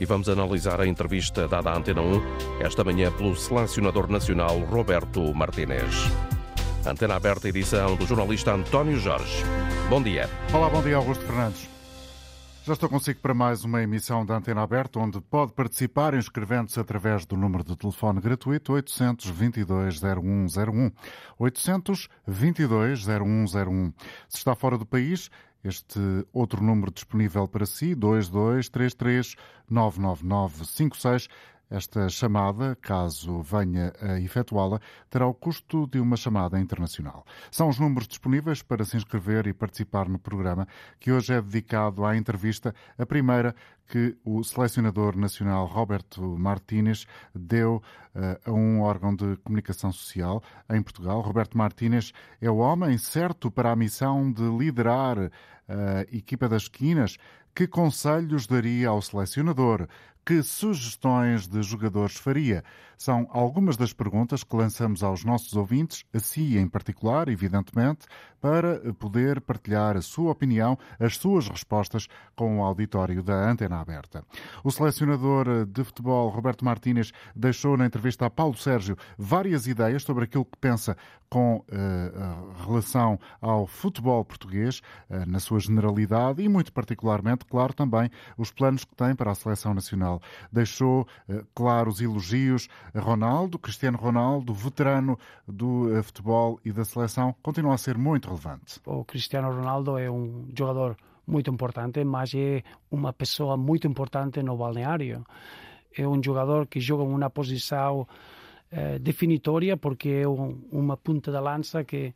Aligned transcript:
e 0.00 0.04
vamos 0.04 0.28
analisar 0.28 0.80
a 0.80 0.86
entrevista 0.86 1.48
dada 1.48 1.70
à 1.70 1.76
Antena 1.76 2.02
1 2.02 2.60
esta 2.60 2.84
manhã 2.84 3.10
pelo 3.12 3.36
selecionador 3.36 4.10
nacional 4.10 4.58
Roberto 4.60 5.34
Martínez. 5.34 5.94
Antena 6.86 7.16
aberta, 7.16 7.48
edição 7.48 7.96
do 7.96 8.06
jornalista 8.06 8.52
António 8.52 8.98
Jorge. 8.98 9.44
Bom 9.90 10.02
dia. 10.02 10.28
Olá, 10.52 10.70
bom 10.70 10.82
dia, 10.82 10.96
Augusto 10.96 11.24
Fernandes. 11.24 11.78
Já 12.68 12.74
estou 12.74 12.88
consigo 12.90 13.18
para 13.20 13.32
mais 13.32 13.64
uma 13.64 13.82
emissão 13.82 14.26
da 14.26 14.36
Antena 14.36 14.62
Aberta, 14.62 14.98
onde 14.98 15.22
pode 15.22 15.52
participar 15.52 16.12
inscrevendo-se 16.12 16.78
através 16.78 17.24
do 17.24 17.34
número 17.34 17.64
de 17.64 17.74
telefone 17.74 18.20
gratuito 18.20 18.72
822-0101. 18.72 20.92
822-0101. 21.40 23.94
Se 24.28 24.36
está 24.36 24.54
fora 24.54 24.76
do 24.76 24.84
país, 24.84 25.30
este 25.64 26.00
outro 26.32 26.62
número 26.62 26.90
disponível 26.90 27.48
para 27.48 27.66
si, 27.66 27.94
2233 27.94 29.36
99956 29.68 31.28
esta 31.70 32.08
chamada, 32.08 32.76
caso 32.76 33.42
venha 33.42 33.92
a 34.00 34.18
efetuá-la, 34.20 34.80
terá 35.10 35.26
o 35.26 35.34
custo 35.34 35.86
de 35.86 36.00
uma 36.00 36.16
chamada 36.16 36.58
internacional. 36.58 37.24
São 37.50 37.68
os 37.68 37.78
números 37.78 38.08
disponíveis 38.08 38.62
para 38.62 38.84
se 38.84 38.96
inscrever 38.96 39.46
e 39.46 39.52
participar 39.52 40.08
no 40.08 40.18
programa, 40.18 40.66
que 40.98 41.12
hoje 41.12 41.34
é 41.34 41.42
dedicado 41.42 42.04
à 42.04 42.16
entrevista, 42.16 42.74
a 42.96 43.04
primeira 43.04 43.54
que 43.86 44.16
o 44.24 44.42
selecionador 44.44 45.16
nacional 45.16 45.66
Roberto 45.66 46.22
Martínez 46.38 47.06
deu 47.34 47.82
uh, 48.14 48.50
a 48.50 48.52
um 48.52 48.82
órgão 48.82 49.14
de 49.14 49.36
comunicação 49.38 49.90
social 49.90 50.42
em 50.70 50.82
Portugal. 50.82 51.20
Roberto 51.20 51.56
Martínez 51.56 52.12
é 52.40 52.50
o 52.50 52.58
homem 52.58 52.98
certo 52.98 53.50
para 53.50 53.72
a 53.72 53.76
missão 53.76 54.30
de 54.30 54.42
liderar 54.42 55.30
a 55.68 56.00
equipa 56.14 56.48
das 56.48 56.62
esquinas. 56.62 57.18
Que 57.54 57.66
conselhos 57.66 58.46
daria 58.46 58.88
ao 58.88 59.02
selecionador? 59.02 59.88
Que 60.28 60.42
sugestões 60.42 61.48
de 61.48 61.62
jogadores 61.62 62.16
faria? 62.16 62.62
São 62.98 63.26
algumas 63.30 63.78
das 63.78 63.94
perguntas 63.94 64.44
que 64.44 64.54
lançamos 64.54 65.02
aos 65.02 65.24
nossos 65.24 65.54
ouvintes, 65.54 66.04
a 66.12 66.18
si 66.18 66.58
em 66.58 66.68
particular, 66.68 67.30
evidentemente, 67.30 68.04
para 68.40 68.92
poder 68.94 69.40
partilhar 69.40 69.96
a 69.96 70.02
sua 70.02 70.32
opinião, 70.32 70.78
as 70.98 71.16
suas 71.16 71.48
respostas 71.48 72.08
com 72.36 72.58
o 72.58 72.62
auditório 72.62 73.22
da 73.22 73.50
Antena 73.50 73.80
Aberta. 73.80 74.24
O 74.62 74.70
selecionador 74.70 75.64
de 75.64 75.82
futebol, 75.82 76.28
Roberto 76.28 76.64
Martínez, 76.64 77.12
deixou 77.34 77.76
na 77.76 77.86
entrevista 77.86 78.26
a 78.26 78.30
Paulo 78.30 78.56
Sérgio 78.56 78.96
várias 79.16 79.66
ideias 79.66 80.02
sobre 80.02 80.24
aquilo 80.24 80.44
que 80.44 80.58
pensa 80.58 80.96
com 81.30 81.56
uh, 81.56 82.64
relação 82.66 83.18
ao 83.40 83.66
futebol 83.66 84.24
português, 84.24 84.80
uh, 85.10 85.26
na 85.26 85.38
sua 85.38 85.60
generalidade 85.60 86.42
e, 86.42 86.48
muito 86.48 86.72
particularmente, 86.72 87.44
claro, 87.44 87.74
também 87.74 88.10
os 88.36 88.50
planos 88.50 88.84
que 88.84 88.94
tem 88.94 89.14
para 89.14 89.30
a 89.30 89.34
seleção 89.34 89.74
nacional. 89.74 90.17
Deixou, 90.52 91.06
uh, 91.28 91.46
claro, 91.54 91.90
os 91.90 92.00
elogios 92.00 92.68
a 92.94 93.00
Ronaldo, 93.00 93.58
Cristiano 93.58 93.98
Ronaldo, 93.98 94.52
veterano 94.52 95.18
do 95.46 96.02
futebol 96.02 96.60
e 96.64 96.72
da 96.72 96.84
seleção, 96.84 97.34
continua 97.42 97.74
a 97.74 97.78
ser 97.78 97.96
muito 97.96 98.28
relevante. 98.28 98.80
O 98.84 99.04
Cristiano 99.04 99.50
Ronaldo 99.50 99.98
é 99.98 100.10
um 100.10 100.46
jogador 100.56 100.96
muito 101.26 101.50
importante, 101.50 102.02
mas 102.04 102.32
é 102.34 102.62
uma 102.90 103.12
pessoa 103.12 103.56
muito 103.56 103.86
importante 103.86 104.42
no 104.42 104.56
balneário. 104.56 105.24
É 105.96 106.06
um 106.06 106.22
jogador 106.22 106.66
que 106.66 106.80
joga 106.80 107.02
uma 107.02 107.30
posição 107.30 108.06
eh, 108.70 108.98
definitória, 108.98 109.76
porque 109.76 110.08
é 110.08 110.28
um, 110.28 110.60
uma 110.70 110.96
punta 110.96 111.32
da 111.32 111.40
lança 111.40 111.84
que 111.84 112.14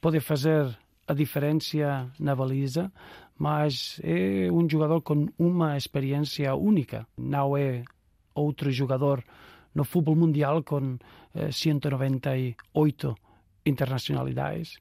pode 0.00 0.20
fazer 0.20 0.78
a 1.06 1.14
diferença 1.14 2.10
na 2.18 2.34
baliza, 2.34 2.92
mas 3.38 4.00
é 4.02 4.50
um 4.50 4.68
jogador 4.68 5.00
com 5.02 5.28
uma 5.38 5.76
experiência 5.76 6.54
única. 6.54 7.06
Não 7.16 7.56
é 7.56 7.84
outro 8.34 8.70
jogador 8.70 9.22
no 9.74 9.84
futebol 9.84 10.16
mundial 10.16 10.62
com 10.62 10.98
eh, 11.34 11.50
198 11.50 13.14
internacionalidades 13.66 14.78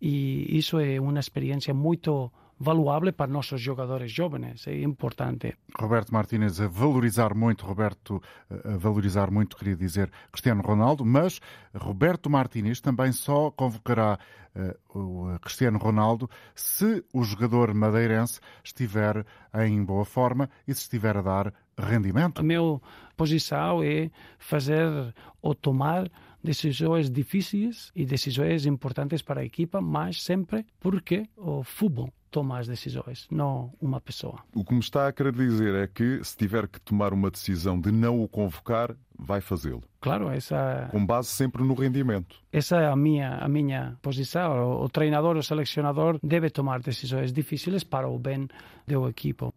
e 0.00 0.58
isso 0.58 0.80
é 0.80 1.00
uma 1.00 1.20
experiência 1.20 1.72
muito 1.72 2.32
valuável 2.62 3.12
para 3.12 3.30
nossos 3.30 3.60
jogadores 3.60 4.10
jovens, 4.12 4.66
é 4.66 4.80
importante. 4.80 5.54
Roberto 5.76 6.12
Martínez 6.12 6.60
a 6.60 6.68
valorizar 6.68 7.34
muito, 7.34 7.66
Roberto 7.66 8.22
a 8.48 8.76
valorizar 8.76 9.30
muito, 9.30 9.56
queria 9.56 9.76
dizer 9.76 10.10
Cristiano 10.30 10.62
Ronaldo, 10.62 11.04
mas 11.04 11.40
Roberto 11.74 12.30
Martínez 12.30 12.80
também 12.80 13.10
só 13.12 13.50
convocará 13.50 14.18
uh, 14.54 14.98
o 14.98 15.38
Cristiano 15.40 15.78
Ronaldo 15.78 16.30
se 16.54 17.04
o 17.12 17.24
jogador 17.24 17.74
madeirense 17.74 18.40
estiver 18.62 19.26
em 19.54 19.84
boa 19.84 20.04
forma 20.04 20.48
e 20.66 20.72
se 20.72 20.82
estiver 20.82 21.16
a 21.16 21.22
dar 21.22 21.54
rendimento. 21.76 22.40
A 22.40 22.44
minha 22.44 22.80
posição 23.16 23.82
é 23.82 24.10
fazer 24.38 25.14
ou 25.40 25.54
tomar 25.54 26.08
decisões 26.42 27.10
difíceis 27.10 27.90
e 27.94 28.04
decisões 28.04 28.66
importantes 28.66 29.22
para 29.22 29.40
a 29.40 29.44
equipa, 29.44 29.80
mas 29.80 30.22
sempre 30.22 30.64
porque 30.80 31.28
o 31.36 31.62
futebol 31.62 32.12
toma 32.32 32.58
as 32.58 32.66
decisões, 32.66 33.28
não 33.30 33.72
uma 33.80 34.00
pessoa. 34.00 34.40
O 34.54 34.64
que 34.64 34.72
me 34.72 34.80
está 34.80 35.06
a 35.06 35.12
querer 35.12 35.32
dizer 35.32 35.74
é 35.74 35.86
que 35.86 36.24
se 36.24 36.36
tiver 36.36 36.66
que 36.66 36.80
tomar 36.80 37.12
uma 37.12 37.30
decisão 37.30 37.78
de 37.78 37.92
não 37.92 38.20
o 38.22 38.26
convocar, 38.26 38.96
vai 39.16 39.40
fazê-lo. 39.40 39.82
Claro, 40.00 40.30
essa 40.30 40.88
com 40.90 41.04
base 41.04 41.28
sempre 41.28 41.62
no 41.62 41.74
rendimento. 41.74 42.34
Essa 42.52 42.80
é 42.80 42.88
a 42.88 42.96
minha 42.96 43.36
a 43.36 43.48
minha 43.48 43.96
posição. 44.02 44.80
O, 44.80 44.84
o 44.84 44.88
treinador, 44.88 45.36
o 45.36 45.42
selecionador 45.42 46.18
deve 46.22 46.50
tomar 46.50 46.80
decisões 46.80 47.32
difíceis 47.32 47.84
para 47.84 48.08
o 48.08 48.18
bem 48.18 48.48
do 48.86 49.08
equipo. 49.08 49.54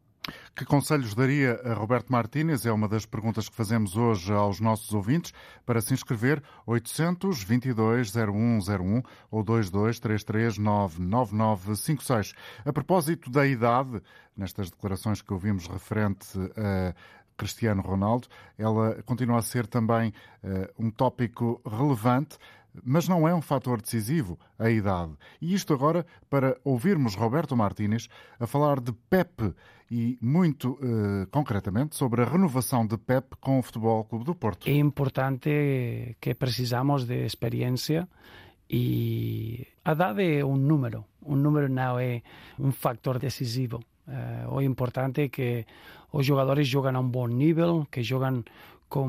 Que 0.55 0.63
conselhos 0.63 1.13
daria 1.13 1.59
a 1.65 1.73
Roberto 1.73 2.09
Martínez? 2.11 2.65
É 2.65 2.71
uma 2.71 2.87
das 2.87 3.05
perguntas 3.05 3.49
que 3.49 3.55
fazemos 3.55 3.97
hoje 3.97 4.31
aos 4.31 4.61
nossos 4.61 4.93
ouvintes. 4.93 5.33
Para 5.65 5.81
se 5.81 5.93
inscrever, 5.93 6.41
822-0101 6.67 9.03
ou 9.29 9.43
2233-99956. 9.43 12.33
A 12.65 12.71
propósito 12.71 13.29
da 13.29 13.45
idade, 13.45 14.01
nestas 14.35 14.69
declarações 14.69 15.21
que 15.21 15.33
ouvimos 15.33 15.67
referente 15.67 16.39
a 16.55 16.95
Cristiano 17.37 17.81
Ronaldo, 17.81 18.29
ela 18.57 19.03
continua 19.03 19.39
a 19.39 19.41
ser 19.41 19.67
também 19.67 20.13
uh, 20.41 20.69
um 20.79 20.89
tópico 20.89 21.59
relevante 21.65 22.37
mas 22.83 23.07
não 23.07 23.27
é 23.27 23.33
um 23.33 23.41
fator 23.41 23.81
decisivo 23.81 24.39
a 24.57 24.69
idade. 24.69 25.13
E 25.41 25.53
isto 25.53 25.73
agora 25.73 26.05
para 26.29 26.57
ouvirmos 26.63 27.15
Roberto 27.15 27.55
Martínez 27.55 28.07
a 28.39 28.47
falar 28.47 28.79
de 28.79 28.91
Pep 28.91 29.53
e 29.89 30.17
muito 30.21 30.71
uh, 30.71 31.27
concretamente 31.31 31.95
sobre 31.95 32.21
a 32.21 32.25
renovação 32.25 32.85
de 32.85 32.97
Pep 32.97 33.35
com 33.39 33.59
o 33.59 33.61
Futebol 33.61 34.03
Clube 34.05 34.25
do 34.25 34.35
Porto. 34.35 34.67
É 34.67 34.73
importante 34.73 36.17
que 36.19 36.33
precisamos 36.33 37.05
de 37.05 37.25
experiência 37.25 38.07
e 38.69 39.67
a 39.83 39.91
idade 39.93 40.39
é 40.39 40.43
um 40.43 40.55
número. 40.55 41.05
Um 41.23 41.35
número 41.35 41.69
não 41.69 41.99
é 41.99 42.21
um 42.59 42.71
fator 42.71 43.19
decisivo. 43.19 43.79
Uh, 44.07 44.55
o 44.55 44.61
importante 44.61 45.21
é 45.21 45.29
que 45.29 45.65
os 46.11 46.25
jogadores 46.25 46.67
jogam 46.67 46.95
a 46.95 46.99
um 46.99 47.09
bom 47.09 47.27
nível, 47.27 47.87
que 47.91 48.03
jogam 48.03 48.43
com 48.89 49.05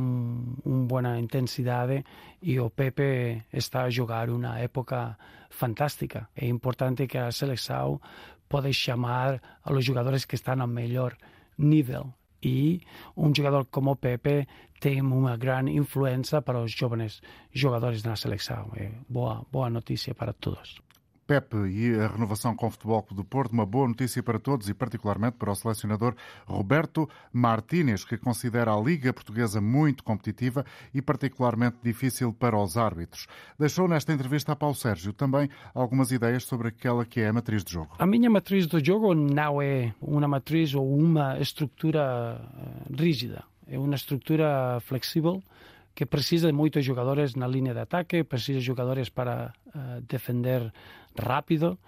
uma 0.65 0.87
boa 0.87 1.19
intensidade 1.19 2.05
e 2.43 2.59
o 2.59 2.71
Pepe 2.71 3.45
está 3.53 3.85
a 3.85 3.91
jogar 3.91 4.31
uma 4.31 4.59
época 4.59 5.17
fantástica. 5.51 6.29
É 6.35 6.47
importante 6.47 7.07
que 7.07 7.19
a 7.19 7.31
seleção 7.31 8.01
pode 8.49 8.73
chamar 8.73 9.61
a 9.65 9.71
los 9.73 9.85
jogadores 9.85 10.25
que 10.25 10.37
estão 10.37 10.61
ao 10.61 10.67
melhor 10.67 11.17
nível 11.59 12.13
e 12.43 12.81
um 13.17 13.35
jogador 13.35 13.67
como 13.67 13.97
Pepe 13.97 14.47
tem 14.81 15.01
uma 15.01 15.37
grande 15.37 15.73
influência 15.73 16.43
para 16.43 16.61
os 16.61 16.73
jovens 16.73 17.21
jogadores 17.53 18.03
na 18.05 18.15
seleção. 18.15 18.71
É 18.77 18.91
boa, 19.09 19.45
boa 19.51 19.71
notícia 19.71 20.15
para 20.15 20.33
todos. 20.33 20.86
Pepe 21.27 21.57
e 21.57 21.95
a 21.99 22.07
renovação 22.07 22.55
com 22.55 22.69
o 22.69 22.71
Futebol 22.71 23.03
Clube 23.03 23.23
do 23.23 23.25
Porto, 23.25 23.53
uma 23.53 23.67
boa 23.67 23.89
notícia 23.89 24.23
para 24.23 24.39
todos 24.39 24.69
e 24.69 24.75
particularmente 24.75 25.37
para 25.37 25.51
o 25.51 25.55
selecionador 25.57 26.15
Roberto 26.47 27.09
Martínez, 27.33 28.05
que 28.05 28.17
considera 28.17 28.73
a 28.73 28.81
Liga 28.81 29.13
Portuguesa 29.13 29.61
muito 29.61 30.05
competitiva 30.05 30.65
e 30.95 31.03
particularmente 31.03 31.79
difícil 31.83 32.33
para 32.33 32.57
os 32.57 32.77
árbitros. 32.77 33.27
Deixou 33.59 33.89
nesta 33.89 34.13
entrevista 34.13 34.53
a 34.53 34.57
Paulo 34.57 34.77
Sérgio 34.77 35.13
também 35.13 35.51
algumas 35.75 36.13
ideias 36.13 36.45
sobre 36.45 36.69
aquela 36.69 37.05
que 37.05 37.21
é 37.21 37.29
a 37.29 37.33
matriz 37.33 37.65
de 37.65 37.73
jogo. 37.73 37.97
A 37.99 38.07
minha 38.07 38.31
matriz 38.31 38.67
de 38.69 38.85
jogo 38.85 39.13
não 39.15 39.61
é 39.61 39.93
uma 40.01 40.29
matriz 40.29 40.75
ou 40.75 40.97
uma 40.97 41.41
estrutura 41.41 42.41
rígida, 42.97 43.43
é 43.67 43.77
uma 43.77 43.97
estrutura 43.97 44.79
flexível 44.81 45.43
que 45.97 46.05
precisa 46.05 46.47
de 46.47 46.53
muitos 46.53 46.85
jogadores 46.85 47.35
na 47.35 47.49
linha 47.49 47.73
de 47.73 47.81
ataque, 47.81 48.23
precisa 48.23 48.61
de 48.61 48.65
jogadores 48.65 49.09
para 49.09 49.55
uh, 49.75 50.01
defender 50.03 50.71
rápido. 51.19 51.79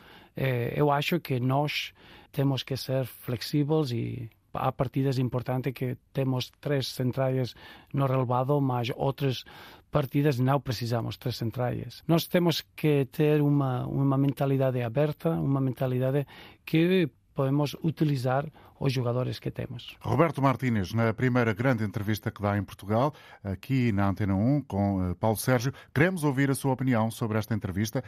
Eu 0.81 0.93
acho 0.93 1.19
que 1.19 1.41
nós 1.41 1.93
temos 2.31 2.63
que 2.63 2.77
ser 2.77 3.05
flexíveis 3.07 3.91
e 3.91 4.31
há 4.55 4.71
partidas 4.71 5.19
importantes 5.19 5.73
que 5.73 5.97
temos 6.13 6.53
três 6.61 6.87
centrais 6.89 7.55
no 7.93 8.07
relevado, 8.07 8.61
mas 8.61 8.91
outras 8.95 9.45
partidas 9.91 10.39
não 10.39 10.61
precisamos 10.61 11.17
três 11.17 11.37
centrais. 11.37 12.03
Nós 12.07 12.29
temos 12.29 12.65
que 12.77 13.07
ter 13.07 13.43
uma, 13.43 13.85
uma 13.87 14.17
mentalidade 14.17 14.81
aberta, 14.81 15.31
uma 15.31 15.61
mentalidade 15.61 16.25
que 16.65 17.11
podemos 17.35 17.77
utilizar 17.83 18.47
os 18.81 18.93
jogadores 18.93 19.39
que 19.39 19.51
temos. 19.51 19.97
Roberto 20.01 20.43
Martínez, 20.43 20.93
na 20.93 21.13
primeira 21.13 21.53
grande 21.53 21.85
entrevista 21.85 22.31
que 22.31 22.43
dá 22.43 22.57
em 22.57 22.63
Portugal, 22.63 23.13
aqui 23.43 23.93
na 23.93 24.09
Antena 24.09 24.35
1, 24.35 24.63
com 24.63 25.15
Paulo 25.19 25.37
Sérgio, 25.37 25.73
queremos 25.95 26.25
ouvir 26.25 26.51
a 26.51 26.55
sua 26.55 26.73
opinião 26.73 27.11
sobre 27.11 27.39
esta 27.39 27.55
entrevista. 27.55 28.03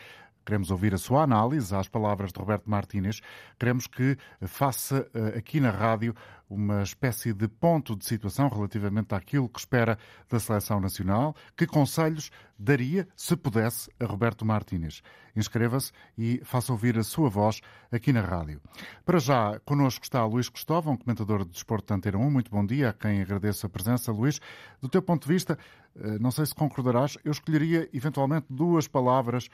Queremos 0.44 0.70
ouvir 0.70 0.94
a 0.94 0.98
sua 0.98 1.22
análise 1.22 1.74
às 1.74 1.86
palavras 1.86 2.32
de 2.32 2.40
Roberto 2.40 2.68
Martínez. 2.68 3.20
Queremos 3.58 3.86
que 3.86 4.16
faça 4.40 5.06
aqui 5.36 5.60
na 5.60 5.70
rádio 5.70 6.14
uma 6.48 6.82
espécie 6.82 7.32
de 7.32 7.46
ponto 7.46 7.94
de 7.94 8.04
situação 8.04 8.48
relativamente 8.48 9.14
àquilo 9.14 9.48
que 9.48 9.60
espera 9.60 9.96
da 10.28 10.40
seleção 10.40 10.80
nacional. 10.80 11.36
Que 11.56 11.66
conselhos 11.66 12.30
daria, 12.58 13.06
se 13.14 13.36
pudesse, 13.36 13.88
a 14.00 14.06
Roberto 14.06 14.44
Martínez? 14.44 15.02
Inscreva-se 15.36 15.92
e 16.18 16.40
faça 16.42 16.72
ouvir 16.72 16.98
a 16.98 17.04
sua 17.04 17.28
voz 17.28 17.60
aqui 17.92 18.12
na 18.12 18.22
rádio. 18.22 18.60
Para 19.04 19.20
já, 19.20 19.60
connosco 19.60 20.04
está 20.04 20.24
Luís 20.24 20.48
Cristóvão, 20.60 20.94
comentador 20.94 21.42
de 21.42 21.52
Desporto 21.52 21.86
de 21.86 21.94
Antena 21.94 22.18
1. 22.18 22.30
Muito 22.30 22.50
bom 22.50 22.66
dia, 22.66 22.90
a 22.90 22.92
quem 22.92 23.22
agradeço 23.22 23.64
a 23.64 23.68
presença. 23.70 24.12
Luís, 24.12 24.42
do 24.78 24.90
teu 24.90 25.00
ponto 25.00 25.26
de 25.26 25.32
vista, 25.32 25.58
eh, 25.96 26.18
não 26.18 26.30
sei 26.30 26.44
se 26.44 26.54
concordarás, 26.54 27.16
eu 27.24 27.32
escolheria 27.32 27.88
eventualmente 27.94 28.44
duas 28.50 28.86
palavras 28.86 29.48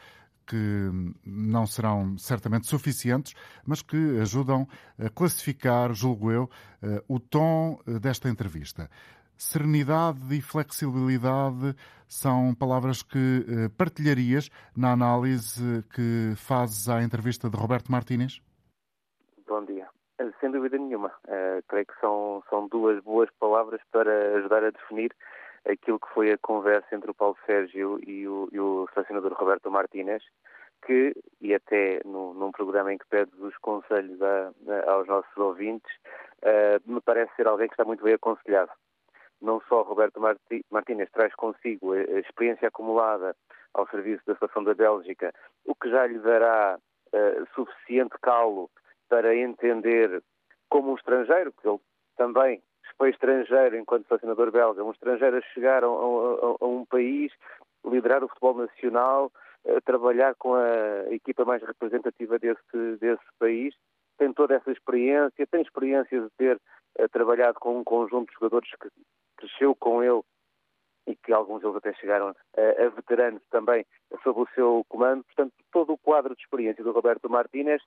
que 0.44 0.90
não 1.24 1.64
serão 1.64 2.18
certamente 2.18 2.66
suficientes, 2.66 3.34
mas 3.64 3.82
que 3.82 4.18
ajudam 4.20 4.66
a 4.98 5.08
classificar, 5.08 5.94
julgo 5.94 6.32
eu, 6.32 6.50
eh, 6.82 7.00
o 7.06 7.20
tom 7.20 7.78
eh, 7.86 8.00
desta 8.00 8.28
entrevista. 8.28 8.90
Serenidade 9.38 10.34
e 10.34 10.40
flexibilidade 10.40 11.76
são 12.08 12.52
palavras 12.52 13.04
que 13.04 13.70
partilharias 13.76 14.50
na 14.74 14.90
análise 14.90 15.84
que 15.94 16.32
fazes 16.34 16.88
à 16.88 17.00
entrevista 17.00 17.48
de 17.48 17.56
Roberto 17.56 17.92
Martínez? 17.92 18.40
Bom 19.46 19.64
dia. 19.64 19.75
Sem 20.40 20.50
dúvida 20.50 20.78
nenhuma. 20.78 21.12
Uh, 21.26 21.62
creio 21.68 21.86
que 21.86 22.00
são, 22.00 22.42
são 22.48 22.66
duas 22.68 23.02
boas 23.02 23.28
palavras 23.38 23.80
para 23.92 24.36
ajudar 24.38 24.64
a 24.64 24.70
definir 24.70 25.14
aquilo 25.68 26.00
que 26.00 26.08
foi 26.14 26.32
a 26.32 26.38
conversa 26.38 26.94
entre 26.94 27.10
o 27.10 27.14
Paulo 27.14 27.36
Sérgio 27.44 27.98
e 28.06 28.26
o, 28.26 28.48
e 28.50 28.58
o 28.58 28.88
selecionador 28.94 29.34
Roberto 29.34 29.70
Martínez, 29.70 30.22
que, 30.86 31.14
e 31.40 31.54
até 31.54 32.00
no, 32.04 32.32
num 32.32 32.50
programa 32.50 32.92
em 32.92 32.98
que 32.98 33.06
pede 33.08 33.30
os 33.38 33.56
conselhos 33.58 34.20
a, 34.22 34.52
a, 34.68 34.92
aos 34.92 35.06
nossos 35.06 35.36
ouvintes, 35.36 35.92
uh, 36.42 36.80
me 36.90 37.00
parece 37.00 37.34
ser 37.34 37.46
alguém 37.46 37.68
que 37.68 37.74
está 37.74 37.84
muito 37.84 38.02
bem 38.02 38.14
aconselhado. 38.14 38.70
Não 39.42 39.60
só 39.68 39.82
Roberto 39.82 40.20
Marti, 40.20 40.64
Martínez 40.70 41.10
traz 41.10 41.34
consigo 41.34 41.92
a, 41.92 41.96
a, 41.96 42.20
experiência 42.20 42.68
acumulada 42.68 43.36
ao 43.74 43.86
serviço 43.88 44.22
da 44.26 44.36
Seleção 44.36 44.64
da 44.64 44.74
Bélgica, 44.74 45.32
o 45.66 45.74
que 45.74 45.90
já 45.90 46.06
lhe 46.06 46.18
dará 46.20 46.78
uh, 47.12 47.46
suficiente 47.54 48.16
calo 48.22 48.70
para 49.08 49.36
entender 49.36 50.22
como 50.68 50.92
um 50.92 50.96
estrangeiro, 50.96 51.52
que 51.52 51.68
ele 51.68 51.80
também 52.16 52.62
foi 52.98 53.10
estrangeiro 53.10 53.76
enquanto 53.76 54.06
selecionador 54.08 54.50
belga, 54.50 54.84
um 54.84 54.90
estrangeiro 54.90 55.36
a 55.36 55.42
chegar 55.52 55.84
a, 55.84 55.86
a, 55.86 55.90
a 55.90 56.66
um 56.66 56.84
país, 56.86 57.32
liderar 57.84 58.24
o 58.24 58.28
futebol 58.28 58.56
nacional, 58.56 59.30
trabalhar 59.84 60.34
com 60.36 60.54
a 60.54 61.12
equipa 61.12 61.44
mais 61.44 61.62
representativa 61.62 62.38
desse, 62.38 62.96
desse 63.00 63.24
país, 63.38 63.74
tem 64.18 64.32
toda 64.32 64.54
essa 64.54 64.70
experiência, 64.70 65.46
tem 65.46 65.60
experiência 65.60 66.20
de 66.20 66.30
ter 66.38 66.56
uh, 66.56 67.08
trabalhado 67.10 67.58
com 67.60 67.78
um 67.78 67.84
conjunto 67.84 68.28
de 68.28 68.34
jogadores 68.34 68.70
que 68.70 68.88
cresceu 69.36 69.74
com 69.74 70.02
ele 70.02 70.22
e 71.06 71.14
que 71.14 71.32
alguns 71.32 71.60
deles 71.60 71.76
até 71.76 71.94
chegaram 71.94 72.34
a 72.56 72.88
veteranos 72.88 73.40
também 73.48 73.86
sob 74.24 74.40
o 74.40 74.48
seu 74.56 74.84
comando. 74.88 75.22
Portanto, 75.22 75.52
todo 75.70 75.92
o 75.92 75.98
quadro 75.98 76.34
de 76.34 76.42
experiência 76.42 76.82
do 76.82 76.90
Roberto 76.90 77.30
Martínez 77.30 77.80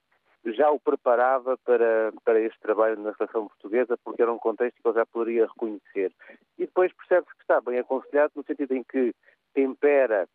já 0.46 0.72
o 0.72 0.80
preparava 0.80 1.58
para, 1.58 2.14
para 2.24 2.40
este 2.40 2.60
trabalho 2.60 3.00
na 3.00 3.14
seleção 3.14 3.48
portuguesa, 3.48 3.98
porque 4.04 4.22
era 4.22 4.32
um 4.32 4.40
contexto 4.40 4.82
que 4.82 4.88
ele 4.88 4.96
já 4.96 5.06
poderia 5.06 5.48
reconhecer. 5.48 6.14
E 6.58 6.66
depois 6.66 6.94
percebe-se 6.94 7.36
que 7.36 7.42
está 7.42 7.60
bem 7.62 7.80
aconselhado, 7.80 8.34
no 8.36 8.44
sentido 8.44 8.74
em 8.74 8.84
que 8.84 9.14
tempera 9.54 10.28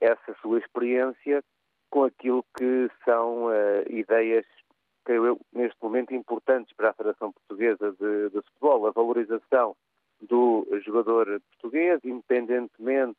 essa 0.00 0.34
sua 0.40 0.58
experiência 0.58 1.42
com 1.90 2.04
aquilo 2.04 2.44
que 2.56 2.90
são 3.04 3.46
uh, 3.46 3.52
ideias, 3.88 4.46
creio 5.04 5.26
eu, 5.26 5.40
neste 5.52 5.76
momento 5.82 6.14
importantes 6.14 6.74
para 6.74 6.90
a 6.90 6.94
Federação 6.94 7.32
Portuguesa 7.32 7.92
de, 7.92 8.30
de 8.30 8.42
Futebol, 8.42 8.86
a 8.86 8.90
valorização 8.90 9.76
do 10.20 10.66
jogador 10.84 11.40
português, 11.50 12.00
independentemente 12.04 13.18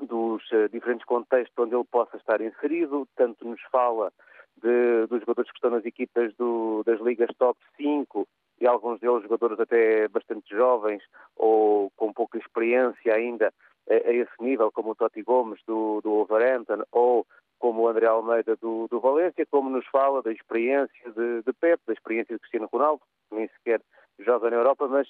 dos 0.00 0.42
uh, 0.52 0.68
diferentes 0.70 1.04
contextos 1.04 1.58
onde 1.58 1.74
ele 1.74 1.84
possa 1.84 2.16
estar 2.16 2.40
inserido, 2.40 3.06
tanto 3.16 3.46
nos 3.46 3.60
fala 3.70 4.12
de, 4.62 5.06
dos 5.06 5.20
jogadores 5.20 5.50
que 5.50 5.56
estão 5.56 5.70
nas 5.70 5.84
equipas 5.84 6.34
do, 6.36 6.82
das 6.84 7.00
ligas 7.00 7.30
top 7.38 7.58
5 7.76 8.26
e 8.60 8.66
alguns 8.66 9.00
deles 9.00 9.22
jogadores 9.22 9.58
até 9.58 10.08
bastante 10.08 10.54
jovens 10.54 11.02
ou 11.36 11.90
com 11.96 12.12
pouca 12.12 12.38
experiência 12.38 13.14
ainda 13.14 13.52
a, 13.88 13.94
a 13.94 14.12
esse 14.12 14.32
nível, 14.40 14.70
como 14.70 14.90
o 14.90 14.94
Totti 14.94 15.22
Gomes 15.22 15.60
do, 15.66 16.00
do 16.02 16.10
Wolverhampton 16.10 16.82
ou 16.92 17.26
como 17.58 17.82
o 17.82 17.88
André 17.88 18.06
Almeida 18.06 18.56
do, 18.56 18.88
do 18.88 19.00
Valência, 19.00 19.46
como 19.50 19.68
nos 19.68 19.86
fala 19.86 20.22
da 20.22 20.32
experiência 20.32 21.12
de, 21.12 21.42
de 21.42 21.76
da 21.86 21.92
experiência 21.92 22.34
de 22.34 22.40
Cristiano 22.40 22.68
Ronaldo, 22.72 23.02
que 23.28 23.36
nem 23.36 23.48
sequer 23.48 23.82
joga 24.18 24.50
na 24.50 24.56
Europa, 24.56 24.88
mas 24.88 25.06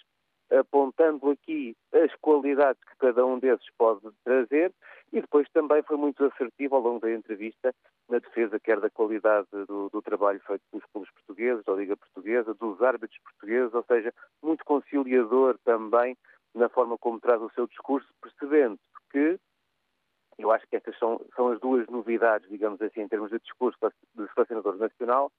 apontando 0.51 1.31
aqui 1.31 1.77
as 1.93 2.13
qualidades 2.17 2.83
que 2.83 2.97
cada 2.99 3.25
um 3.25 3.39
desses 3.39 3.67
pode 3.79 4.01
trazer 4.25 4.73
e 5.13 5.21
depois 5.21 5.49
também 5.53 5.83
foi 5.83 5.97
muito 5.97 6.25
assertivo 6.25 6.77
ao 6.77 6.83
longo 6.83 7.01
da 7.01 7.13
entrevista 7.13 7.73
na 8.11 8.19
defesa 8.19 8.59
quer 8.59 8.81
da 8.81 8.91
qualidade 8.91 9.47
do, 9.69 9.89
do 9.89 10.03
trabalho 10.03 10.41
feito 10.41 10.63
pelos 10.71 10.85
clubes 10.93 11.11
portugueses, 11.13 11.65
da 11.65 11.73
Liga 11.75 11.97
Portuguesa, 11.97 12.55
dos 12.55 12.83
árbitros 12.83 13.19
portugueses, 13.23 13.73
ou 13.73 13.85
seja, 13.85 14.13
muito 14.43 14.65
conciliador 14.65 15.57
também 15.65 16.17
na 16.55 16.69
forma 16.69 16.99
como 16.99 17.21
traz 17.21 17.41
o 17.41 17.51
seu 17.51 17.67
discurso, 17.67 18.09
percebendo 18.21 18.79
que 19.11 19.39
eu 20.39 20.51
acho 20.51 20.67
que 20.67 20.77
estas 20.77 20.99
são, 20.99 21.21
são 21.37 21.49
as 21.49 21.61
duas 21.61 21.87
novidades, 21.89 22.49
digamos 22.49 22.81
assim, 22.83 23.03
em 23.03 23.09
termos 23.09 23.31
de 23.31 23.39
discurso 23.39 23.79
do 24.15 24.29
selecionador 24.33 24.77
nacional. 24.77 25.31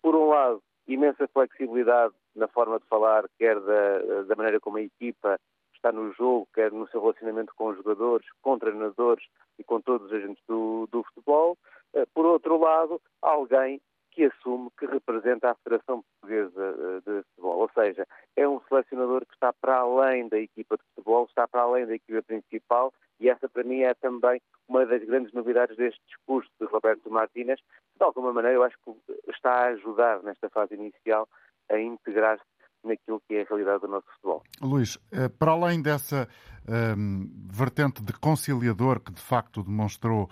Por 0.00 0.14
um 0.14 0.28
lado, 0.28 0.62
imensa 0.86 1.28
flexibilidade 1.28 2.14
na 2.34 2.48
forma 2.48 2.78
de 2.78 2.86
falar, 2.86 3.28
quer 3.38 3.60
da, 3.60 4.22
da 4.28 4.36
maneira 4.36 4.60
como 4.60 4.78
a 4.78 4.82
equipa 4.82 5.38
está 5.74 5.92
no 5.92 6.12
jogo, 6.12 6.48
quer 6.54 6.72
no 6.72 6.88
seu 6.88 7.00
relacionamento 7.00 7.52
com 7.56 7.68
os 7.68 7.76
jogadores, 7.76 8.26
com 8.40 8.58
treinadores 8.58 9.24
e 9.58 9.64
com 9.64 9.80
todos 9.80 10.06
os 10.06 10.12
agentes 10.12 10.42
do, 10.48 10.88
do 10.90 11.02
futebol. 11.04 11.53
Eh, 11.94 12.06
por 12.12 12.26
outro 12.26 12.58
lado, 12.58 13.00
alguém 13.22 13.80
que 14.14 14.24
assume 14.24 14.70
que 14.78 14.86
representa 14.86 15.50
a 15.50 15.54
Federação 15.56 16.02
Portuguesa 16.02 16.62
eh, 16.62 17.00
de 17.00 17.22
Futebol. 17.30 17.58
Ou 17.58 17.70
seja, 17.74 18.06
é 18.36 18.48
um 18.48 18.60
selecionador 18.68 19.26
que 19.26 19.34
está 19.34 19.52
para 19.52 19.78
além 19.78 20.28
da 20.28 20.38
equipa 20.38 20.76
de 20.76 20.82
futebol, 20.94 21.26
está 21.26 21.48
para 21.48 21.62
além 21.62 21.86
da 21.86 21.94
equipa 21.94 22.22
principal 22.22 22.92
e 23.20 23.28
essa 23.28 23.48
para 23.48 23.64
mim 23.64 23.80
é 23.80 23.94
também 23.94 24.40
uma 24.68 24.86
das 24.86 25.04
grandes 25.04 25.32
novidades 25.32 25.76
deste 25.76 26.00
discurso 26.06 26.50
de 26.60 26.66
Roberto 26.66 27.10
Martínez. 27.10 27.60
De 27.96 28.04
alguma 28.04 28.32
maneira, 28.32 28.56
eu 28.56 28.62
acho 28.62 28.76
que 28.84 29.30
está 29.30 29.50
a 29.50 29.68
ajudar 29.68 30.22
nesta 30.22 30.48
fase 30.48 30.74
inicial 30.74 31.28
a 31.70 31.78
integrar-se 31.78 32.44
naquilo 32.84 33.20
que 33.26 33.34
é 33.34 33.42
a 33.42 33.44
realidade 33.44 33.80
do 33.80 33.88
nosso 33.88 34.06
futebol. 34.14 34.42
Luís, 34.60 34.98
eh, 35.10 35.28
para 35.28 35.52
além 35.52 35.80
dessa 35.80 36.28
um, 36.68 36.74
ehm, 36.74 37.30
vertente 37.50 38.02
de 38.02 38.12
conciliador 38.12 39.00
que 39.00 39.12
de 39.12 39.22
facto 39.22 39.62
demonstrou 39.62 40.28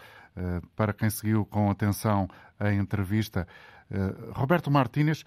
para 0.76 0.92
quem 0.92 1.10
seguiu 1.10 1.44
com 1.44 1.70
atenção 1.70 2.28
a 2.58 2.72
entrevista, 2.72 3.46
uh, 3.90 4.32
Roberto 4.32 4.70
Martínez 4.70 5.24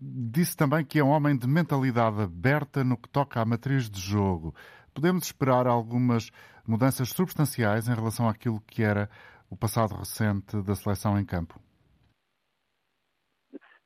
disse 0.00 0.56
também 0.56 0.84
que 0.84 0.98
é 0.98 1.04
um 1.04 1.08
homem 1.08 1.36
de 1.36 1.46
mentalidade 1.46 2.22
aberta 2.22 2.84
no 2.84 2.96
que 2.96 3.08
toca 3.08 3.40
à 3.40 3.44
matriz 3.44 3.90
de 3.90 4.00
jogo. 4.00 4.54
Podemos 4.94 5.24
esperar 5.24 5.66
algumas 5.66 6.30
mudanças 6.66 7.10
substanciais 7.10 7.88
em 7.88 7.94
relação 7.94 8.28
àquilo 8.28 8.60
que 8.60 8.82
era 8.82 9.10
o 9.50 9.56
passado 9.56 9.94
recente 9.94 10.62
da 10.62 10.74
seleção 10.74 11.18
em 11.18 11.24
campo? 11.24 11.58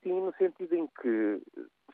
Sim, 0.03 0.21
no 0.21 0.33
sentido 0.37 0.75
em 0.75 0.87
que 1.01 1.43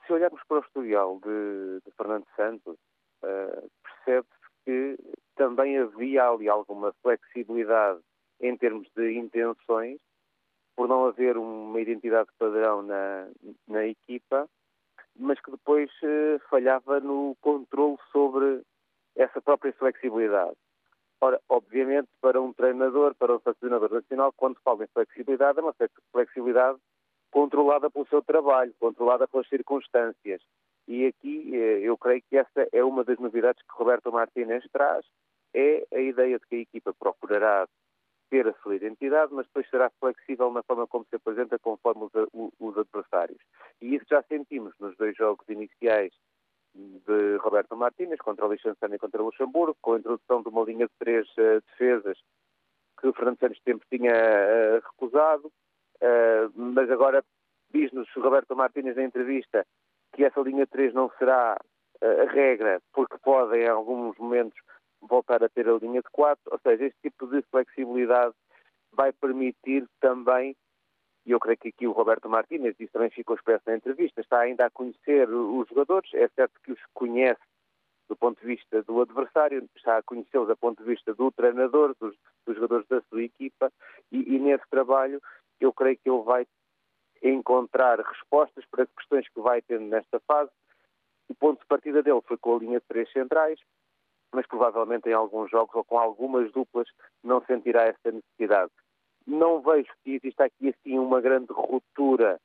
se 0.07 0.12
olharmos 0.12 0.43
para 0.47 0.59
o 0.59 0.61
historial 0.61 1.19
de, 1.23 1.81
de 1.85 1.90
Fernando 1.97 2.26
Santos, 2.37 2.76
uh, 3.23 3.71
percebe-se 3.83 4.45
que 4.64 4.97
também 5.37 5.78
havia 5.78 6.28
ali 6.28 6.49
alguma 6.49 6.93
flexibilidade 7.02 8.00
em 8.45 8.57
termos 8.57 8.87
de 8.95 9.19
intenções, 9.19 9.99
por 10.77 10.87
não 10.87 11.07
haver 11.07 11.37
uma 11.39 11.81
identidade 11.81 12.29
padrão 12.39 12.83
na, 12.83 13.29
na 13.67 13.87
equipa, 13.87 14.49
mas 15.17 15.41
que 15.41 15.51
depois 15.51 15.91
uh, 16.03 16.39
falhava 16.51 17.01
no 17.01 17.37
controle 17.41 17.97
sobre 18.13 18.63
essa 19.17 19.41
própria 19.41 19.73
flexibilidade. 19.73 20.57
Ora, 21.21 21.41
obviamente, 21.49 22.09
para 22.21 22.41
um 22.41 22.53
treinador, 22.53 23.15
para 23.15 23.35
um 23.35 23.41
selecionador 23.41 23.91
nacional, 23.91 24.33
quando 24.37 24.61
fala 24.63 24.85
em 24.85 24.89
flexibilidade, 24.89 25.59
é 25.59 25.63
uma 25.63 25.75
flexibilidade 26.13 26.79
controlada 27.31 27.89
pelo 27.89 28.07
seu 28.09 28.21
trabalho, 28.21 28.75
controlada 28.79 29.27
pelas 29.27 29.49
circunstâncias. 29.49 30.43
E 30.87 31.07
aqui 31.07 31.51
eh, 31.55 31.81
eu 31.83 31.97
creio 31.97 32.23
que 32.29 32.37
essa 32.37 32.69
é 32.73 32.85
uma 32.85 33.05
das 33.05 33.19
novidades 33.19 33.63
que 33.63 33.73
Roberto 33.75 34.13
Martínez 34.13 34.65
traz, 34.71 35.07
é 35.55 35.87
a 35.95 36.01
ideia 36.01 36.39
de 36.39 36.47
que 36.47 36.57
a 36.57 36.59
equipa 36.59 36.93
procurará 36.93 37.67
ter 38.35 38.49
a 38.49 38.55
sua 38.55 38.75
identidade, 38.75 39.33
mas 39.33 39.47
depois 39.47 39.71
será 39.71 39.88
flexível 40.00 40.50
na 40.50 40.61
forma 40.64 40.88
como 40.88 41.07
se 41.09 41.14
apresenta 41.14 41.57
conforme 41.57 42.03
os, 42.03 42.53
os 42.59 42.76
adversários. 42.76 43.38
E 43.81 43.95
isso 43.95 44.05
já 44.11 44.25
sentimos 44.25 44.75
nos 44.81 44.97
dois 44.97 45.17
jogos 45.17 45.49
iniciais 45.49 46.12
de 46.75 47.37
Roberto 47.37 47.76
Martínez 47.76 48.19
contra 48.19 48.45
o 48.45 48.50
Liechtenstein 48.50 48.95
e 48.95 48.99
contra 48.99 49.23
o 49.23 49.26
Luxemburgo, 49.26 49.76
com 49.81 49.93
a 49.93 49.99
introdução 49.99 50.43
de 50.43 50.49
uma 50.49 50.64
linha 50.64 50.87
de 50.87 50.93
três 50.99 51.29
uh, 51.38 51.62
defesas 51.69 52.19
que 53.00 53.07
o 53.07 53.12
Fernando 53.12 53.38
Santos 53.38 53.61
tempo 53.64 53.85
tinha 53.88 54.12
uh, 54.12 54.83
recusado, 54.85 55.47
uh, 55.47 56.53
mas 56.57 56.91
agora 56.91 57.25
diz-nos 57.73 58.09
Roberto 58.17 58.57
Martínez 58.57 58.97
na 58.97 59.05
entrevista 59.05 59.64
que 60.12 60.25
essa 60.25 60.41
linha 60.41 60.64
de 60.64 60.73
três 60.73 60.93
não 60.93 61.09
será 61.21 61.57
a 62.03 62.33
regra, 62.33 62.83
porque 62.93 63.17
pode 63.19 63.57
em 63.59 63.69
alguns 63.69 64.19
momentos 64.19 64.59
voltar 65.09 65.43
a 65.43 65.49
ter 65.49 65.69
a 65.69 65.75
linha 65.75 66.01
de 66.01 66.11
quatro, 66.11 66.43
ou 66.51 66.59
seja, 66.59 66.87
este 66.87 66.99
tipo 67.03 67.27
de 67.27 67.43
flexibilidade 67.51 68.35
vai 68.93 69.13
permitir 69.13 69.87
também 70.01 70.57
e 71.27 71.31
eu 71.31 71.41
creio 71.41 71.57
que 71.57 71.69
aqui 71.69 71.87
o 71.87 71.93
Roberto 71.93 72.29
Martínez, 72.29 72.77
isso 72.79 72.93
também 72.93 73.09
ficou 73.09 73.35
expresso 73.35 73.63
na 73.67 73.77
entrevista, 73.77 74.21
está 74.21 74.41
ainda 74.41 74.67
a 74.67 74.71
conhecer 74.71 75.29
os 75.31 75.67
jogadores, 75.69 76.13
é 76.13 76.29
certo 76.29 76.61
que 76.63 76.73
os 76.73 76.81
conhece 76.93 77.41
do 78.07 78.15
ponto 78.15 78.39
de 78.39 78.47
vista 78.47 78.83
do 78.83 79.01
adversário, 79.01 79.67
está 79.75 79.97
a 79.97 80.03
conhecê-los 80.03 80.49
do 80.49 80.57
ponto 80.57 80.83
de 80.83 80.91
vista 80.91 81.15
do 81.15 81.33
treinador, 81.33 81.97
dos, 81.99 82.15
dos 82.47 82.55
jogadores 82.55 82.87
da 82.89 83.01
sua 83.09 83.23
equipa, 83.23 83.73
e, 84.13 84.35
e, 84.35 84.39
nesse 84.39 84.69
trabalho 84.69 85.23
eu 85.59 85.73
creio 85.73 85.97
que 85.97 86.11
ele 86.11 86.23
vai 86.23 86.47
encontrar 87.23 87.99
respostas 88.01 88.67
para 88.67 88.87
questões 88.87 89.27
que 89.31 89.41
vai 89.41 89.63
tendo 89.63 89.87
nesta 89.87 90.21
fase. 90.21 90.51
O 91.31 91.35
ponto 91.35 91.61
de 91.61 91.67
partida 91.67 92.03
dele 92.03 92.21
foi 92.27 92.37
com 92.37 92.57
a 92.57 92.59
linha 92.59 92.81
de 92.81 92.87
três 92.87 93.11
centrais, 93.13 93.59
mas 94.35 94.47
provavelmente 94.47 95.09
em 95.09 95.12
alguns 95.12 95.50
jogos 95.50 95.75
ou 95.75 95.85
com 95.85 95.99
algumas 95.99 96.50
duplas 96.53 96.88
não 97.23 97.41
sentirá 97.45 97.85
essa 97.85 98.11
necessidade. 98.12 98.71
Não 99.26 99.61
vejo 99.61 99.91
que 100.03 100.17
exista 100.17 100.45
aqui 100.45 100.69
assim 100.69 100.99
uma 100.99 101.21
grande 101.21 101.53
ruptura 101.53 102.41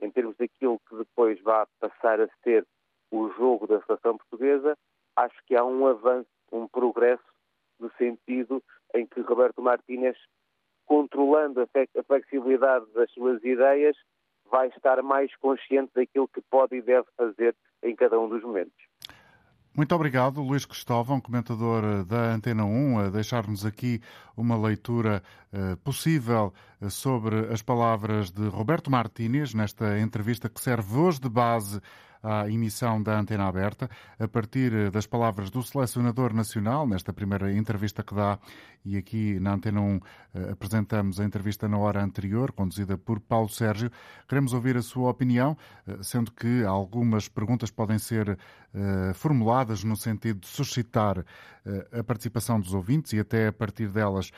em 0.00 0.10
termos 0.10 0.36
daquilo 0.36 0.80
que 0.88 0.96
depois 0.96 1.40
vai 1.42 1.64
passar 1.78 2.20
a 2.20 2.28
ser 2.42 2.66
o 3.10 3.30
jogo 3.30 3.66
da 3.66 3.80
seleção 3.82 4.16
portuguesa. 4.16 4.76
Acho 5.16 5.36
que 5.46 5.54
há 5.54 5.64
um 5.64 5.86
avanço, 5.86 6.28
um 6.50 6.66
progresso 6.66 7.22
no 7.78 7.90
sentido 7.92 8.62
em 8.94 9.06
que 9.06 9.20
Roberto 9.20 9.62
Martínez, 9.62 10.16
controlando 10.86 11.60
a 11.60 12.02
flexibilidade 12.04 12.86
das 12.92 13.10
suas 13.12 13.42
ideias, 13.44 13.96
vai 14.50 14.68
estar 14.68 15.02
mais 15.02 15.34
consciente 15.36 15.92
daquilo 15.94 16.28
que 16.28 16.40
pode 16.42 16.76
e 16.76 16.82
deve 16.82 17.06
fazer 17.16 17.54
em 17.82 17.94
cada 17.94 18.18
um 18.18 18.28
dos 18.28 18.42
momentos. 18.42 18.74
Muito 19.76 19.92
obrigado, 19.92 20.40
Luís 20.40 20.64
Cristóvão, 20.64 21.20
comentador 21.20 21.82
eh, 21.82 22.04
da 22.04 22.32
Antena 22.32 22.64
1, 22.64 22.98
a 23.00 23.10
deixar-nos 23.10 23.66
aqui 23.66 24.00
uma 24.36 24.56
leitura 24.56 25.20
uh, 25.52 25.76
possível 25.78 26.54
eh, 26.80 26.88
sobre 26.88 27.52
as 27.52 27.60
palavras 27.60 28.30
de 28.30 28.46
Roberto 28.46 28.88
Martínez 28.88 29.52
nesta 29.52 29.98
entrevista 29.98 30.48
que 30.48 30.60
serve 30.60 30.96
hoje 30.96 31.20
de 31.20 31.28
base 31.28 31.80
à 32.24 32.48
emissão 32.48 33.02
da 33.02 33.18
Antena 33.18 33.46
Aberta, 33.46 33.88
a 34.18 34.26
partir 34.26 34.90
das 34.90 35.06
palavras 35.06 35.50
do 35.50 35.62
selecionador 35.62 36.32
nacional, 36.32 36.86
nesta 36.86 37.12
primeira 37.12 37.52
entrevista 37.52 38.02
que 38.02 38.14
dá, 38.14 38.38
e 38.84 38.96
aqui 38.96 39.38
na 39.40 39.54
Antena 39.54 39.80
1 39.80 40.00
eh, 40.34 40.50
apresentamos 40.52 41.20
a 41.20 41.24
entrevista 41.24 41.68
na 41.68 41.78
hora 41.78 42.02
anterior, 42.02 42.52
conduzida 42.52 42.98
por 42.98 43.20
Paulo 43.20 43.48
Sérgio. 43.48 43.90
Queremos 44.28 44.52
ouvir 44.52 44.76
a 44.76 44.82
sua 44.82 45.10
opinião, 45.10 45.56
eh, 45.86 45.98
sendo 46.02 46.32
que 46.32 46.64
algumas 46.64 47.28
perguntas 47.28 47.70
podem 47.70 47.98
ser 47.98 48.38
eh, 48.74 49.12
formuladas 49.14 49.84
no 49.84 49.96
sentido 49.96 50.40
de 50.40 50.46
suscitar 50.46 51.24
a 51.98 52.04
participação 52.04 52.60
dos 52.60 52.74
ouvintes 52.74 53.14
e 53.14 53.18
até 53.18 53.46
a 53.46 53.52
partir 53.52 53.88
delas 53.88 54.30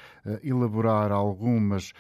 elaborar 0.44 1.10
algumas 1.10 1.92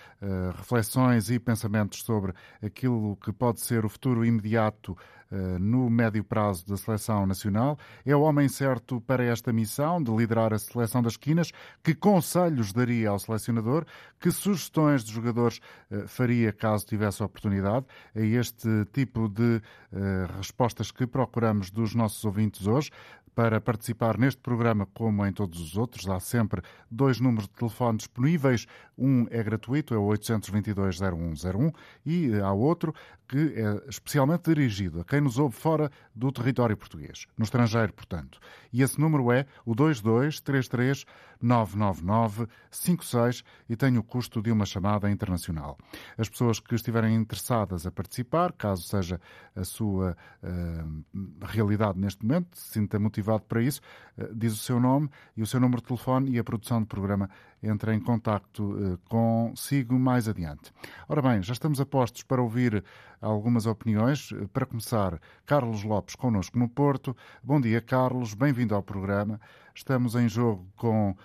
reflexões 0.56 1.28
e 1.30 1.40
pensamentos 1.40 2.04
sobre 2.04 2.32
aquilo 2.62 3.16
que 3.16 3.32
pode 3.32 3.60
ser 3.60 3.84
o 3.84 3.88
futuro 3.88 4.24
imediato 4.24 4.96
eh, 5.25 5.25
no 5.60 5.90
médio 5.90 6.22
prazo 6.22 6.66
da 6.66 6.76
seleção 6.76 7.26
nacional. 7.26 7.78
É 8.04 8.14
o 8.14 8.20
homem 8.20 8.48
certo 8.48 9.00
para 9.00 9.24
esta 9.24 9.52
missão 9.52 10.02
de 10.02 10.10
liderar 10.10 10.52
a 10.52 10.58
seleção 10.58 11.02
das 11.02 11.14
esquinas? 11.14 11.52
Que 11.82 11.94
conselhos 11.94 12.72
daria 12.72 13.10
ao 13.10 13.18
selecionador? 13.18 13.84
Que 14.20 14.30
sugestões 14.30 15.04
de 15.04 15.12
jogadores 15.12 15.60
eh, 15.90 16.04
faria 16.06 16.52
caso 16.52 16.86
tivesse 16.86 17.22
oportunidade? 17.22 17.86
É 18.14 18.24
este 18.24 18.68
tipo 18.92 19.28
de 19.28 19.60
eh, 19.92 20.26
respostas 20.36 20.90
que 20.90 21.06
procuramos 21.06 21.70
dos 21.70 21.94
nossos 21.94 22.24
ouvintes 22.24 22.66
hoje. 22.66 22.90
Para 23.36 23.60
participar 23.60 24.16
neste 24.16 24.40
programa, 24.40 24.88
como 24.94 25.26
em 25.26 25.30
todos 25.30 25.60
os 25.60 25.76
outros, 25.76 26.08
há 26.08 26.18
sempre 26.18 26.62
dois 26.90 27.20
números 27.20 27.46
de 27.46 27.52
telefone 27.52 27.98
disponíveis. 27.98 28.66
Um 28.96 29.26
é 29.30 29.42
gratuito, 29.42 29.92
é 29.92 29.98
o 29.98 30.06
822-0101, 30.06 31.70
e 32.06 32.32
há 32.40 32.50
outro 32.54 32.94
que 33.28 33.52
é 33.56 33.90
especialmente 33.90 34.44
dirigido 34.44 35.00
a 35.00 35.04
quem 35.04 35.20
nos 35.20 35.38
ouve 35.38 35.54
fora 35.54 35.90
do 36.14 36.32
território 36.32 36.76
português, 36.76 37.26
no 37.36 37.44
estrangeiro, 37.44 37.92
portanto. 37.92 38.38
E 38.72 38.82
esse 38.82 38.98
número 38.98 39.30
é 39.30 39.44
o 39.66 39.74
2233 39.74 41.04
99956 41.40 43.44
e 43.68 43.76
tem 43.76 43.98
o 43.98 44.02
custo 44.02 44.40
de 44.40 44.50
uma 44.50 44.64
chamada 44.64 45.10
internacional. 45.10 45.76
As 46.16 46.28
pessoas 46.28 46.60
que 46.60 46.74
estiverem 46.74 47.14
interessadas 47.14 47.86
a 47.86 47.90
participar, 47.90 48.52
caso 48.52 48.84
seja 48.84 49.20
a 49.54 49.64
sua 49.64 50.16
uh, 50.42 51.04
realidade 51.44 51.98
neste 51.98 52.24
momento, 52.24 52.56
se 52.56 52.72
sinta 52.72 52.98
motivado 53.26 53.44
para 53.44 53.60
isso, 53.60 53.80
uh, 54.16 54.34
diz 54.34 54.52
o 54.52 54.56
seu 54.56 54.78
nome 54.78 55.10
e 55.36 55.42
o 55.42 55.46
seu 55.46 55.58
número 55.58 55.82
de 55.82 55.88
telefone 55.88 56.30
e 56.30 56.38
a 56.38 56.44
produção 56.44 56.80
do 56.80 56.86
programa 56.86 57.28
entra 57.62 57.94
em 57.94 58.00
contacto 58.00 58.62
uh, 58.62 58.98
consigo 59.08 59.98
mais 59.98 60.28
adiante. 60.28 60.72
Ora 61.08 61.20
bem, 61.20 61.42
já 61.42 61.52
estamos 61.52 61.80
a 61.80 61.86
postos 61.86 62.22
para 62.22 62.40
ouvir 62.40 62.84
algumas 63.20 63.66
opiniões. 63.66 64.30
Para 64.52 64.66
começar, 64.66 65.20
Carlos 65.44 65.82
Lopes 65.82 66.14
connosco 66.14 66.58
no 66.58 66.68
Porto. 66.68 67.16
Bom 67.42 67.60
dia, 67.60 67.80
Carlos, 67.80 68.34
bem-vindo 68.34 68.74
ao 68.74 68.82
programa. 68.82 69.40
Estamos 69.74 70.14
em 70.14 70.28
jogo 70.28 70.66
com 70.76 71.10
uh, 71.10 71.16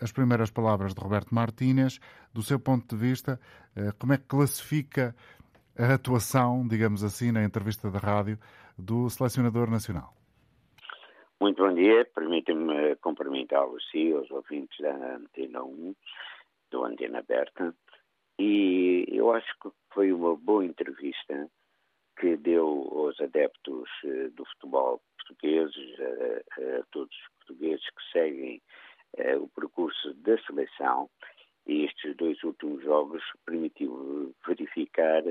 as 0.00 0.12
primeiras 0.12 0.50
palavras 0.50 0.94
de 0.94 1.00
Roberto 1.00 1.34
Martínez. 1.34 1.98
Do 2.32 2.42
seu 2.42 2.60
ponto 2.60 2.94
de 2.94 3.00
vista, 3.00 3.40
uh, 3.76 3.92
como 3.98 4.12
é 4.12 4.16
que 4.16 4.24
classifica 4.24 5.14
a 5.78 5.94
atuação, 5.94 6.66
digamos 6.66 7.02
assim, 7.02 7.32
na 7.32 7.42
entrevista 7.42 7.90
da 7.90 7.98
rádio 7.98 8.38
do 8.78 9.08
selecionador 9.10 9.70
nacional? 9.70 10.19
Muito 11.42 11.62
bom 11.62 11.72
dia. 11.72 12.04
Permitem-me 12.04 12.96
cumprimentá-los, 12.96 13.82
sim, 13.90 14.12
os 14.12 14.30
ouvintes 14.30 14.78
da 14.78 14.94
Antena 15.16 15.64
1, 15.64 15.94
do 16.70 16.84
Antena 16.84 17.20
Aberta. 17.20 17.74
E 18.38 19.06
eu 19.08 19.32
acho 19.32 19.48
que 19.62 19.70
foi 19.94 20.12
uma 20.12 20.36
boa 20.36 20.66
entrevista 20.66 21.48
que 22.18 22.36
deu 22.36 22.66
aos 22.94 23.18
adeptos 23.22 23.88
eh, 24.04 24.28
do 24.36 24.44
futebol 24.44 25.00
portugueses, 25.16 25.98
a, 25.98 26.80
a 26.80 26.84
todos 26.92 27.16
os 27.16 27.28
portugueses 27.38 27.86
que 27.86 28.12
seguem 28.12 28.62
eh, 29.16 29.36
o 29.38 29.48
percurso 29.48 30.12
da 30.16 30.36
seleção. 30.42 31.08
E 31.66 31.86
estes 31.86 32.14
dois 32.18 32.42
últimos 32.44 32.82
jogos 32.82 33.22
permitiu 33.46 34.34
verificar 34.46 35.22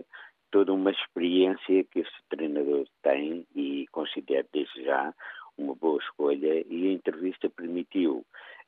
toda 0.50 0.74
uma 0.74 0.90
experiência 0.90 1.84
que 1.84 2.00
esse 2.00 2.24
treinador 2.30 2.88
tem 3.04 3.46
e 3.56 3.86
considero 3.92 4.48
desde 4.52 4.84
já 4.86 5.14
uma 5.60 5.76
boa 5.76 6.00
escolha 6.02 6.66
e 6.68 6.88
a 6.88 6.92
entrevista 6.94 7.50
permitiu 7.50 8.26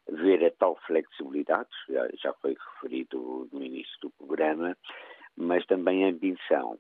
ver 0.10 0.44
a 0.46 0.52
tal 0.52 0.76
flexibilidade, 0.88 1.70
já, 1.90 2.08
já 2.22 2.34
foi 2.34 2.56
referido 2.74 3.48
no 3.52 3.64
início 3.64 3.94
do 4.02 4.10
programa, 4.12 4.78
mas 5.36 5.66
também 5.66 6.06
a 6.06 6.10
ambição. 6.10 6.78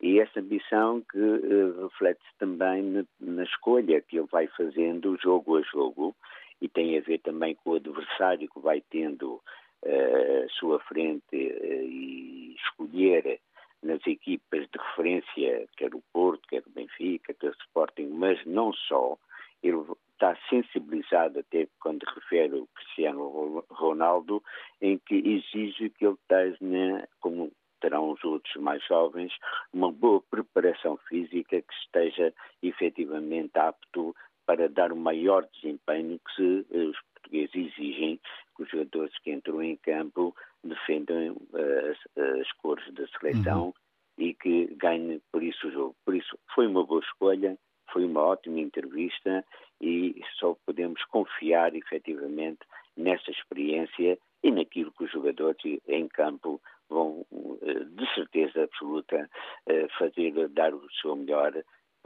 E 0.00 0.20
essa 0.20 0.38
ambição 0.38 1.02
que 1.10 1.18
uh, 1.18 1.88
reflete-se 1.88 2.38
também 2.38 2.82
na, 2.82 3.04
na, 3.20 3.42
escolha 3.42 4.00
que 4.00 4.18
ele 4.18 4.28
vai 4.30 4.46
fazendo 4.48 5.18
jogo 5.20 5.56
a 5.56 5.62
jogo 5.62 6.14
e 6.60 6.68
tem 6.68 6.96
a 6.96 7.00
ver 7.00 7.18
também 7.18 7.56
com 7.56 7.70
o 7.70 7.76
adversário 7.76 8.48
que 8.48 8.60
vai 8.60 8.80
tendo 8.90 9.42
uh, 9.84 10.44
à 10.44 10.48
sua 10.50 10.78
frente 10.80 11.34
uh, 11.34 11.82
e 11.82 12.54
escolher 12.54 13.40
nas 13.82 14.04
equipas 14.06 14.68
de 14.68 14.78
referência, 14.78 15.66
quer 15.76 15.94
o 15.94 16.02
Porto, 16.12 16.46
quer 16.48 16.62
o 16.66 16.70
Benfica, 16.70 17.34
quer 17.34 17.48
o 17.48 17.56
Sporting, 17.64 18.08
mas 18.08 18.44
não 18.44 18.72
só, 18.72 19.16
ele 19.62 19.82
está 20.12 20.36
sensibilizado 20.48 21.38
até 21.38 21.68
quando 21.80 22.02
refere 22.04 22.54
o 22.56 22.68
Cristiano 22.74 23.64
Ronaldo, 23.70 24.42
em 24.80 24.98
que 24.98 25.14
exige 25.14 25.90
que 25.90 26.06
ele 26.06 26.16
tenha, 26.28 27.08
como 27.20 27.52
terão 27.80 28.10
os 28.10 28.24
outros 28.24 28.54
mais 28.56 28.84
jovens, 28.86 29.32
uma 29.72 29.92
boa 29.92 30.20
preparação 30.20 30.96
física 31.08 31.62
que 31.62 31.74
esteja 31.84 32.34
efetivamente 32.62 33.56
apto 33.56 34.14
para 34.44 34.68
dar 34.68 34.92
o 34.92 34.96
maior 34.96 35.46
desempenho 35.54 36.18
que 36.18 36.34
se, 36.34 36.66
eh, 36.72 36.84
os 36.84 36.96
portugueses 37.12 37.54
exigem 37.54 38.20
que 38.56 38.62
os 38.62 38.70
jogadores 38.70 39.16
que 39.18 39.30
entram 39.30 39.62
em 39.62 39.76
campo 39.76 40.34
defendam 40.64 41.34
uh, 41.34 41.90
as, 41.90 42.40
as, 42.40 42.52
cores 42.52 42.92
da 42.94 43.06
seleção 43.08 43.66
uhum. 43.66 43.74
e 44.16 44.34
que 44.34 44.66
ganhem 44.76 45.20
por 45.30 45.42
isso 45.42 45.68
o 45.68 45.70
jogo. 45.70 45.96
Por 46.04 46.16
isso 46.16 46.36
foi 46.54 46.66
uma 46.66 46.84
boa 46.84 47.00
escolha, 47.00 47.58
foi 47.92 48.04
uma 48.04 48.22
ótima 48.22 48.60
entrevista 48.60 49.44
e 49.80 50.20
só 50.38 50.56
podemos 50.66 51.02
confiar 51.04 51.74
efetivamente 51.74 52.60
nessa 52.96 53.30
experiência 53.30 54.18
e 54.42 54.50
naquilo 54.50 54.92
que 54.92 55.04
os 55.04 55.10
jogadores 55.10 55.80
em 55.86 56.08
campo 56.08 56.60
vão, 56.88 57.24
eh, 57.62 57.84
de 57.84 58.14
certeza 58.14 58.64
absoluta, 58.64 59.28
eh, 59.66 59.86
fazer, 59.98 60.48
dar 60.48 60.74
o 60.74 60.90
seu 61.00 61.14
melhor 61.16 61.52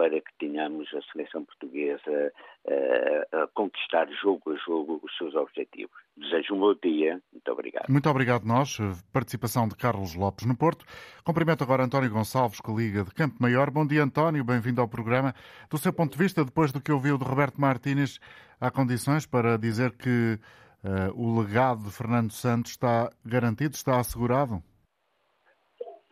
para 0.02 0.20
que 0.20 0.34
tenhamos 0.36 0.92
a 0.94 1.12
seleção 1.12 1.44
portuguesa 1.44 2.32
uh, 2.64 3.36
a 3.36 3.46
conquistar 3.54 4.08
jogo 4.20 4.50
a 4.50 4.56
jogo 4.56 5.00
os 5.00 5.16
seus 5.16 5.32
objetivos. 5.36 5.94
Desejo 6.16 6.56
um 6.56 6.58
bom 6.58 6.74
dia. 6.82 7.22
Muito 7.32 7.52
obrigado. 7.52 7.88
Muito 7.88 8.10
obrigado 8.10 8.44
nós. 8.44 8.78
Participação 9.12 9.68
de 9.68 9.76
Carlos 9.76 10.16
Lopes 10.16 10.44
no 10.44 10.56
Porto. 10.56 10.84
Cumprimento 11.24 11.62
agora 11.62 11.84
António 11.84 12.10
Gonçalves, 12.10 12.60
que 12.60 12.72
liga 12.72 13.04
de 13.04 13.14
Campo 13.14 13.36
Maior. 13.38 13.70
Bom 13.70 13.86
dia, 13.86 14.02
António. 14.02 14.42
Bem-vindo 14.42 14.80
ao 14.80 14.88
programa. 14.88 15.32
Do 15.70 15.78
seu 15.78 15.92
ponto 15.92 16.16
de 16.16 16.18
vista, 16.18 16.44
depois 16.44 16.72
do 16.72 16.82
que 16.82 16.90
ouviu 16.90 17.16
de 17.16 17.24
Roberto 17.24 17.60
Martínez, 17.60 18.18
há 18.60 18.72
condições 18.72 19.24
para 19.24 19.56
dizer 19.56 19.92
que 19.92 20.36
uh, 20.82 21.14
o 21.14 21.40
legado 21.40 21.84
de 21.84 21.92
Fernando 21.92 22.32
Santos 22.32 22.72
está 22.72 23.08
garantido, 23.24 23.76
está 23.76 24.00
assegurado? 24.00 24.60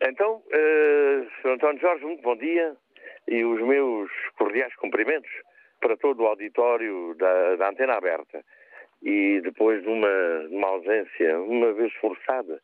Então, 0.01 0.37
uh, 0.37 1.41
Sr. 1.41 1.55
António 1.55 1.81
Jorge, 1.81 2.05
muito 2.05 2.23
bom 2.23 2.37
dia 2.37 2.77
e 3.27 3.43
os 3.43 3.61
meus 3.61 4.09
cordiais 4.37 4.75
cumprimentos 4.75 5.31
para 5.79 5.97
todo 5.97 6.23
o 6.23 6.27
auditório 6.27 7.15
da, 7.15 7.55
da 7.55 7.69
Antena 7.69 7.93
Aberta. 7.93 8.43
E 9.01 9.41
depois 9.41 9.81
de 9.81 9.89
uma, 9.89 10.47
uma 10.49 10.67
ausência, 10.67 11.39
uma 11.39 11.73
vez 11.73 11.91
forçada, 11.95 12.61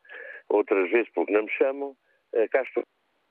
outras 0.49 0.89
vezes 0.91 1.09
porque 1.13 1.33
não 1.33 1.43
me 1.43 1.51
chamam, 1.51 1.95
eh, 2.33 2.47
cá 2.47 2.61
estou 2.61 2.83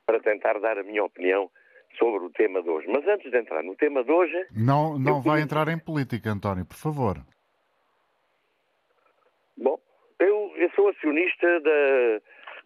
para 0.07 0.21
tentar 0.21 0.59
dar 0.59 0.79
a 0.79 0.83
minha 0.83 1.05
opinião 1.05 1.51
sobre 1.99 2.25
o 2.25 2.31
tema 2.31 2.63
de 2.63 2.69
hoje. 2.69 2.87
Mas 2.89 3.07
antes 3.07 3.31
de 3.31 3.39
entrar 3.39 3.63
no 3.63 3.77
tema 3.77 4.05
de 4.05 4.11
hoje. 4.11 4.47
Não, 4.51 4.99
não 4.99 5.23
vai 5.23 5.41
entrar 5.41 5.69
em 5.69 5.79
política, 5.79 6.31
António, 6.31 6.67
por 6.67 6.77
favor. 6.77 7.17
Bom, 9.57 9.79
eu, 10.21 10.53
eu 10.57 10.71
sou 10.71 10.89
acionista 10.89 11.61
da, 11.61 12.21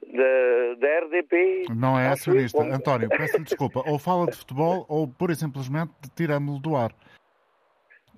da, 0.06 0.74
da 0.78 0.98
RDP. 1.06 1.66
Não 1.74 1.98
é 1.98 2.08
acionista. 2.08 2.58
Como... 2.58 2.72
António, 2.72 3.08
peço-lhe 3.08 3.44
desculpa. 3.44 3.82
Ou 3.86 3.98
fala 3.98 4.26
de 4.26 4.36
futebol 4.36 4.84
ou, 4.88 5.08
pura 5.08 5.32
e 5.32 5.36
simplesmente, 5.36 5.92
tiramos-lo 6.16 6.60
do 6.60 6.76
ar. 6.76 6.92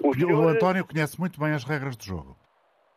O, 0.02 0.14
senhor... 0.14 0.32
o 0.32 0.48
António 0.48 0.86
conhece 0.86 1.18
muito 1.18 1.38
bem 1.38 1.52
as 1.52 1.64
regras 1.64 1.96
do 1.96 2.04
jogo. 2.04 2.36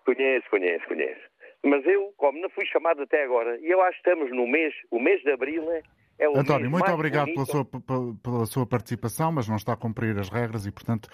Conheço, 0.06 0.50
conheço, 0.50 0.86
conheço. 0.88 1.22
Mas 1.64 1.84
eu, 1.86 2.14
como 2.18 2.40
não 2.40 2.50
fui 2.50 2.66
chamado 2.68 3.02
até 3.02 3.24
agora, 3.24 3.60
e 3.60 3.72
eu 3.72 3.82
acho 3.82 4.02
que 4.02 4.10
estamos 4.10 4.32
no 4.32 4.48
mês, 4.48 4.74
o 4.92 5.00
mês 5.00 5.22
de 5.24 5.32
Abril 5.32 5.70
é, 5.72 5.82
é 6.20 6.30
o 6.30 6.38
António, 6.38 6.70
muito 6.70 6.92
obrigado 6.92 7.34
pela 7.34 7.46
sua, 7.46 7.66
pela 7.66 8.46
sua, 8.46 8.68
participação, 8.68 9.32
mas 9.32 9.50
não 9.50 9.56
está 9.56 9.74
a 9.74 9.78
cumprir 9.78 10.16
as 10.20 10.30
regras 10.30 10.68
e, 10.68 10.72
portanto, 10.72 11.10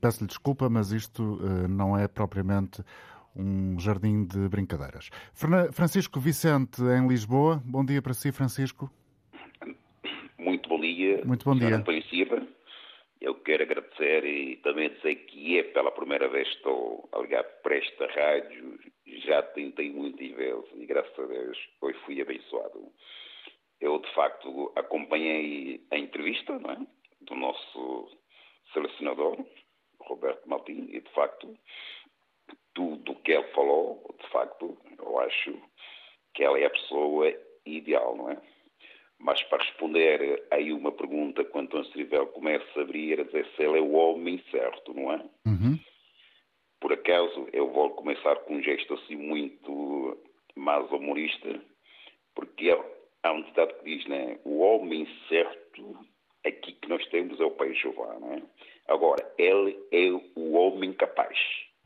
peço-lhe 0.00 0.28
desculpa, 0.28 0.70
mas 0.70 0.92
isto 0.92 1.40
uh, 1.42 1.66
não 1.68 1.98
é 1.98 2.06
propriamente 2.06 2.84
um 3.36 3.78
jardim 3.78 4.24
de 4.24 4.48
brincadeiras. 4.48 5.10
Francisco 5.72 6.20
Vicente, 6.20 6.82
em 6.82 7.06
Lisboa. 7.06 7.62
Bom 7.64 7.84
dia 7.84 8.02
para 8.02 8.14
si, 8.14 8.32
Francisco. 8.32 8.90
Muito 10.38 10.68
bom 10.68 10.80
dia. 10.80 11.22
Muito 11.24 11.44
bom 11.44 11.56
dia. 11.56 11.84
Silva. 12.08 12.46
Eu 13.20 13.34
quero 13.34 13.64
agradecer 13.64 14.24
e 14.24 14.56
também 14.56 14.88
dizer 14.94 15.14
que 15.26 15.58
é 15.58 15.62
pela 15.62 15.92
primeira 15.92 16.26
vez 16.28 16.48
que 16.48 16.56
estou 16.56 17.08
a 17.12 17.18
ligar 17.20 17.44
para 17.62 17.76
esta 17.76 18.06
rádio. 18.06 18.78
Já 19.26 19.42
tentei 19.42 19.90
muitas 19.90 20.30
vezes 20.30 20.64
e 20.74 20.86
graças 20.86 21.18
a 21.18 21.26
Deus 21.26 21.58
hoje 21.82 21.98
fui 22.06 22.20
abençoado. 22.22 22.90
Eu, 23.78 23.98
de 23.98 24.14
facto, 24.14 24.72
acompanhei 24.76 25.84
a 25.90 25.98
entrevista 25.98 26.52
é? 26.52 27.24
do 27.26 27.34
nosso 27.34 28.08
selecionador, 28.72 29.44
Roberto 30.00 30.48
Martins, 30.48 30.88
e, 30.90 31.00
de 31.00 31.10
facto, 31.12 31.56
tudo 32.74 33.12
o 33.12 33.16
que 33.16 33.32
ele 33.32 33.46
falou, 33.52 34.02
de 34.20 34.28
facto, 34.28 34.76
eu 34.98 35.18
acho 35.20 35.52
que 36.34 36.42
ela 36.42 36.58
é 36.58 36.66
a 36.66 36.70
pessoa 36.70 37.32
ideal, 37.66 38.16
não 38.16 38.30
é? 38.30 38.40
Mas 39.18 39.42
para 39.44 39.62
responder 39.62 40.46
aí 40.50 40.72
uma 40.72 40.92
pergunta, 40.92 41.44
quando 41.44 41.74
o 41.74 41.78
Anstrivel 41.78 42.28
começa 42.28 42.66
a 42.78 42.82
abrir, 42.82 43.20
a 43.20 43.24
dizer 43.24 43.46
se 43.54 43.62
ele 43.62 43.78
é 43.78 43.82
o 43.82 43.92
homem 43.92 44.42
certo, 44.50 44.94
não 44.94 45.12
é? 45.12 45.16
Uhum. 45.46 45.78
Por 46.80 46.92
acaso, 46.92 47.46
eu 47.52 47.70
vou 47.70 47.90
começar 47.90 48.36
com 48.36 48.54
um 48.54 48.62
gesto 48.62 48.94
assim 48.94 49.16
muito 49.16 50.16
mais 50.56 50.90
humorista, 50.90 51.60
porque 52.34 52.70
há 53.22 53.32
um 53.32 53.42
ditado 53.42 53.74
que 53.74 53.84
diz, 53.84 54.06
né? 54.06 54.38
O 54.44 54.60
homem 54.60 55.06
certo, 55.28 55.98
aqui 56.46 56.72
que 56.72 56.88
nós 56.88 57.06
temos 57.08 57.38
é 57.38 57.44
o 57.44 57.50
Pai 57.50 57.74
Jeová, 57.74 58.18
não 58.18 58.32
é? 58.32 58.42
Agora, 58.88 59.34
ele 59.36 59.78
é 59.92 60.10
o 60.34 60.52
homem 60.54 60.94
capaz 60.94 61.38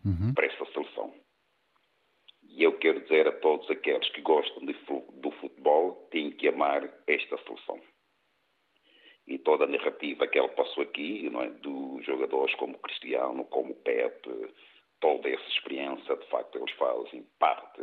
uhum. 0.04 0.34
para 0.34 0.46
essa 0.46 0.64
seleção. 0.66 1.14
E 2.42 2.62
eu 2.62 2.78
quero 2.78 3.00
dizer 3.00 3.26
a 3.26 3.32
todos 3.32 3.68
aqueles 3.70 4.08
que 4.10 4.20
gostam 4.20 4.64
de, 4.64 4.74
do 5.20 5.30
futebol 5.32 6.08
têm 6.10 6.30
que 6.30 6.48
amar 6.48 6.88
esta 7.06 7.36
seleção. 7.38 7.80
E 9.26 9.38
toda 9.38 9.64
a 9.64 9.68
narrativa 9.68 10.26
que 10.26 10.38
ele 10.38 10.48
passou 10.48 10.82
aqui, 10.82 11.28
não 11.30 11.42
é, 11.42 11.48
dos 11.48 12.04
jogadores 12.04 12.54
como 12.56 12.78
Cristiano, 12.78 13.44
como 13.46 13.74
Pepe, 13.76 14.52
toda 15.00 15.28
essa 15.28 15.48
experiência, 15.48 16.16
de 16.16 16.26
facto, 16.28 16.58
eles 16.58 16.70
fazem 16.72 17.26
parte 17.38 17.82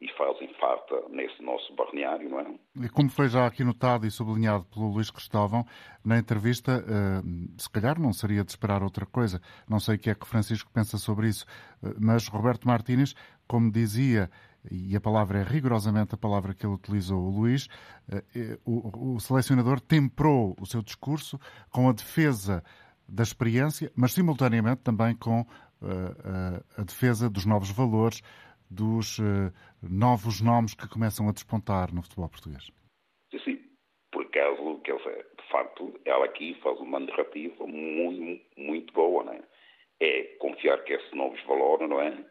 e 0.00 0.08
fazem 0.18 0.52
falta 0.60 1.08
nesse 1.08 1.42
nosso 1.42 1.74
balneário, 1.74 2.28
não 2.28 2.40
é? 2.40 2.54
E 2.82 2.88
como 2.88 3.08
foi 3.08 3.28
já 3.28 3.46
aqui 3.46 3.62
notado 3.62 4.06
e 4.06 4.10
sublinhado 4.10 4.64
pelo 4.66 4.90
Luís 4.90 5.10
Cristóvão, 5.10 5.64
na 6.04 6.18
entrevista, 6.18 6.84
uh, 6.84 7.60
se 7.60 7.70
calhar 7.70 7.98
não 8.00 8.12
seria 8.12 8.44
de 8.44 8.50
esperar 8.50 8.82
outra 8.82 9.06
coisa. 9.06 9.40
Não 9.68 9.78
sei 9.78 9.94
o 9.94 9.98
que 9.98 10.10
é 10.10 10.14
que 10.14 10.26
Francisco 10.26 10.70
pensa 10.72 10.98
sobre 10.98 11.28
isso, 11.28 11.46
uh, 11.82 11.94
mas 11.98 12.26
Roberto 12.26 12.66
Martínez, 12.66 13.14
como 13.46 13.70
dizia, 13.70 14.30
e 14.70 14.96
a 14.96 15.00
palavra 15.00 15.38
é 15.38 15.42
rigorosamente 15.42 16.14
a 16.14 16.18
palavra 16.18 16.54
que 16.54 16.66
ele 16.66 16.74
utilizou, 16.74 17.20
o 17.20 17.30
Luís, 17.30 17.68
uh, 18.12 18.60
o, 18.64 19.14
o 19.14 19.20
selecionador 19.20 19.80
temperou 19.80 20.56
o 20.60 20.66
seu 20.66 20.82
discurso 20.82 21.38
com 21.70 21.88
a 21.88 21.92
defesa 21.92 22.62
da 23.08 23.22
experiência, 23.22 23.92
mas 23.94 24.12
simultaneamente 24.12 24.82
também 24.82 25.14
com 25.14 25.46
a 26.78 26.82
defesa 26.82 27.28
dos 27.28 27.44
novos 27.44 27.70
valores, 27.70 28.22
dos 28.70 29.18
uh, 29.18 29.52
novos 29.82 30.40
nomes 30.40 30.74
que 30.74 30.88
começam 30.88 31.28
a 31.28 31.32
despontar 31.32 31.94
no 31.94 32.02
futebol 32.02 32.28
português? 32.28 32.70
Sim. 33.44 33.60
Por 34.10 34.24
acaso, 34.26 34.80
quer 34.84 34.96
dizer, 34.96 35.26
de 35.36 35.48
facto, 35.50 36.00
ela 36.04 36.24
aqui 36.24 36.54
faz 36.62 36.78
uma 36.80 37.00
narrativa 37.00 37.66
muito, 37.66 38.44
muito 38.56 38.92
boa, 38.92 39.24
não 39.24 39.32
é? 39.32 39.42
É 40.00 40.22
confiar 40.38 40.82
que 40.84 40.92
esses 40.92 41.12
novos 41.12 41.40
valores, 41.44 41.88
não 41.88 42.00
é? 42.00 42.24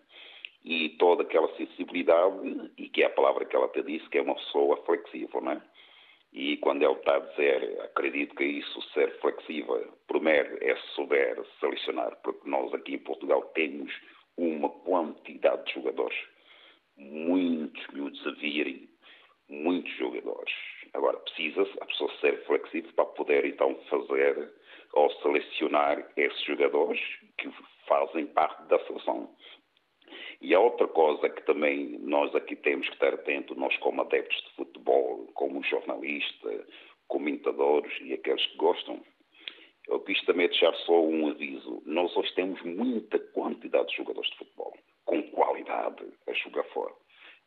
E 0.64 0.90
toda 0.98 1.24
aquela 1.24 1.54
sensibilidade, 1.58 2.72
e 2.78 2.88
que 2.90 3.04
é 3.04 3.08
a 3.08 3.10
palavra 3.10 3.46
que 3.46 3.56
ela 3.56 3.68
te 3.68 3.84
disse, 3.84 4.10
que 4.10 4.18
é 4.18 4.22
uma 4.22 4.36
pessoa 4.36 4.78
flexível, 4.86 5.42
não 5.42 5.52
é? 5.54 5.62
E 6.34 6.58
quando 6.58 6.82
ele 6.82 6.94
está 6.94 7.18
a 7.18 7.20
dizer, 7.20 7.80
acredito 7.82 8.36
que 8.36 8.44
isso, 8.44 8.82
ser 8.94 9.20
flexível, 9.20 9.94
primeiro 10.08 10.58
é 10.64 10.76
souber 10.96 11.40
selecionar, 11.60 12.18
porque 12.24 12.50
nós 12.50 12.74
aqui 12.74 12.96
em 12.96 13.00
Portugal 13.00 13.44
temos 13.54 13.94
uma 14.38 14.70
quantidade 14.70 15.66
de 15.66 15.74
jogadores, 15.74 16.18
muitos 16.98 17.86
miúdos 17.88 18.26
a 18.28 18.32
virem, 18.32 18.90
muitos 19.50 19.92
jogadores. 19.98 20.54
Agora, 20.94 21.18
precisa 21.20 21.68
a 21.82 21.86
pessoa 21.86 22.12
ser 22.20 22.46
flexível 22.46 22.92
para 22.94 23.06
poder 23.06 23.46
então 23.46 23.76
fazer 23.90 24.54
ou 24.94 25.12
selecionar 25.22 26.08
esses 26.16 26.42
jogadores 26.44 27.00
que 27.38 27.50
fazem 27.88 28.28
parte 28.28 28.64
da 28.68 28.80
seleção. 28.86 29.36
E 30.42 30.54
a 30.54 30.60
outra 30.60 30.88
coisa 30.88 31.30
que 31.30 31.42
também 31.44 31.98
nós 32.00 32.36
aqui 32.36 32.56
temos 32.56 32.88
que 32.88 32.94
estar 32.94 33.14
atentos, 33.14 33.58
nós 33.58 33.76
como 33.78 34.02
adeptos 34.02 34.38
de 34.44 34.56
futebol, 34.56 35.28
como 35.34 35.64
jornalistas, 35.64 36.68
comentadores 37.08 37.94
e 38.02 38.14
aqueles 38.14 38.46
que 38.48 38.58
gostam, 38.58 39.02
eu 39.88 40.00
quis 40.00 40.22
também 40.26 40.48
deixar 40.48 40.74
só 40.86 41.02
um 41.02 41.30
aviso. 41.30 41.82
Nós 41.86 42.16
hoje 42.16 42.34
temos 42.36 42.62
muita 42.62 43.20
quantidade 43.20 43.90
de 43.90 43.98
jogadores 43.98 44.30
de 44.32 44.38
futebol, 44.38 44.74
com 45.06 45.22
qualidade 45.32 46.06
a 46.28 46.34
jogar 46.34 46.64
fora. 46.66 46.94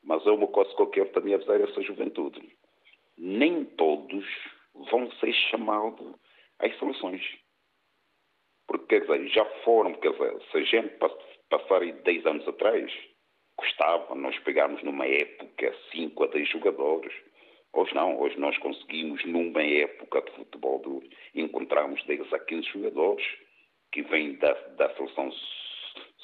Mas 0.02 0.24
é 0.26 0.30
uma 0.30 0.46
coisa 0.46 0.74
que 0.74 0.82
eu 0.82 0.86
quero 0.88 1.10
também 1.10 1.34
avisar 1.34 1.60
essa 1.60 1.82
juventude. 1.82 2.40
Nem 3.16 3.64
todos 3.64 4.24
vão 4.90 5.10
ser 5.12 5.32
chamados 5.50 6.14
às 6.58 6.78
seleções. 6.78 7.22
Porque, 8.66 9.00
quer 9.00 9.00
dizer, 9.00 9.28
já 9.28 9.44
foram, 9.64 9.94
quer 9.94 10.12
dizer, 10.12 10.42
se 10.50 10.58
a 10.58 10.62
gente 10.62 10.98
passar 11.48 11.82
aí 11.82 11.92
10 11.92 12.26
anos 12.26 12.48
atrás, 12.48 12.92
custava 13.56 14.14
nós 14.14 14.38
pegarmos 14.40 14.82
numa 14.82 15.06
época 15.06 15.74
5 15.92 16.24
a 16.24 16.26
10 16.26 16.48
jogadores 16.50 17.14
Hoje 17.76 17.94
não, 17.94 18.18
hoje 18.18 18.40
nós 18.40 18.56
conseguimos, 18.56 19.22
numa 19.26 19.62
época 19.62 20.22
de 20.22 20.30
futebol 20.32 20.78
duro, 20.78 21.06
encontrarmos 21.34 22.02
10 22.06 22.32
a 22.32 22.38
15 22.38 22.68
jogadores 22.68 23.26
que 23.92 24.00
vêm 24.00 24.32
da, 24.36 24.54
da 24.78 24.94
seleção 24.94 25.30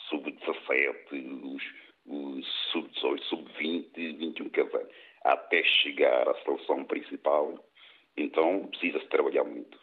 sub-17, 0.08 1.44
os, 1.44 1.62
os 2.06 2.70
sub-18, 2.72 3.22
sub-20, 3.24 4.16
21, 4.16 4.48
quer 4.48 4.64
dizer, 4.64 4.88
até 5.24 5.62
chegar 5.62 6.26
à 6.26 6.34
seleção 6.42 6.86
principal. 6.86 7.62
Então 8.16 8.68
precisa-se 8.68 9.08
trabalhar 9.08 9.44
muito. 9.44 9.78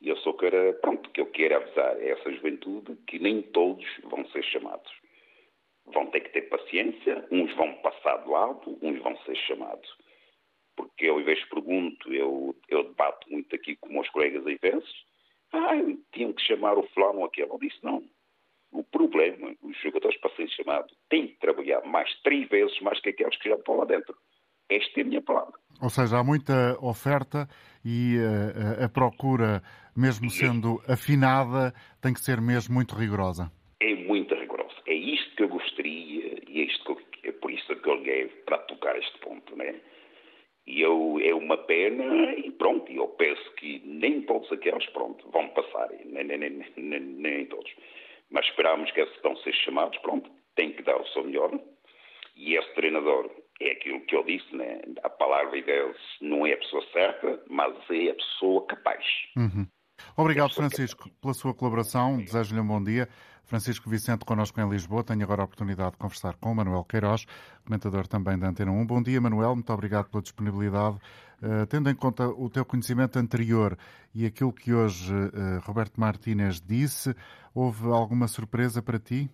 E 0.00 0.10
eu 0.10 0.16
só 0.18 0.32
quero, 0.34 0.72
pronto, 0.74 1.10
que 1.10 1.20
eu 1.20 1.26
quero 1.26 1.56
avisar 1.56 1.96
a 1.96 2.04
essa 2.04 2.30
juventude 2.30 2.96
que 3.08 3.18
nem 3.18 3.42
todos 3.42 3.84
vão 4.04 4.24
ser 4.28 4.44
chamados. 4.44 4.92
vão 5.86 6.06
ter 6.12 6.20
que 6.20 6.30
ter 6.30 6.42
paciência, 6.42 7.26
uns 7.32 7.52
vão 7.56 7.74
passar 7.82 8.22
de 8.22 8.28
lado, 8.28 8.78
uns 8.80 9.02
vão 9.02 9.16
ser 9.24 9.34
chamados. 9.34 9.98
Porque 10.78 11.06
eu, 11.06 11.18
às 11.18 11.24
vezes, 11.24 11.44
pergunto, 11.46 12.14
eu, 12.14 12.54
eu 12.68 12.84
debato 12.84 13.28
muito 13.28 13.52
aqui 13.52 13.74
com 13.74 13.88
meus 13.88 14.08
colegas 14.10 14.46
ivenses, 14.46 14.94
ah, 15.52 15.72
tinham 16.12 16.32
que 16.32 16.42
chamar 16.42 16.78
o 16.78 16.86
fulano 16.94 17.24
aquele. 17.24 17.50
Eu 17.50 17.58
disse, 17.60 17.78
não. 17.82 18.04
O 18.70 18.84
problema, 18.84 19.56
os 19.60 19.76
jogadores 19.82 20.16
para 20.20 20.30
serem 20.36 20.52
chamados 20.52 20.94
têm 21.08 21.26
que 21.26 21.40
trabalhar 21.40 21.80
mais, 21.84 22.08
três 22.22 22.48
vezes 22.48 22.80
mais 22.80 23.00
que 23.00 23.08
aqueles 23.08 23.36
que 23.38 23.48
já 23.48 23.56
estão 23.56 23.78
lá 23.78 23.86
dentro. 23.86 24.14
Esta 24.68 25.00
é 25.00 25.02
a 25.02 25.06
minha 25.06 25.22
palavra. 25.22 25.54
Ou 25.82 25.90
seja, 25.90 26.18
há 26.18 26.22
muita 26.22 26.78
oferta 26.80 27.48
e 27.84 28.18
uh, 28.18 28.84
a 28.84 28.88
procura, 28.88 29.60
mesmo 29.96 30.30
sendo 30.30 30.80
afinada, 30.86 31.74
tem 32.00 32.12
que 32.12 32.20
ser 32.20 32.40
mesmo 32.40 32.74
muito 32.74 32.94
rigorosa. 32.94 33.50
É 33.80 33.94
muito 33.96 34.32
rigorosa. 34.32 34.76
É 34.86 34.94
isto 34.94 35.34
que 35.34 35.42
eu 35.42 35.48
gostaria 35.48 36.40
e 36.46 36.60
é, 36.60 36.64
isto 36.64 36.94
que, 36.94 37.28
é 37.28 37.32
por 37.32 37.50
isso 37.50 37.66
que 37.74 37.88
eu 37.88 37.94
liguei 37.96 38.28
para 38.44 38.58
tocar 38.58 38.96
este 38.96 39.18
ponto, 39.18 39.56
né? 39.56 39.80
E 40.68 40.82
eu, 40.82 41.18
é 41.22 41.34
uma 41.34 41.56
pena 41.56 42.34
e 42.34 42.50
pronto, 42.50 42.92
eu 42.92 43.08
penso 43.08 43.54
que 43.54 43.80
nem 43.86 44.20
todos 44.20 44.52
aqueles, 44.52 44.84
pronto, 44.90 45.26
vão 45.30 45.48
passar, 45.48 45.88
nem, 46.04 46.24
nem, 46.24 46.38
nem, 46.38 47.00
nem, 47.00 47.46
todos. 47.46 47.74
Mas 48.30 48.44
esperamos 48.44 48.90
que 48.90 49.00
esses 49.00 49.14
estão 49.14 49.32
a 49.32 49.36
ser 49.36 49.54
chamados, 49.54 49.98
pronto, 50.00 50.30
tem 50.54 50.74
que 50.74 50.82
dar 50.82 51.00
o 51.00 51.06
seu 51.08 51.24
melhor. 51.24 51.58
E 52.36 52.54
esse 52.54 52.74
treinador 52.74 53.30
é 53.62 53.70
aquilo 53.70 54.02
que 54.02 54.14
eu 54.14 54.22
disse, 54.24 54.54
né? 54.54 54.82
a 55.02 55.08
palavra 55.08 55.60
deles 55.62 55.96
não 56.20 56.46
é 56.46 56.52
a 56.52 56.58
pessoa 56.58 56.84
certa, 56.92 57.42
mas 57.48 57.74
é 57.90 58.10
a 58.10 58.14
pessoa 58.14 58.66
capaz. 58.66 59.04
Uhum. 59.38 59.66
Obrigado, 60.16 60.54
Francisco, 60.54 61.10
pela 61.20 61.34
sua 61.34 61.54
colaboração. 61.54 62.18
Desejo-lhe 62.18 62.60
um 62.60 62.66
bom 62.66 62.82
dia. 62.82 63.08
Francisco 63.48 63.88
Vicente, 63.88 64.26
connosco 64.26 64.60
em 64.60 64.68
Lisboa. 64.68 65.02
Tenho 65.02 65.22
agora 65.22 65.40
a 65.40 65.44
oportunidade 65.46 65.92
de 65.92 65.96
conversar 65.96 66.36
com 66.36 66.52
o 66.52 66.54
Manuel 66.54 66.84
Queiroz, 66.84 67.24
comentador 67.64 68.06
também 68.06 68.38
da 68.38 68.48
Antena 68.48 68.70
1. 68.70 68.86
Bom 68.86 69.02
dia, 69.02 69.18
Manuel. 69.20 69.54
Muito 69.54 69.72
obrigado 69.72 70.10
pela 70.10 70.22
disponibilidade. 70.22 70.98
Uh, 71.42 71.66
tendo 71.66 71.88
em 71.88 71.94
conta 71.94 72.28
o 72.28 72.50
teu 72.50 72.64
conhecimento 72.64 73.18
anterior 73.18 73.78
e 74.14 74.26
aquilo 74.26 74.52
que 74.52 74.74
hoje 74.74 75.14
uh, 75.14 75.60
Roberto 75.62 75.98
Martínez 75.98 76.60
disse, 76.60 77.14
houve 77.54 77.86
alguma 77.86 78.28
surpresa 78.28 78.82
para 78.82 78.98
ti? 78.98 79.30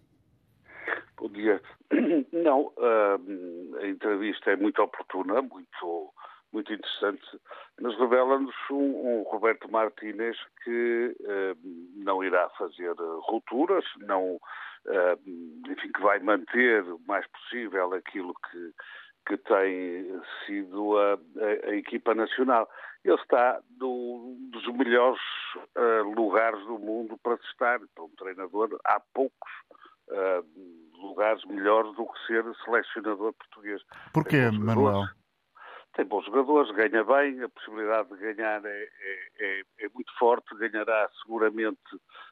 Bom 1.17 1.29
dia. 1.31 1.61
Não, 2.33 2.67
uh, 2.77 3.77
a 3.81 3.89
entrevista 3.89 4.51
é 4.51 4.57
muito 4.57 4.81
oportuna, 4.81 5.43
muito, 5.43 6.13
muito 6.55 6.73
interessante, 6.73 7.41
mas 7.81 7.99
revela-nos 7.99 8.55
um, 8.71 8.77
um, 8.77 9.23
Roberto 9.25 9.71
Martínez 9.71 10.37
que 10.63 11.17
uh, 11.21 11.59
não 11.97 12.23
irá 12.23 12.49
fazer 12.51 12.95
rupturas, 13.29 13.85
não, 13.99 14.37
uh, 14.37 15.21
enfim, 15.69 15.91
que 15.93 16.01
vai 16.01 16.21
manter 16.21 16.85
o 16.85 17.01
mais 17.07 17.27
possível 17.27 17.93
aquilo 17.93 18.33
que, 18.51 18.73
que 19.27 19.37
tem 19.39 20.21
sido 20.47 20.97
a, 20.97 21.15
a, 21.15 21.71
a 21.71 21.77
equipa 21.77 22.15
nacional. 22.15 22.71
Ele 23.05 23.17
está 23.17 23.61
no, 23.79 24.37
dos 24.51 24.67
melhores 24.69 25.21
lugares 26.17 26.59
do 26.65 26.79
mundo 26.79 27.19
para 27.23 27.37
se 27.37 27.45
estar. 27.49 27.79
Para 27.95 28.05
um 28.05 28.09
treinador, 28.17 28.81
há 28.83 28.99
poucos 29.13 29.51
lugares 30.95 31.45
melhores 31.45 31.95
do 31.97 32.07
que 32.07 32.27
ser 32.27 32.45
selecionador 32.65 33.35
português. 33.35 33.83
Porquê, 34.15 34.51
Manuel? 34.51 35.05
Tem 35.95 36.05
bons 36.05 36.25
jogadores, 36.27 36.73
ganha 36.73 37.05
bem, 37.05 37.41
a 37.43 37.49
possibilidade 37.49 38.09
de 38.09 38.17
ganhar 38.17 38.65
é, 38.65 38.69
é, 38.69 39.19
é, 39.39 39.63
é, 39.79 39.89
muito 39.95 40.13
forte, 40.19 40.55
ganhará 40.57 41.09
seguramente 41.23 41.79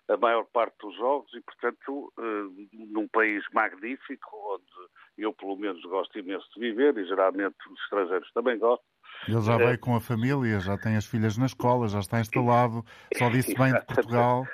a 0.08 0.16
maior 0.16 0.44
parte 0.52 0.76
dos 0.80 0.96
jogos 0.96 1.32
e, 1.32 1.40
portanto, 1.40 2.12
eh, 2.18 2.66
num 2.90 3.06
país 3.06 3.44
magnífico, 3.52 4.30
onde 4.54 4.90
eu, 5.16 5.32
pelo 5.32 5.56
menos, 5.56 5.80
gosto 5.84 6.18
imenso 6.18 6.44
de 6.54 6.60
viver 6.60 6.98
e 6.98 7.06
geralmente 7.06 7.54
os 7.70 7.80
estrangeiros 7.82 8.32
também 8.32 8.58
gostam. 8.58 8.84
Ele 9.28 9.40
já 9.40 9.56
veio 9.56 9.78
com 9.78 9.94
a 9.94 10.00
família, 10.00 10.58
já 10.58 10.76
tem 10.76 10.96
as 10.96 11.06
filhas 11.06 11.38
na 11.38 11.46
escola, 11.46 11.86
já 11.86 12.00
está 12.00 12.18
instalado, 12.18 12.82
só 13.16 13.28
disse 13.28 13.54
bem 13.54 13.72
de 13.72 13.86
Portugal. 13.86 14.44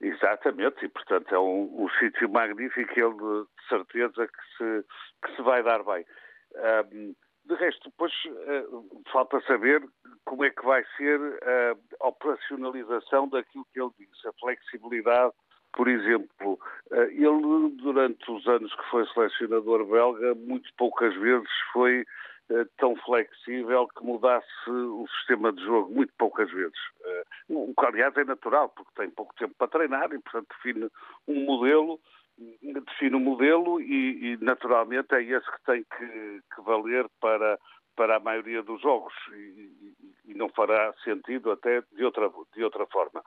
Exatamente, 0.00 0.84
e 0.84 0.88
portanto 0.88 1.34
é 1.34 1.38
um, 1.38 1.84
um 1.84 1.88
sítio 1.98 2.28
magnífico, 2.28 2.92
ele 2.92 3.14
de, 3.14 3.42
de, 3.42 3.68
certeza 3.68 4.28
que 4.28 4.56
se, 4.56 4.84
que 5.24 5.36
se 5.36 5.42
vai 5.42 5.62
dar 5.62 5.82
bem. 5.82 6.04
Um, 6.94 7.14
de 7.48 7.54
resto, 7.54 7.88
depois 7.90 8.12
uh, 8.26 9.02
falta 9.10 9.40
saber 9.40 9.82
como 10.24 10.44
é 10.44 10.50
que 10.50 10.64
vai 10.64 10.84
ser 10.96 11.18
a 12.00 12.08
operacionalização 12.08 13.28
daquilo 13.28 13.66
que 13.72 13.80
ele 13.80 13.90
disse, 13.98 14.28
a 14.28 14.32
flexibilidade. 14.34 15.32
Por 15.72 15.88
exemplo, 15.88 16.60
uh, 16.90 17.02
ele, 17.10 17.70
durante 17.76 18.30
os 18.30 18.46
anos 18.46 18.74
que 18.74 18.90
foi 18.90 19.06
selecionador 19.08 19.86
belga, 19.86 20.34
muito 20.34 20.68
poucas 20.76 21.14
vezes 21.16 21.48
foi 21.72 22.02
uh, 22.50 22.66
tão 22.76 22.94
flexível 22.96 23.88
que 23.88 24.04
mudasse 24.04 24.70
o 24.70 25.06
sistema 25.18 25.50
de 25.52 25.64
jogo, 25.64 25.94
muito 25.94 26.12
poucas 26.18 26.50
vezes. 26.50 26.78
O 27.48 27.72
que, 27.74 27.86
aliás, 27.86 28.14
é 28.18 28.24
natural, 28.24 28.68
porque 28.68 28.92
tem 28.94 29.08
pouco 29.08 29.34
tempo 29.34 29.54
para 29.56 29.68
treinar 29.68 30.12
e, 30.12 30.18
portanto, 30.18 30.48
define 30.50 30.90
um 31.26 31.44
modelo 31.46 31.98
define 32.62 33.16
o 33.16 33.20
modelo 33.20 33.80
e, 33.80 34.32
e, 34.32 34.36
naturalmente, 34.38 35.14
é 35.14 35.22
esse 35.22 35.50
que 35.50 35.64
tem 35.64 35.84
que, 35.84 36.40
que, 36.54 36.62
valer 36.62 37.06
para, 37.20 37.58
para 37.96 38.16
a 38.16 38.20
maioria 38.20 38.62
dos 38.62 38.80
jogos 38.80 39.14
e, 39.32 39.94
e, 40.26 40.34
não 40.34 40.48
fará 40.50 40.92
sentido 41.04 41.50
até 41.50 41.82
de 41.92 42.04
outra, 42.04 42.30
de 42.54 42.64
outra 42.64 42.86
forma. 42.86 43.22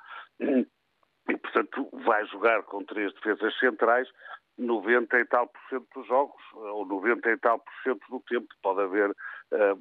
E, 1.30 1.38
portanto, 1.38 1.88
vai 2.04 2.26
jogar 2.26 2.64
com 2.64 2.84
três 2.84 3.14
defesas 3.14 3.58
centrais 3.60 4.10
90 4.58 5.20
e 5.20 5.26
tal 5.26 5.48
por 5.48 5.62
cento 5.70 5.88
dos 5.96 6.08
jogos, 6.08 6.42
ou 6.54 6.86
90 6.86 7.30
e 7.30 7.38
tal 7.38 7.60
por 7.60 7.74
cento 7.84 8.06
do 8.10 8.20
tempo. 8.22 8.48
Pode 8.62 8.82
haver 8.82 9.12
uh, 9.12 9.80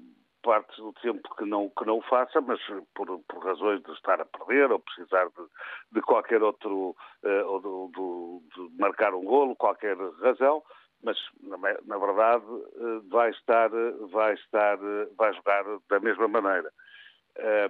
partes 0.61 0.77
do 0.77 0.92
tempo 0.94 1.35
que 1.37 1.44
não, 1.44 1.70
que 1.70 1.85
não 1.87 1.99
o 1.99 2.03
faça, 2.03 2.40
mas 2.40 2.61
por, 2.94 3.20
por 3.29 3.44
razões 3.44 3.83
de 3.83 3.92
estar 3.92 4.20
a 4.20 4.25
perder 4.25 4.70
ou 4.70 4.79
precisar 4.79 5.27
de, 5.27 5.46
de 5.92 6.01
qualquer 6.03 6.42
outro, 6.42 6.94
uh, 7.25 7.46
ou 7.46 7.90
de, 7.90 8.68
de, 8.68 8.79
marcar 8.79 9.14
um 9.14 9.25
golo, 9.25 9.57
qualquer 9.57 9.96
razão, 10.20 10.62
mas 11.03 11.16
na, 11.42 11.57
na 11.57 11.99
verdade 11.99 12.44
uh, 12.44 13.09
vai 13.09 13.31
estar, 13.31 13.70
vai 14.11 14.35
estar, 14.35 14.79
uh, 14.79 15.14
vai 15.16 15.33
jogar 15.35 15.64
da 15.88 16.01
mesma 16.01 16.29
maneira. 16.29 16.70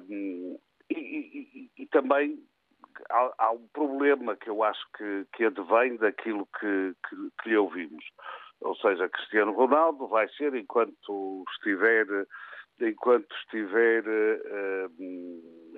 E, 0.08 0.58
e, 0.90 1.70
e, 1.78 1.86
também 1.86 2.42
há, 3.08 3.32
há, 3.38 3.50
um 3.52 3.68
problema 3.68 4.34
que 4.34 4.50
eu 4.50 4.64
acho 4.64 4.84
que, 4.96 5.26
que 5.34 5.44
advém 5.44 5.96
daquilo 5.96 6.48
que, 6.58 6.94
que, 7.08 7.16
que 7.40 7.48
lhe 7.50 7.56
ouvimos. 7.56 8.04
Ou 8.62 8.74
seja, 8.76 9.08
Cristiano 9.08 9.52
Ronaldo 9.52 10.08
vai 10.08 10.28
ser, 10.30 10.54
enquanto 10.54 11.44
estiver 11.52 12.26
enquanto 12.80 13.34
estiver 13.36 14.04
uh, 14.06 14.90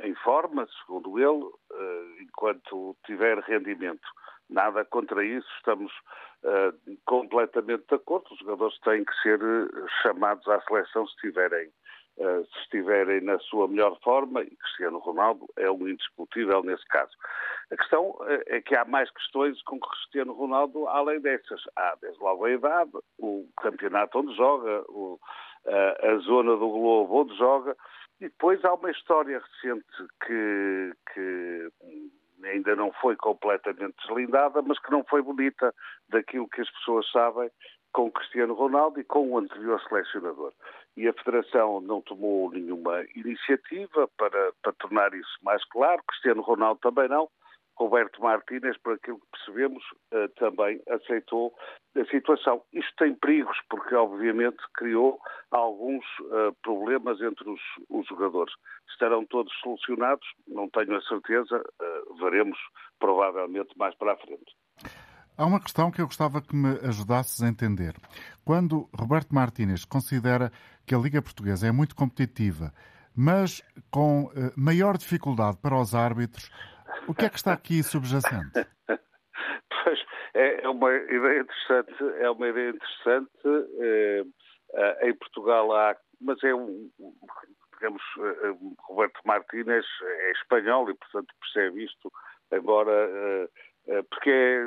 em 0.03 0.15
forma, 0.17 0.67
segundo 0.81 1.19
ele, 1.19 1.45
uh, 1.45 2.21
enquanto 2.21 2.97
tiver 3.07 3.39
rendimento. 3.41 4.09
Nada 4.49 4.85
contra 4.85 5.25
isso, 5.25 5.49
estamos 5.57 5.93
uh, 6.45 6.99
completamente 7.07 7.85
de 7.89 7.95
acordo. 7.95 8.33
Os 8.33 8.39
jogadores 8.39 8.79
têm 8.81 9.05
que 9.05 9.15
ser 9.23 9.41
chamados 10.03 10.47
à 10.49 10.61
seleção 10.63 11.07
se 11.07 11.15
estiverem, 11.15 11.71
se 12.17 12.59
estiverem 12.61 13.23
na 13.23 13.39
sua 13.39 13.67
melhor 13.67 13.99
forma, 14.03 14.43
e 14.43 14.57
Cristiano 14.57 14.99
Ronaldo 14.99 15.47
é 15.57 15.71
um 15.71 15.89
indiscutível 15.89 16.63
nesse 16.63 16.87
caso. 16.89 17.13
A 17.71 17.77
questão 17.77 18.19
é 18.47 18.61
que 18.61 18.77
há 18.77 18.85
mais 18.85 19.11
questões 19.11 19.63
com 19.63 19.81
Cristiano 19.81 20.35
Ronaldo 20.35 20.87
além 20.89 21.21
dessas. 21.21 21.63
Há, 21.75 21.97
desde 22.03 22.23
logo, 22.23 22.45
a 22.45 22.51
idade, 22.51 22.91
o 23.19 23.49
campeonato 23.57 24.19
onde 24.19 24.37
joga, 24.37 24.85
o 24.91 25.19
a 25.67 26.17
zona 26.19 26.53
do 26.57 26.69
globo 26.69 27.23
onde 27.23 27.37
joga. 27.37 27.77
E 28.21 28.25
depois 28.25 28.65
há 28.65 28.75
uma 28.75 28.91
história 28.91 29.41
recente 29.41 29.85
que, 30.25 30.93
que 31.13 31.69
ainda 32.45 32.77
não 32.77 32.93
foi 32.93 33.17
completamente 33.17 33.95
deslindada, 34.07 34.63
mas 34.63 34.79
que 34.79 34.91
não 34.91 35.05
foi 35.05 35.23
bonita 35.23 35.75
daquilo 36.09 36.49
que 36.49 36.61
as 36.61 36.71
pessoas 36.71 37.11
sabem 37.11 37.51
com 37.93 38.11
Cristiano 38.11 38.55
Ronaldo 38.55 39.01
e 39.01 39.05
com 39.05 39.29
o 39.29 39.39
anterior 39.39 39.81
selecionador. 39.83 40.53
E 40.97 41.07
a 41.07 41.13
Federação 41.13 41.81
não 41.81 42.01
tomou 42.01 42.51
nenhuma 42.51 43.05
iniciativa 43.15 44.09
para, 44.17 44.53
para 44.63 44.73
tornar 44.75 45.13
isso 45.15 45.39
mais 45.43 45.65
claro, 45.67 46.03
Cristiano 46.09 46.43
Ronaldo 46.43 46.81
também 46.81 47.09
não, 47.09 47.29
Roberto 47.83 48.23
Martínez, 48.23 48.77
por 48.79 48.95
aquilo 48.95 49.19
que 49.19 49.27
percebemos, 49.33 49.83
eh, 50.13 50.29
também 50.37 50.81
aceitou 50.89 51.53
a 51.97 52.05
situação. 52.07 52.63
Isto 52.73 52.93
tem 52.97 53.15
perigos, 53.15 53.57
porque 53.69 53.95
obviamente 53.95 54.59
criou 54.75 55.21
alguns 55.51 56.05
uh, 56.21 56.55
problemas 56.63 57.21
entre 57.21 57.51
os, 57.51 57.61
os, 57.91 58.07
jogadores. 58.07 58.55
Estarão 58.89 59.27
todos 59.27 59.53
solucionados? 59.61 60.27
Não 60.47 60.71
tenho 60.71 60.97
a 60.97 61.03
certeza, 61.03 61.59
uh, 61.59 62.15
veremos 62.15 62.57
provavelmente 62.99 63.77
mais 63.77 63.95
para 63.97 64.13
a 64.13 64.17
frente. 64.17 64.57
Há 65.37 65.45
uma 65.45 65.61
questão 65.61 65.91
que 65.91 66.01
eu 66.01 66.07
gostava 66.07 66.41
que 66.41 66.55
me 66.55 66.79
ajudasses 66.87 67.43
a 67.43 67.49
entender. 67.49 67.95
Quando 68.45 68.89
Roberto 68.97 69.35
Martínez 69.35 69.85
considera 69.85 70.53
que 70.87 70.95
a 70.95 70.99
Liga 70.99 71.21
Portuguesa 71.21 71.67
é 71.67 71.73
muito 71.73 71.97
competitiva, 71.97 72.73
mas 73.15 73.63
com 73.91 74.31
maior 74.57 74.97
dificuldade 74.97 75.59
para 75.59 75.79
os 75.79 75.95
árbitros, 75.95 76.51
o 77.09 77.15
que 77.15 77.25
é 77.25 77.29
que 77.29 77.37
está 77.37 77.53
aqui 77.53 77.83
subjacente? 77.83 78.67
pois, 79.85 79.99
É, 80.35 80.65
é 80.65 80.69
uma 80.69 80.93
ideia 80.93 81.41
interessante, 81.41 81.95
é 82.21 82.31
uma 82.31 82.49
ideia 82.49 82.71
interessante. 82.71 83.31
Eh, 83.81 84.25
eh, 84.75 85.09
em 85.09 85.15
Portugal 85.15 85.73
há, 85.75 85.97
mas 86.21 86.43
é 86.43 86.55
um, 86.55 86.91
digamos, 87.75 88.03
eh, 88.19 88.55
Roberto 88.81 89.21
Martínez 89.27 89.85
é 90.03 90.33
espanhol 90.33 90.89
e, 90.91 90.95
portanto, 90.95 91.35
percebe 91.39 91.85
isto, 91.85 92.11
embora, 92.51 93.09
porque 94.11 94.31
é 94.31 94.65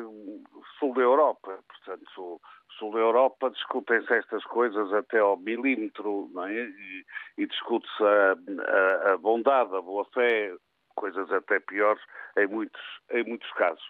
sul 0.77 0.93
da 0.93 1.01
Europa, 1.01 1.57
portanto, 1.67 2.41
sul 2.77 2.91
da 2.91 2.99
Europa 2.99 3.49
discutem-se 3.49 4.13
estas 4.13 4.43
coisas 4.45 4.93
até 4.93 5.19
ao 5.19 5.37
milímetro, 5.37 6.29
não 6.33 6.45
é? 6.45 6.53
E, 6.53 7.05
e 7.37 7.47
discute-se 7.47 8.03
a, 8.03 8.35
a, 8.61 9.13
a 9.13 9.17
bondade, 9.17 9.75
a 9.75 9.81
boa-fé, 9.81 10.53
coisas 10.95 11.31
até 11.31 11.59
piores 11.59 12.01
em 12.37 12.47
muitos, 12.47 12.81
em 13.11 13.23
muitos 13.23 13.51
casos. 13.53 13.83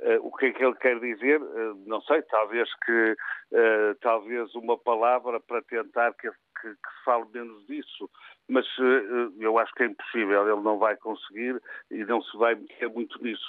Uh, 0.00 0.26
o 0.26 0.34
que 0.34 0.46
é 0.46 0.52
que 0.52 0.64
ele 0.64 0.74
quer 0.76 0.98
dizer? 0.98 1.42
Uh, 1.42 1.74
não 1.86 2.00
sei, 2.02 2.22
talvez 2.22 2.68
que 2.86 3.12
uh, 3.52 3.94
talvez 4.00 4.54
uma 4.54 4.78
palavra 4.78 5.38
para 5.40 5.60
tentar 5.62 6.14
que, 6.14 6.30
que, 6.30 6.70
que 6.70 6.70
se 6.72 7.04
fale 7.04 7.26
menos 7.34 7.66
disso, 7.66 8.08
mas 8.48 8.66
eu 9.38 9.58
acho 9.58 9.72
que 9.74 9.82
é 9.82 9.86
impossível, 9.86 10.48
ele 10.48 10.62
não 10.62 10.78
vai 10.78 10.96
conseguir 10.96 11.60
e 11.90 12.04
não 12.04 12.22
se 12.22 12.36
vai 12.36 12.54
meter 12.54 12.88
muito 12.88 13.22
nisso. 13.22 13.46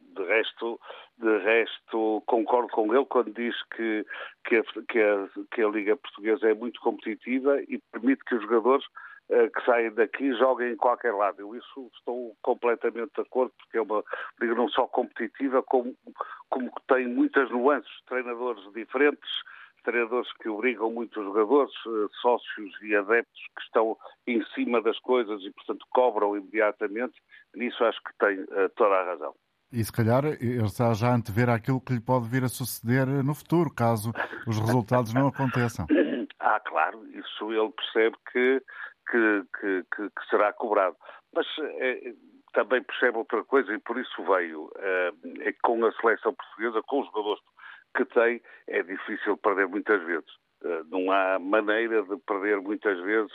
de 0.00 0.24
resto, 0.24 0.78
de 1.18 1.38
resto, 1.38 2.22
concordo 2.26 2.68
com 2.68 2.94
ele 2.94 3.06
quando 3.06 3.32
diz 3.32 3.56
que, 3.74 4.06
que, 4.46 4.56
a, 4.56 4.62
que, 4.88 5.00
a, 5.00 5.28
que 5.50 5.62
a 5.62 5.68
Liga 5.68 5.96
Portuguesa 5.96 6.48
é 6.48 6.54
muito 6.54 6.80
competitiva 6.80 7.60
e 7.62 7.80
permite 7.90 8.24
que 8.24 8.36
os 8.36 8.42
jogadores 8.42 8.86
que 9.28 9.64
saem 9.64 9.90
daqui 9.94 10.32
joguem 10.34 10.72
em 10.72 10.76
qualquer 10.76 11.12
lado. 11.14 11.40
Eu 11.40 11.56
isso 11.56 11.90
estou 11.96 12.36
completamente 12.42 13.12
de 13.14 13.22
acordo, 13.22 13.52
porque 13.58 13.78
é 13.78 13.82
uma 13.82 14.04
liga 14.40 14.54
não 14.54 14.68
só 14.68 14.86
competitiva, 14.86 15.62
como, 15.62 15.94
como 16.50 16.70
tem 16.86 17.08
muitas 17.08 17.50
nuances, 17.50 17.90
treinadores 18.06 18.62
diferentes, 18.74 19.30
treinadores 19.84 20.32
que 20.40 20.48
obrigam 20.48 20.90
muitos 20.90 21.22
jogadores, 21.22 21.72
eh, 21.86 22.06
sócios 22.20 22.82
e 22.82 22.96
adeptos 22.96 23.40
que 23.56 23.62
estão 23.62 23.96
em 24.26 24.44
cima 24.54 24.82
das 24.82 24.98
coisas 24.98 25.40
e, 25.42 25.50
portanto, 25.52 25.86
cobram 25.90 26.36
imediatamente. 26.36 27.14
Nisso 27.54 27.84
acho 27.84 28.00
que 28.02 28.18
tem 28.18 28.40
uh, 28.40 28.68
toda 28.74 28.94
a 28.94 29.04
razão. 29.04 29.34
E 29.70 29.84
se 29.84 29.92
calhar 29.92 30.24
ele 30.24 30.64
está 30.64 30.92
já 30.94 31.08
a 31.08 31.14
antever 31.14 31.50
aquilo 31.50 31.80
que 31.80 31.92
lhe 31.92 32.00
pode 32.00 32.28
vir 32.28 32.44
a 32.44 32.48
suceder 32.48 33.06
no 33.24 33.34
futuro, 33.34 33.72
caso 33.74 34.12
os 34.46 34.58
resultados 34.58 35.12
não 35.14 35.28
aconteçam. 35.28 35.86
Ah, 36.46 36.60
claro, 36.60 37.02
isso 37.08 37.50
ele 37.50 37.72
percebe 37.72 38.16
que 38.30 38.62
que, 39.10 39.44
que, 39.58 39.84
que, 39.94 40.10
que 40.10 40.26
será 40.30 40.52
cobrado. 40.52 40.96
Mas 41.34 41.46
é, 41.58 42.14
também 42.52 42.82
percebe 42.82 43.18
outra 43.18 43.42
coisa 43.44 43.72
e 43.72 43.78
por 43.78 43.98
isso 43.98 44.22
veio. 44.24 44.70
Que 45.42 45.52
com 45.62 45.84
a 45.84 45.92
seleção 45.92 46.34
portuguesa, 46.34 46.82
com 46.86 47.00
os 47.00 47.06
jogadores 47.06 47.42
que 47.96 48.04
tem, 48.06 48.42
é 48.68 48.82
difícil 48.82 49.36
perder 49.36 49.68
muitas 49.68 50.02
vezes. 50.04 50.30
Eh, 50.64 50.82
não 50.90 51.12
há 51.12 51.38
maneira 51.38 52.02
de 52.02 52.16
perder 52.26 52.60
muitas 52.60 52.98
vezes, 53.00 53.32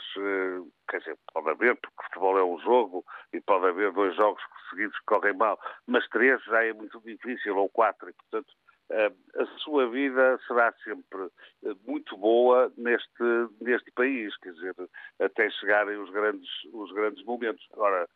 quer 0.88 0.98
dizer, 0.98 1.16
pode 1.32 1.48
haver, 1.50 1.76
porque 1.76 2.02
futebol 2.04 2.36
é 2.38 2.44
um 2.44 2.58
jogo 2.58 3.04
e 3.32 3.40
pode 3.40 3.66
haver 3.66 3.92
dois 3.92 4.16
jogos 4.16 4.42
seguidos 4.68 4.98
que 4.98 5.04
correm 5.06 5.34
mal, 5.34 5.58
mas 5.86 6.06
três 6.08 6.42
já 6.44 6.64
é 6.64 6.72
muito 6.72 7.00
difícil, 7.00 7.56
ou 7.56 7.68
quatro, 7.68 8.10
e 8.10 8.12
portanto 8.12 8.52
eh, 8.52 8.69
a 9.36 9.46
sua 9.58 9.88
vida 9.88 10.38
será 10.46 10.72
sempre 10.84 11.28
eh, 11.64 11.74
muito 11.86 12.16
boa 12.16 12.72
neste, 12.76 13.22
neste 13.60 13.90
país, 13.92 14.36
quer 14.38 14.52
dizer, 14.52 14.74
até 15.20 15.48
chegarem 15.50 15.96
os 15.96 16.10
grandes, 16.10 16.50
os 16.72 16.92
grandes 16.92 17.24
momentos. 17.24 17.66
Agora, 17.72 18.08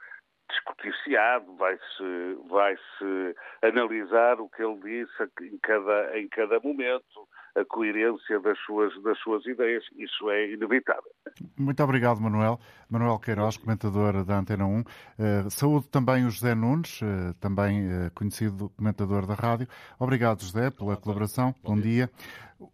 discutir-se-á, 0.51 1.39
vai-se 1.39 2.35
vai 2.49 2.77
-se 2.77 3.37
analisar 3.63 4.41
o 4.41 4.49
que 4.49 4.63
ele 4.63 4.81
disse 4.81 5.31
em 5.43 5.59
cada, 5.59 6.19
em 6.19 6.29
cada 6.29 6.61
momento, 6.61 7.29
a 7.57 7.65
coerência 7.65 8.41
das 8.41 8.59
suas, 8.61 8.93
das 9.03 9.19
suas 9.21 9.45
ideias. 9.47 9.85
Isso 9.97 10.31
é 10.31 10.53
inevitável. 10.53 11.11
Muito 11.57 11.83
obrigado, 11.83 12.21
Manuel. 12.21 12.59
Manuel 12.91 13.19
Queiroz, 13.19 13.57
comentador 13.57 14.25
da 14.25 14.39
Antena 14.39 14.67
1. 14.67 14.81
Uh, 14.81 14.85
eh, 15.19 15.51
saúde 15.51 15.89
também 15.89 16.27
o 16.27 16.31
José 16.31 16.55
Nunes, 16.55 17.01
uh, 17.03 17.35
também 17.41 17.87
uh, 17.87 18.11
conhecido 18.15 18.71
comentador 18.77 19.27
da 19.27 19.35
rádio. 19.35 19.69
Obrigado, 19.99 20.43
José, 20.43 20.71
pela 20.71 20.97
colaboração. 20.97 21.55
Bom, 21.63 21.75
Bom 21.75 21.81
dia. 21.81 22.07
dia. 22.07 22.11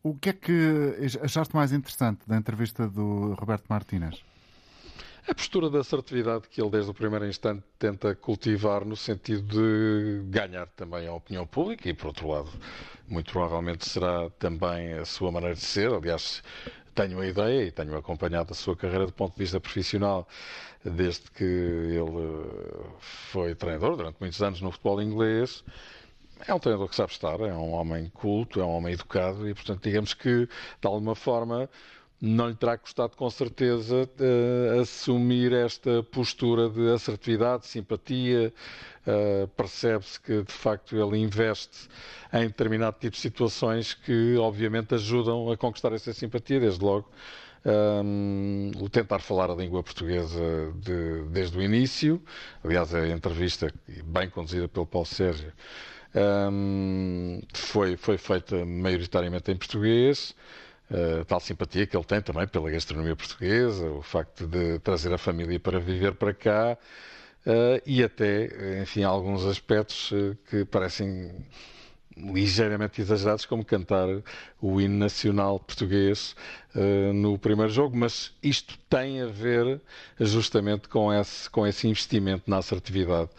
O 0.03 0.15
que 0.15 0.31
é 0.31 0.33
que 0.33 0.97
achaste 1.23 1.55
mais 1.55 1.73
interessante 1.73 2.21
da 2.29 2.37
entrevista 2.37 2.89
do 2.89 3.35
Roberto 3.35 3.67
Martínez? 3.69 4.23
A 5.31 5.35
postura 5.35 5.71
da 5.71 5.79
assertividade 5.79 6.49
que 6.49 6.61
ele, 6.61 6.71
desde 6.71 6.91
o 6.91 6.95
primeiro 6.95 7.25
instante, 7.25 7.63
tenta 7.79 8.17
cultivar 8.17 8.85
no 8.85 8.97
sentido 8.97 9.43
de 9.43 10.29
ganhar 10.29 10.67
também 10.71 11.07
a 11.07 11.13
opinião 11.13 11.47
pública 11.47 11.89
e, 11.89 11.95
por 11.95 12.09
outro 12.09 12.27
lado, 12.27 12.51
muito 13.07 13.31
provavelmente 13.31 13.89
será 13.89 14.29
também 14.41 14.93
a 14.95 15.05
sua 15.05 15.31
maneira 15.31 15.55
de 15.55 15.61
ser. 15.61 15.93
Aliás, 15.93 16.43
tenho 16.97 17.21
a 17.21 17.27
ideia 17.29 17.63
e 17.63 17.71
tenho 17.71 17.97
acompanhado 17.97 18.51
a 18.51 18.57
sua 18.57 18.75
carreira 18.75 19.07
do 19.07 19.13
ponto 19.13 19.35
de 19.35 19.39
vista 19.39 19.61
profissional 19.61 20.27
desde 20.85 21.31
que 21.31 21.45
ele 21.45 22.91
foi 22.99 23.55
treinador 23.55 23.97
durante 23.97 24.17
muitos 24.19 24.43
anos 24.43 24.61
no 24.61 24.73
futebol 24.73 25.01
inglês. 25.01 25.63
É 26.45 26.53
um 26.53 26.59
treinador 26.59 26.89
que 26.89 26.97
sabe 26.97 27.13
estar, 27.13 27.39
é 27.39 27.53
um 27.53 27.71
homem 27.71 28.11
culto, 28.15 28.61
é 28.61 28.65
um 28.65 28.71
homem 28.71 28.95
educado 28.95 29.49
e, 29.49 29.55
portanto, 29.55 29.85
digamos 29.85 30.13
que, 30.13 30.47
de 30.47 30.87
alguma 30.89 31.15
forma, 31.15 31.71
não 32.21 32.49
lhe 32.49 32.55
terá 32.55 32.77
custado 32.77 33.17
com 33.17 33.31
certeza 33.31 34.03
uh, 34.05 34.81
assumir 34.81 35.53
esta 35.53 36.03
postura 36.03 36.69
de 36.69 36.93
assertividade, 36.93 37.67
simpatia. 37.67 38.53
Uh, 39.07 39.49
Percebe-se 39.49 40.21
que 40.21 40.43
de 40.43 40.53
facto 40.53 40.95
ele 40.95 41.19
investe 41.19 41.89
em 42.33 42.47
determinado 42.47 42.99
tipo 43.01 43.17
de 43.17 43.23
situações 43.23 43.95
que 43.95 44.37
obviamente 44.37 44.95
ajudam 44.95 45.51
a 45.51 45.57
conquistar 45.57 45.93
essa 45.93 46.13
simpatia, 46.13 46.61
desde 46.61 46.85
logo. 46.85 47.09
Um, 47.65 48.71
o 48.81 48.89
tentar 48.89 49.19
falar 49.19 49.51
a 49.51 49.55
língua 49.55 49.83
portuguesa 49.83 50.73
de, 50.77 51.23
desde 51.31 51.59
o 51.59 51.63
início, 51.63 52.23
aliás, 52.65 52.95
a 52.95 53.07
entrevista, 53.09 53.73
bem 54.05 54.31
conduzida 54.31 54.67
pelo 54.67 54.87
Paulo 54.87 55.07
Sérgio, 55.07 55.53
um, 56.15 57.41
foi, 57.53 57.97
foi 57.97 58.17
feita 58.19 58.65
maioritariamente 58.65 59.51
em 59.51 59.57
português. 59.57 60.35
Uh, 60.91 61.25
tal 61.25 61.39
simpatia 61.39 61.87
que 61.87 61.97
ele 61.97 62.05
tem 62.05 62.21
também 62.21 62.49
pela 62.49 62.69
gastronomia 62.69 63.15
portuguesa, 63.15 63.89
o 63.93 64.03
facto 64.03 64.45
de 64.45 64.81
trazer 64.81 65.15
a 65.15 65.19
família 65.19 65.61
para 65.61 65.79
viver 65.79 66.15
para 66.15 66.35
cá 66.35 66.77
uh, 67.47 67.81
e 67.87 68.03
até, 68.03 68.83
enfim, 68.83 69.05
alguns 69.05 69.45
aspectos 69.45 70.11
uh, 70.11 70.37
que 70.51 70.65
parecem 70.65 71.31
ligeiramente 72.17 73.01
exagerados, 73.01 73.47
como 73.47 73.65
cantar 73.65 74.09
o 74.61 74.81
hino 74.81 74.99
nacional 74.99 75.61
português 75.61 76.35
no 77.15 77.39
primeiro 77.39 77.73
jogo, 77.73 77.97
mas 77.97 78.35
isto 78.43 78.77
tem 78.91 79.23
a 79.23 79.27
ver 79.27 79.81
justamente 80.19 80.87
com 80.87 81.11
esse, 81.11 81.49
com 81.49 81.67
esse 81.67 81.89
investimento 81.89 82.51
na 82.51 82.59
assertividade. 82.59 83.31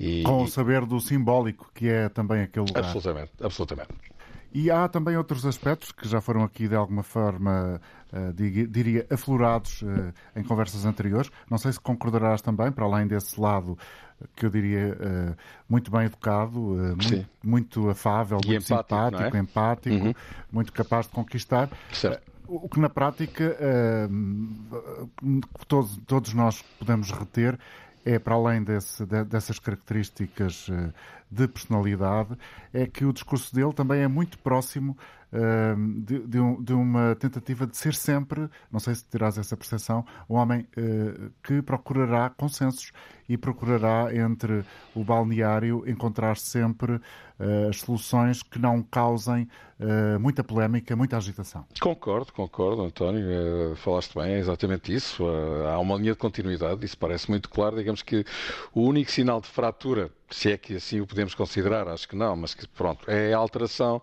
E, 0.00 0.24
com 0.24 0.42
o 0.42 0.48
saber 0.48 0.84
do 0.84 0.98
simbólico 1.00 1.70
que 1.72 1.88
é 1.88 2.08
também 2.08 2.42
aquele 2.42 2.66
lugar. 2.66 2.82
Absolutamente, 2.82 3.30
absolutamente. 3.40 4.13
E 4.54 4.70
há 4.70 4.86
também 4.86 5.16
outros 5.16 5.44
aspectos 5.44 5.90
que 5.90 6.06
já 6.06 6.20
foram 6.20 6.44
aqui 6.44 6.68
de 6.68 6.76
alguma 6.76 7.02
forma, 7.02 7.80
uh, 8.12 8.32
diria, 8.32 9.04
aflorados 9.10 9.82
uh, 9.82 10.14
em 10.36 10.44
conversas 10.44 10.86
anteriores. 10.86 11.28
Não 11.50 11.58
sei 11.58 11.72
se 11.72 11.80
concordarás 11.80 12.40
também, 12.40 12.70
para 12.70 12.84
além 12.84 13.08
desse 13.08 13.38
lado 13.40 13.76
que 14.36 14.46
eu 14.46 14.50
diria 14.50 14.94
uh, 14.94 15.36
muito 15.68 15.90
bem 15.90 16.04
educado, 16.04 16.60
muito, 16.60 17.28
muito, 17.42 17.90
afável, 17.90 18.38
e 18.44 18.50
muito 18.50 18.72
empático, 18.72 18.94
simpático, 18.94 19.36
é? 19.36 19.40
empático, 19.40 20.06
uhum. 20.06 20.14
muito 20.52 20.72
capaz 20.72 21.06
de 21.06 21.12
conquistar. 21.12 21.68
O 22.46 22.68
que 22.68 22.78
na 22.78 22.90
prática 22.90 23.58
todos, 25.66 25.96
todos 26.06 26.32
nós 26.32 26.62
podemos 26.78 27.10
reter 27.10 27.58
é, 28.04 28.18
para 28.18 28.34
além 28.34 28.62
desse, 28.62 29.04
dessas 29.06 29.58
características 29.58 30.68
de 31.30 31.48
personalidade, 31.48 32.36
é 32.72 32.86
que 32.86 33.04
o 33.04 33.12
discurso 33.12 33.54
dele 33.54 33.72
também 33.72 34.02
é 34.02 34.08
muito 34.08 34.38
próximo 34.38 34.96
uh, 35.34 36.02
de, 36.02 36.20
de, 36.20 36.40
um, 36.40 36.62
de, 36.62 36.72
uma 36.72 37.16
tentativa 37.16 37.66
de 37.66 37.76
ser 37.76 37.94
sempre, 37.94 38.48
não 38.70 38.78
sei 38.78 38.94
se 38.94 39.04
terás 39.04 39.36
essa 39.36 39.56
percepção, 39.56 40.04
um 40.28 40.36
homem 40.36 40.66
uh, 40.76 41.30
que 41.42 41.60
procurará 41.60 42.30
consensos 42.30 42.92
e 43.28 43.36
procurará 43.36 44.14
entre 44.14 44.64
o 44.94 45.02
balneário 45.02 45.82
encontrar 45.86 46.36
sempre 46.36 46.92
uh, 46.94 47.68
as 47.68 47.80
soluções 47.80 48.42
que 48.42 48.58
não 48.58 48.82
causem 48.82 49.48
muita 50.20 50.42
polémica, 50.44 50.94
muita 50.94 51.16
agitação. 51.16 51.66
Concordo, 51.80 52.32
concordo, 52.32 52.82
António. 52.82 53.74
falaste 53.74 54.14
bem, 54.14 54.34
é 54.34 54.38
exatamente 54.38 54.94
isso. 54.94 55.24
há 55.68 55.78
uma 55.80 55.96
linha 55.96 56.12
de 56.12 56.18
continuidade, 56.18 56.86
isso 56.86 56.96
parece 56.96 57.28
muito 57.28 57.50
claro. 57.50 57.76
Digamos 57.76 58.00
que 58.00 58.24
o 58.72 58.82
único 58.82 59.10
sinal 59.10 59.40
de 59.40 59.48
fratura 59.48 60.10
se 60.30 60.52
é 60.52 60.56
que 60.56 60.76
assim 60.76 61.00
o 61.00 61.06
podemos 61.06 61.34
considerar, 61.34 61.88
acho 61.88 62.08
que 62.08 62.16
não, 62.16 62.34
mas 62.36 62.54
que 62.54 62.66
pronto, 62.68 63.10
é 63.10 63.32
alteração 63.32 64.00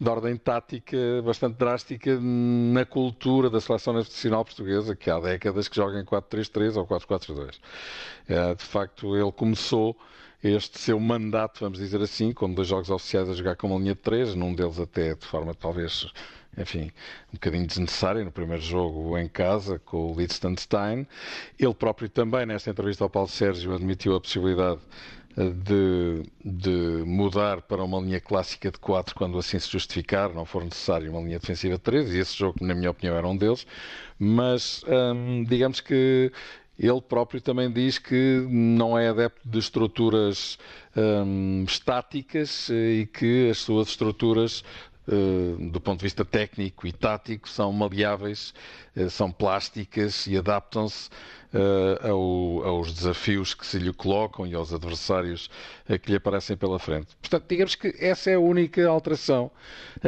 de 0.00 0.08
ordem 0.08 0.36
tática 0.36 0.96
bastante 1.24 1.56
drástica 1.56 2.18
na 2.20 2.84
cultura 2.84 3.50
da 3.50 3.60
seleção 3.60 3.92
nacional 3.92 4.44
portuguesa, 4.44 4.94
que 4.94 5.10
há 5.10 5.18
décadas 5.18 5.68
que 5.68 5.76
joga 5.76 5.98
em 5.98 6.04
4-3-3 6.04 6.76
ou 6.76 6.86
4-4-2. 6.86 7.58
É, 8.28 8.54
de 8.54 8.64
facto, 8.64 9.16
ele 9.16 9.32
começou 9.32 9.96
este 10.42 10.78
seu 10.78 11.00
mandato, 11.00 11.60
vamos 11.60 11.78
dizer 11.78 12.00
assim, 12.00 12.32
com 12.32 12.52
dois 12.52 12.68
jogos 12.68 12.90
oficiais 12.90 13.28
a 13.28 13.32
jogar 13.32 13.56
com 13.56 13.66
uma 13.66 13.78
linha 13.78 13.94
de 13.94 14.00
três, 14.00 14.34
num 14.34 14.54
deles 14.54 14.78
até 14.78 15.14
de 15.14 15.26
forma 15.26 15.52
talvez 15.52 16.12
enfim, 16.60 16.90
um 17.28 17.34
bocadinho 17.34 17.66
desnecessária 17.66 18.24
no 18.24 18.32
primeiro 18.32 18.62
jogo 18.62 19.16
em 19.16 19.28
casa 19.28 19.78
com 19.78 20.12
o 20.12 20.14
Liechtenstein. 20.14 21.06
Ele 21.58 21.74
próprio 21.74 22.08
também, 22.08 22.46
nesta 22.46 22.70
entrevista 22.70 23.04
ao 23.04 23.10
Paulo 23.10 23.28
Sérgio, 23.28 23.74
admitiu 23.74 24.16
a 24.16 24.20
possibilidade 24.20 24.80
eh, 24.80 25.17
de, 25.44 26.24
de, 26.44 27.04
mudar 27.06 27.62
para 27.62 27.82
uma 27.84 28.00
linha 28.00 28.20
clássica 28.20 28.70
de 28.70 28.78
4 28.78 29.14
quando 29.14 29.38
assim 29.38 29.58
se 29.58 29.70
justificar, 29.70 30.34
não 30.34 30.44
for 30.44 30.64
necessário 30.64 31.10
uma 31.10 31.20
linha 31.20 31.38
defensiva 31.38 31.74
de 31.74 31.80
3, 31.80 32.14
e 32.14 32.18
esse 32.18 32.36
jogo, 32.36 32.64
na 32.64 32.74
minha 32.74 32.90
opinião, 32.90 33.16
era 33.16 33.26
um 33.26 33.36
deles. 33.36 33.66
Mas 34.18 34.82
hum, 34.88 35.44
digamos 35.44 35.80
que 35.80 36.32
ele 36.78 37.00
próprio 37.00 37.40
também 37.40 37.70
diz 37.70 37.98
que 37.98 38.46
não 38.48 38.98
é 38.98 39.08
adepto 39.08 39.48
de 39.48 39.58
estruturas 39.58 40.58
hum, 40.96 41.64
estáticas 41.66 42.70
eh, 42.70 43.00
e 43.00 43.06
que 43.06 43.50
as 43.50 43.58
suas 43.58 43.88
estruturas 43.88 44.64
do 45.70 45.80
ponto 45.80 46.00
de 46.00 46.04
vista 46.04 46.24
técnico 46.24 46.86
e 46.86 46.92
tático, 46.92 47.48
são 47.48 47.72
maleáveis, 47.72 48.52
eh, 48.94 49.08
são 49.08 49.32
plásticas 49.32 50.26
e 50.26 50.36
adaptam-se 50.36 51.08
ao, 52.02 52.62
aos 52.62 52.92
desafios 52.92 53.54
que 53.54 53.64
se 53.64 53.78
lhe 53.78 53.90
colocam 53.90 54.46
e 54.46 54.54
aos 54.54 54.70
adversários 54.74 55.48
que 56.02 56.10
lhe 56.10 56.16
aparecem 56.18 56.58
pela 56.58 56.78
frente. 56.78 57.16
Portanto, 57.22 57.46
digamos 57.48 57.74
que 57.74 57.94
essa 57.98 58.30
é 58.30 58.34
a 58.34 58.38
única 58.38 58.86
alteração 58.86 59.50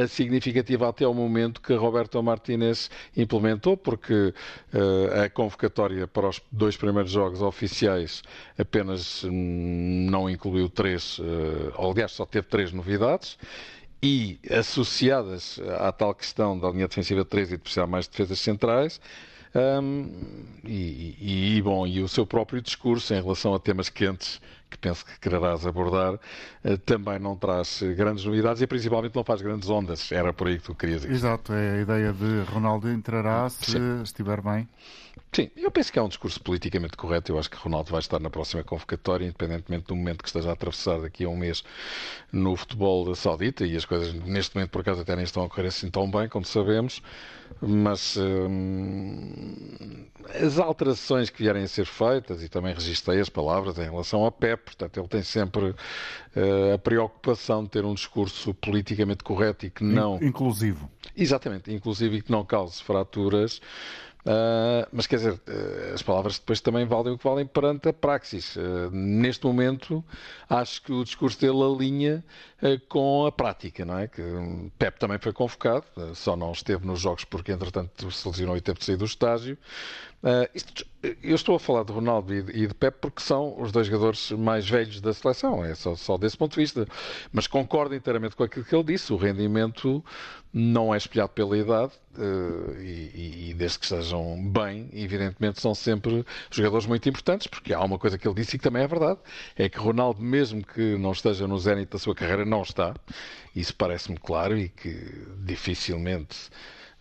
significativa 0.06 0.86
até 0.86 1.06
ao 1.06 1.14
momento 1.14 1.62
que 1.62 1.72
Roberto 1.72 2.22
Martínez 2.22 2.90
implementou, 3.16 3.74
porque 3.74 4.34
a 5.24 5.30
convocatória 5.30 6.06
para 6.06 6.28
os 6.28 6.42
dois 6.52 6.76
primeiros 6.76 7.10
jogos 7.10 7.40
oficiais 7.40 8.22
apenas 8.58 9.24
hum, 9.24 10.08
não 10.10 10.28
incluiu 10.28 10.68
três, 10.68 11.18
aliás, 11.78 12.12
só 12.12 12.26
teve 12.26 12.48
três 12.48 12.70
novidades 12.70 13.38
e 14.02 14.38
associadas 14.50 15.60
à 15.78 15.92
tal 15.92 16.14
questão 16.14 16.58
da 16.58 16.70
linha 16.70 16.88
defensiva 16.88 17.22
de 17.22 17.28
3 17.28 17.48
e 17.48 17.56
de 17.56 17.62
precisar 17.62 17.86
mais 17.86 18.06
de 18.06 18.12
defesas 18.12 18.40
centrais, 18.40 19.00
um, 19.54 20.08
e, 20.64 21.56
e, 21.56 21.62
bom, 21.62 21.86
e 21.86 22.00
o 22.00 22.08
seu 22.08 22.24
próprio 22.24 22.62
discurso 22.62 23.12
em 23.12 23.20
relação 23.20 23.52
a 23.52 23.58
temas 23.58 23.88
quentes 23.88 24.40
que 24.70 24.78
penso 24.78 25.04
que 25.04 25.18
quererás 25.18 25.66
abordar, 25.66 26.14
uh, 26.14 26.78
também 26.86 27.18
não 27.18 27.34
traz 27.36 27.82
grandes 27.96 28.24
novidades 28.24 28.62
e 28.62 28.66
principalmente 28.66 29.16
não 29.16 29.24
faz 29.24 29.42
grandes 29.42 29.68
ondas. 29.68 30.12
Era 30.12 30.32
por 30.32 30.46
aí 30.46 30.58
que 30.58 30.64
tu 30.64 30.74
querias 30.74 31.04
ir. 31.04 31.10
Exato, 31.10 31.52
é 31.52 31.78
a 31.78 31.80
ideia 31.80 32.12
de 32.12 32.42
Ronaldo 32.42 32.88
entrará 32.88 33.48
se 33.48 33.72
Sim. 33.72 34.02
estiver 34.02 34.40
bem. 34.40 34.68
Sim, 35.32 35.48
eu 35.56 35.70
penso 35.70 35.92
que 35.92 35.98
é 35.98 36.02
um 36.02 36.08
discurso 36.08 36.40
politicamente 36.40 36.96
correto. 36.96 37.30
Eu 37.30 37.38
acho 37.38 37.48
que 37.48 37.56
Ronaldo 37.56 37.90
vai 37.90 38.00
estar 38.00 38.18
na 38.18 38.28
próxima 38.28 38.64
convocatória, 38.64 39.24
independentemente 39.24 39.86
do 39.86 39.94
momento 39.94 40.22
que 40.22 40.28
esteja 40.28 40.50
a 40.50 40.52
atravessar 40.54 41.00
daqui 41.00 41.24
a 41.24 41.28
um 41.28 41.36
mês 41.36 41.62
no 42.32 42.56
futebol 42.56 43.14
saudita. 43.14 43.64
E 43.64 43.76
as 43.76 43.84
coisas, 43.84 44.12
neste 44.12 44.56
momento, 44.56 44.70
por 44.70 44.80
acaso, 44.80 45.02
até 45.02 45.14
nem 45.14 45.24
estão 45.24 45.44
a 45.44 45.48
correr 45.48 45.68
assim 45.68 45.88
tão 45.88 46.10
bem, 46.10 46.28
como 46.28 46.44
sabemos. 46.44 47.00
Mas 47.60 48.16
hum, 48.16 50.06
as 50.34 50.58
alterações 50.58 51.30
que 51.30 51.42
vierem 51.42 51.62
a 51.62 51.68
ser 51.68 51.84
feitas, 51.84 52.42
e 52.42 52.48
também 52.48 52.74
registrei 52.74 53.20
as 53.20 53.28
palavras 53.28 53.78
em 53.78 53.84
relação 53.84 54.24
a 54.24 54.32
Pep, 54.32 54.64
portanto, 54.64 54.98
ele 54.98 55.08
tem 55.08 55.22
sempre 55.22 55.70
uh, 55.70 56.74
a 56.74 56.78
preocupação 56.78 57.64
de 57.64 57.70
ter 57.70 57.84
um 57.84 57.94
discurso 57.94 58.52
politicamente 58.54 59.22
correto 59.22 59.66
e 59.66 59.70
que 59.70 59.84
não. 59.84 60.18
Inclusivo. 60.22 60.90
Exatamente, 61.16 61.72
inclusive 61.72 62.16
e 62.18 62.22
que 62.22 62.30
não 62.30 62.44
cause 62.44 62.82
fraturas. 62.82 63.60
Uh, 64.20 64.86
mas 64.92 65.06
quer 65.06 65.16
dizer, 65.16 65.32
uh, 65.32 65.94
as 65.94 66.02
palavras 66.02 66.38
depois 66.38 66.60
também 66.60 66.84
valem 66.84 67.14
o 67.14 67.18
que 67.18 67.24
valem 67.24 67.46
perante 67.46 67.88
a 67.88 67.92
praxis. 67.92 68.56
Uh, 68.56 68.90
neste 68.92 69.46
momento, 69.46 70.04
acho 70.48 70.82
que 70.82 70.92
o 70.92 71.02
discurso 71.04 71.40
dele 71.40 71.62
alinha 71.62 72.24
com 72.88 73.24
a 73.24 73.32
prática, 73.32 73.86
não 73.86 73.98
é? 73.98 74.06
Que 74.06 74.20
um, 74.20 74.70
Pep 74.78 74.98
também 74.98 75.18
foi 75.18 75.32
convocado, 75.32 75.86
só 76.14 76.36
não 76.36 76.52
esteve 76.52 76.86
nos 76.86 77.00
jogos 77.00 77.24
porque, 77.24 77.52
entretanto, 77.52 78.10
se 78.10 78.28
lesionou 78.28 78.54
e 78.54 78.60
teve 78.60 78.78
de 78.78 78.84
sair 78.84 78.96
do 78.96 79.06
estágio. 79.06 79.56
Isto, 80.54 80.84
eu 81.22 81.34
estou 81.34 81.56
a 81.56 81.60
falar 81.60 81.82
de 81.82 81.92
Ronaldo 81.92 82.34
e 82.34 82.42
de, 82.42 82.52
e 82.52 82.66
de 82.66 82.74
Pep 82.74 82.98
porque 83.00 83.22
são 83.22 83.58
os 83.58 83.72
dois 83.72 83.86
jogadores 83.86 84.30
mais 84.32 84.68
velhos 84.68 85.00
da 85.00 85.14
seleção, 85.14 85.64
é 85.64 85.74
só, 85.74 85.94
só 85.96 86.18
desse 86.18 86.36
ponto 86.36 86.52
de 86.52 86.60
vista. 86.60 86.86
Mas 87.32 87.46
concordo 87.46 87.94
inteiramente 87.94 88.36
com 88.36 88.42
aquilo 88.42 88.64
que 88.64 88.74
ele 88.74 88.84
disse, 88.84 89.12
o 89.12 89.16
rendimento 89.16 90.04
não 90.52 90.92
é 90.92 90.98
espelhado 90.98 91.30
pela 91.30 91.56
idade 91.56 91.92
uh, 92.18 92.80
e, 92.80 93.50
e, 93.50 93.54
desde 93.54 93.78
que 93.78 93.84
estejam 93.84 94.50
bem, 94.50 94.90
evidentemente 94.92 95.60
são 95.60 95.74
sempre 95.74 96.24
jogadores 96.50 96.86
muito 96.86 97.08
importantes, 97.08 97.46
porque 97.46 97.72
há 97.72 97.80
uma 97.80 97.98
coisa 97.98 98.18
que 98.18 98.26
ele 98.26 98.34
disse 98.34 98.56
e 98.56 98.58
que 98.58 98.64
também 98.64 98.82
é 98.82 98.86
verdade, 98.86 99.20
é 99.56 99.68
que 99.68 99.78
Ronaldo, 99.78 100.20
mesmo 100.20 100.62
que 100.62 100.96
não 100.98 101.12
esteja 101.12 101.46
no 101.46 101.58
zénite 101.58 101.92
da 101.92 101.98
sua 101.98 102.14
carreira, 102.14 102.44
não 102.44 102.62
está. 102.62 102.94
Isso 103.54 103.74
parece-me 103.74 104.18
claro 104.18 104.58
e 104.58 104.68
que 104.68 105.26
dificilmente, 105.38 106.50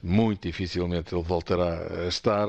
muito 0.02 0.44
dificilmente 0.44 1.14
ele 1.14 1.24
voltará 1.24 2.06
a 2.06 2.08
estar 2.08 2.48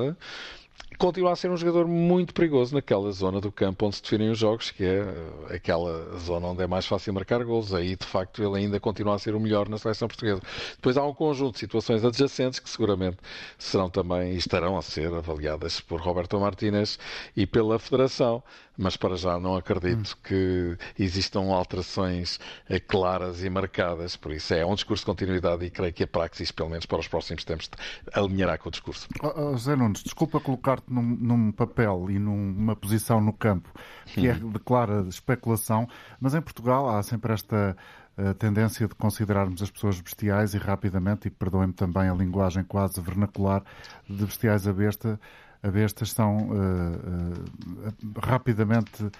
continua 1.00 1.32
a 1.32 1.36
ser 1.36 1.50
um 1.50 1.56
jogador 1.56 1.88
muito 1.88 2.34
perigoso 2.34 2.74
naquela 2.74 3.10
zona 3.10 3.40
do 3.40 3.50
campo 3.50 3.86
onde 3.86 3.96
se 3.96 4.02
definem 4.02 4.30
os 4.30 4.38
jogos, 4.38 4.70
que 4.70 4.84
é 4.84 4.98
eh, 4.98 5.56
aquela 5.56 6.18
zona 6.18 6.48
onde 6.48 6.62
é 6.62 6.66
mais 6.66 6.86
fácil 6.86 7.14
marcar 7.14 7.42
gols. 7.42 7.72
Aí, 7.72 7.96
de 7.96 8.04
facto, 8.04 8.42
ele 8.42 8.58
ainda 8.58 8.78
continua 8.78 9.14
a 9.14 9.18
ser 9.18 9.34
o 9.34 9.40
melhor 9.40 9.66
na 9.66 9.78
seleção 9.78 10.06
portuguesa. 10.06 10.42
Depois 10.76 10.98
há 10.98 11.02
um 11.02 11.14
conjunto 11.14 11.54
de 11.54 11.60
situações 11.60 12.04
adjacentes 12.04 12.60
que 12.60 12.68
seguramente 12.68 13.16
serão 13.58 13.88
também 13.88 14.34
e 14.34 14.36
estarão 14.36 14.76
a 14.76 14.82
ser 14.82 15.10
avaliadas 15.14 15.80
por 15.80 16.02
Roberto 16.02 16.38
Martínez 16.38 16.98
e 17.34 17.46
pela 17.46 17.78
Federação 17.78 18.42
mas 18.80 18.96
para 18.96 19.14
já 19.14 19.38
não 19.38 19.56
acredito 19.56 20.12
hum. 20.12 20.20
que 20.24 20.78
existam 20.98 21.52
alterações 21.52 22.40
eh, 22.68 22.80
claras 22.80 23.44
e 23.44 23.50
marcadas, 23.50 24.16
por 24.16 24.32
isso 24.32 24.54
é 24.54 24.64
um 24.64 24.74
discurso 24.74 25.02
de 25.02 25.06
continuidade 25.06 25.66
e 25.66 25.70
creio 25.70 25.92
que 25.92 26.02
a 26.02 26.06
Praxis, 26.06 26.50
pelo 26.50 26.70
menos 26.70 26.86
para 26.86 26.98
os 26.98 27.06
próximos 27.06 27.44
tempos, 27.44 27.70
alinhará 28.12 28.56
com 28.56 28.70
o 28.70 28.72
discurso. 28.72 29.06
Oh, 29.22 29.56
Zé 29.58 29.76
Nunes, 29.76 30.02
desculpa 30.02 30.40
colocar-te 30.40 30.90
num, 30.90 31.02
num, 31.02 31.52
papel 31.52 32.06
e 32.10 32.18
numa 32.18 32.74
posição 32.74 33.20
no 33.20 33.34
campo 33.34 33.68
que 34.06 34.26
é 34.26 34.32
de 34.32 34.58
clara 34.60 35.04
especulação, 35.08 35.86
mas 36.18 36.34
em 36.34 36.40
Portugal 36.40 36.88
há 36.88 37.02
sempre 37.02 37.34
esta 37.34 37.76
a 38.16 38.22
eh, 38.22 38.34
tendência 38.34 38.88
de 38.88 38.94
considerarmos 38.94 39.62
as 39.62 39.70
pessoas 39.70 40.00
bestiais 40.00 40.54
e 40.54 40.58
rapidamente, 40.58 41.28
e 41.28 41.30
perdoem-me 41.30 41.72
também 41.72 42.08
a 42.08 42.14
linguagem 42.14 42.64
quase 42.64 43.00
vernacular, 43.00 43.62
de 44.08 44.24
bestiais 44.24 44.66
a 44.66 44.72
besta, 44.72 45.20
bestas 45.68 46.12
são 46.12 46.48
uh, 46.48 46.52
uh, 46.52 48.20
rapidamente 48.22 49.04
uh, 49.04 49.10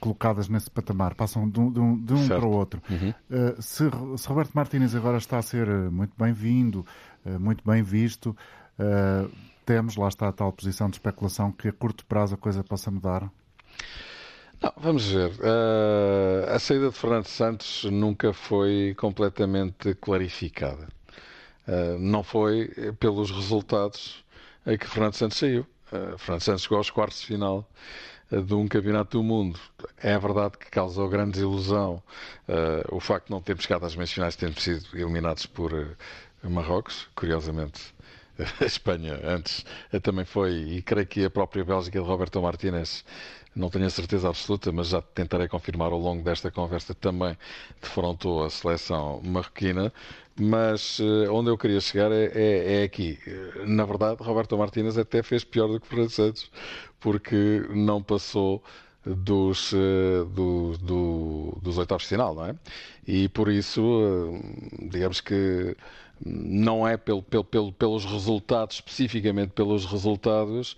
colocadas 0.00 0.48
nesse 0.48 0.70
patamar, 0.70 1.14
passam 1.14 1.48
de 1.48 1.58
um, 1.58 1.72
de 1.72 1.80
um, 1.80 1.96
de 1.96 2.12
um 2.14 2.28
para 2.28 2.44
o 2.44 2.50
outro. 2.50 2.82
Uhum. 2.90 3.14
Se, 3.60 3.84
se, 4.16 4.28
Roberto 4.28 4.52
Martínez 4.52 4.94
agora 4.94 5.18
está 5.18 5.38
a 5.38 5.42
ser 5.42 5.66
muito 5.90 6.12
bem-vindo, 6.18 6.84
muito 7.40 7.64
bem 7.64 7.82
visto, 7.82 8.36
temos, 9.64 9.96
lá 9.96 10.08
está 10.08 10.28
a 10.28 10.32
tal 10.32 10.52
posição 10.52 10.88
de 10.90 10.96
especulação, 10.96 11.50
que 11.50 11.68
a 11.68 11.72
curto 11.72 12.04
prazo 12.06 12.34
a 12.34 12.38
coisa 12.38 12.62
possa 12.62 12.90
mudar? 12.90 13.30
Não, 14.62 14.72
vamos 14.76 15.06
ver. 15.06 15.30
Uh, 15.32 16.50
a 16.54 16.58
saída 16.58 16.88
de 16.88 16.96
Fernando 16.96 17.26
Santos 17.26 17.84
nunca 17.84 18.32
foi 18.32 18.94
completamente 18.96 19.94
clarificada. 19.94 20.88
Uh, 21.66 21.98
não 21.98 22.22
foi 22.22 22.68
pelos 22.98 23.30
resultados 23.30 24.24
é 24.66 24.76
que 24.76 24.86
Fernando 24.86 25.14
Santos 25.14 25.38
saiu. 25.38 25.66
Uh, 25.92 26.18
Fernando 26.18 26.40
Santos 26.42 26.62
chegou 26.62 26.78
aos 26.78 26.90
quartos 26.90 27.20
de 27.20 27.26
final 27.26 27.66
uh, 28.32 28.42
de 28.42 28.52
um 28.52 28.66
campeonato 28.66 29.16
do 29.16 29.22
mundo. 29.22 29.58
É 29.96 30.18
verdade 30.18 30.58
que 30.58 30.68
causou 30.68 31.08
grande 31.08 31.32
desilusão 31.32 32.02
uh, 32.48 32.94
o 32.94 32.98
facto 32.98 33.26
de 33.26 33.30
não 33.30 33.40
termos 33.40 33.64
chegado 33.64 33.86
às 33.86 33.94
meias 33.94 34.10
finais, 34.10 34.34
termos 34.34 34.62
sido 34.62 34.84
eliminados 34.94 35.46
por 35.46 35.96
Marrocos, 36.42 37.08
curiosamente. 37.14 37.94
A 38.60 38.64
Espanha 38.66 39.18
antes 39.24 39.64
também 40.02 40.24
foi, 40.26 40.52
e 40.52 40.82
creio 40.82 41.06
que 41.06 41.24
a 41.24 41.30
própria 41.30 41.64
Bélgica 41.64 41.98
de 41.98 42.04
Roberto 42.04 42.42
Martínez 42.42 43.02
não 43.54 43.70
tenho 43.70 43.86
a 43.86 43.90
certeza 43.90 44.28
absoluta, 44.28 44.70
mas 44.70 44.88
já 44.88 45.00
tentarei 45.00 45.48
confirmar 45.48 45.90
ao 45.90 45.98
longo 45.98 46.22
desta 46.22 46.50
conversa 46.50 46.94
também 46.94 47.34
defrontou 47.80 48.44
a 48.44 48.50
seleção 48.50 49.22
marroquina. 49.24 49.90
Mas 50.38 50.98
uh, 50.98 51.32
onde 51.32 51.48
eu 51.50 51.56
queria 51.56 51.80
chegar 51.80 52.12
é, 52.12 52.26
é, 52.34 52.80
é, 52.80 52.82
aqui. 52.84 53.18
Na 53.66 53.84
verdade, 53.86 54.22
Roberto 54.22 54.56
Martínez 54.58 54.98
até 54.98 55.22
fez 55.22 55.44
pior 55.44 55.66
do 55.68 55.80
que 55.80 55.86
Fernando 55.86 56.10
Santos, 56.10 56.50
porque 57.00 57.64
não 57.70 58.02
passou 58.02 58.62
dos, 59.04 59.72
uh, 59.72 60.26
do, 60.26 60.76
do, 60.78 61.58
dos 61.62 61.78
oitavos 61.78 62.02
de 62.02 62.10
final, 62.10 62.34
não 62.34 62.46
é? 62.46 62.54
E 63.06 63.28
por 63.30 63.48
isso, 63.48 63.80
digamos 64.90 65.20
que 65.22 65.74
não 66.24 66.86
é 66.86 66.96
pelo, 66.96 67.22
pelo, 67.22 67.44
pelo, 67.44 67.72
pelos 67.72 68.04
resultados, 68.04 68.76
especificamente 68.76 69.50
pelos 69.50 69.84
resultados, 69.84 70.76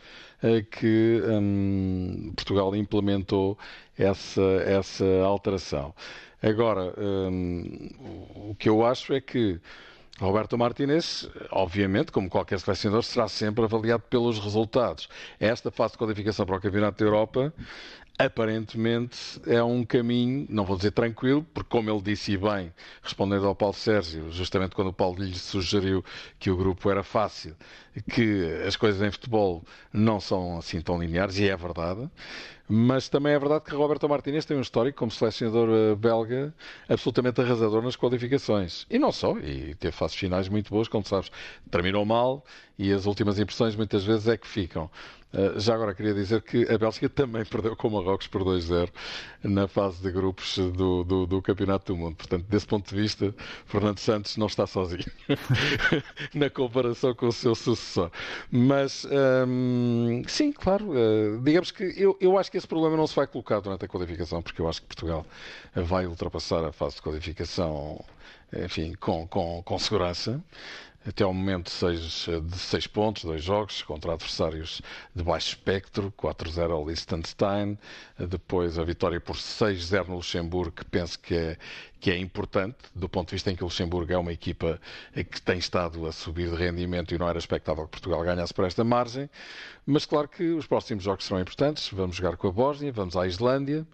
que 0.71 1.21
um, 1.27 2.33
Portugal 2.35 2.75
implementou 2.77 3.59
essa, 3.97 4.43
essa 4.65 5.05
alteração. 5.25 5.95
Agora, 6.43 6.95
um, 6.97 8.51
o 8.51 8.55
que 8.55 8.69
eu 8.69 8.85
acho 8.85 9.13
é 9.13 9.21
que 9.21 9.61
Roberto 10.21 10.59
Martinez, 10.59 11.29
obviamente, 11.51 12.11
como 12.11 12.29
qualquer 12.29 12.59
selecionador, 12.61 13.03
será 13.03 13.29
sempre 13.29 13.65
avaliado 13.65 14.03
pelos 14.11 14.39
resultados. 14.39 15.09
Esta 15.39 15.71
fase 15.71 15.93
de 15.93 15.99
qualificação 15.99 16.45
para 16.45 16.57
o 16.57 16.61
Campeonato 16.61 16.99
da 16.99 17.05
Europa 17.05 17.53
aparentemente 18.19 19.41
é 19.47 19.63
um 19.63 19.85
caminho, 19.85 20.45
não 20.51 20.65
vou 20.65 20.77
dizer 20.77 20.91
tranquilo, 20.91 21.47
porque 21.55 21.71
como 21.71 21.89
ele 21.89 22.03
disse 22.03 22.37
bem, 22.37 22.73
respondendo 23.01 23.47
ao 23.47 23.55
Paulo 23.55 23.75
Sérgio, 23.75 24.33
justamente 24.33 24.75
quando 24.75 24.89
o 24.89 24.93
Paulo 24.93 25.23
lhe 25.23 25.39
sugeriu 25.39 26.05
que 26.37 26.51
o 26.51 26.57
grupo 26.57 26.91
era 26.91 27.05
fácil, 27.05 27.55
que 28.13 28.45
as 28.67 28.75
coisas 28.75 29.01
em 29.07 29.13
futebol 29.13 29.63
não 29.93 30.19
são 30.19 30.59
assim 30.59 30.81
tão 30.81 31.01
lineares, 31.01 31.39
e 31.39 31.49
é 31.49 31.57
verdade, 31.57 32.11
mas 32.69 33.09
também 33.09 33.33
é 33.33 33.39
verdade 33.39 33.65
que 33.65 33.75
Roberto 33.75 34.09
Martínez 34.09 34.45
tem 34.45 34.57
um 34.57 34.61
histórico 34.61 34.99
como 34.99 35.11
selecionador 35.11 35.69
eh, 35.71 35.95
belga 35.95 36.55
absolutamente 36.89 37.41
arrasador 37.41 37.83
nas 37.83 37.97
qualificações. 37.97 38.87
E 38.91 38.99
não 38.99 39.11
só, 39.11 39.39
e 39.39 39.75
teve 39.75 39.93
fases 39.93 40.17
finais 40.17 40.49
muito 40.49 40.71
boas, 40.71 40.87
como 40.87 41.05
sabes. 41.05 41.31
Terminou 41.71 42.05
mal 42.05 42.45
e 42.79 42.93
as 42.93 43.07
últimas 43.07 43.39
impressões 43.39 43.75
muitas 43.75 44.05
vezes 44.05 44.29
é 44.29 44.37
que 44.37 44.47
ficam. 44.47 44.91
Uh, 45.31 45.61
já 45.61 45.75
agora 45.75 45.95
queria 45.95 46.15
dizer 46.15 46.41
que 46.41 46.67
a 46.73 46.79
Bélgica 46.79 47.07
também 47.07 47.45
perdeu 47.47 47.77
com 47.77 47.89
o 47.89 47.91
Marrocos 47.91 48.27
por 48.27 48.43
2-0 48.43 48.89
na 49.43 49.69
fase 49.69 50.03
de 50.03 50.11
grupos 50.11 50.57
do, 50.57 51.05
do, 51.05 51.27
do, 51.27 51.43
Campeonato 51.43 51.93
do 51.93 51.99
Mundo. 51.99 52.17
Portanto, 52.17 52.47
desse 52.49 52.67
ponto 52.67 52.89
de 52.89 53.01
vista, 53.01 53.35
Fernando 53.67 53.99
Santos 53.99 54.39
não 54.39 54.47
está 54.47 54.67
sozinho 54.67 55.05
na 56.35 56.49
comparação 56.49 57.15
com 57.15 57.27
o 57.27 57.33
seu 57.33 57.55
sucessor. 57.55 58.11
Mas, 58.51 59.07
um, 59.47 60.23
sim, 60.27 60.51
claro, 60.51 60.93
uh, 60.93 61.39
digamos 61.43 61.71
que 61.71 61.85
eu, 61.97 62.17
eu 62.21 62.39
acho 62.39 62.51
que 62.51 62.57
esse 62.59 62.67
problema 62.67 62.97
não 62.97 63.07
se 63.07 63.15
vai 63.15 63.27
colocar 63.27 63.61
durante 63.61 63.85
a 63.85 63.89
qualificação, 63.89 64.43
porque 64.43 64.61
eu 64.61 64.69
acho 64.69 64.83
que 64.83 64.89
Portugal 64.89 65.25
vai 65.75 66.07
ultrapassar 66.07 66.65
a 66.65 66.73
fase 66.73 66.97
de 66.97 67.03
qualificação, 67.03 68.05
enfim, 68.53 68.95
com, 68.95 69.27
com, 69.27 69.63
com 69.63 69.79
segurança 69.79 70.43
até 71.09 71.25
ao 71.25 71.33
momento 71.33 71.71
seis, 71.71 72.27
de 72.43 72.59
6 72.59 72.87
pontos, 72.89 73.25
dois 73.25 73.43
jogos 73.43 73.81
contra 73.81 74.13
adversários 74.13 74.83
de 75.15 75.23
baixo 75.23 75.49
espectro, 75.49 76.13
4-0 76.19 76.71
ao 76.71 76.87
Liechtenstein, 76.87 77.79
depois 78.19 78.79
a 78.79 78.85
vitória 78.85 79.19
por 79.19 79.35
6-0 79.35 80.09
no 80.09 80.17
Luxemburgo, 80.17 80.73
que 80.73 80.85
penso 80.85 81.19
que 81.19 81.35
é, 81.35 81.57
que 81.99 82.11
é 82.11 82.19
importante, 82.19 82.77
do 82.95 83.09
ponto 83.09 83.29
de 83.29 83.37
vista 83.37 83.51
em 83.51 83.57
que 83.57 83.65
o 83.65 83.67
Luxemburgo 83.67 84.13
é 84.13 84.19
uma 84.19 84.33
equipa 84.33 84.79
que 85.15 85.41
tem 85.41 85.59
estado 85.59 86.07
a 86.07 86.13
subir 86.13 86.51
de 86.51 86.57
rendimento 86.57 87.15
e 87.15 87.19
não 87.19 87.27
era 87.27 87.39
expectável 87.39 87.85
que 87.85 87.93
Portugal 87.93 88.23
ganhasse 88.23 88.53
por 88.53 88.67
esta 88.67 88.85
margem, 88.85 89.31
mas 89.87 90.05
claro 90.05 90.29
que 90.29 90.45
os 90.51 90.67
próximos 90.67 91.05
jogos 91.05 91.25
serão 91.25 91.41
importantes, 91.41 91.89
vamos 91.91 92.17
jogar 92.17 92.37
com 92.37 92.49
a 92.49 92.53
Bósnia, 92.53 92.93
vamos 92.93 93.17
à 93.17 93.27
Islândia, 93.27 93.87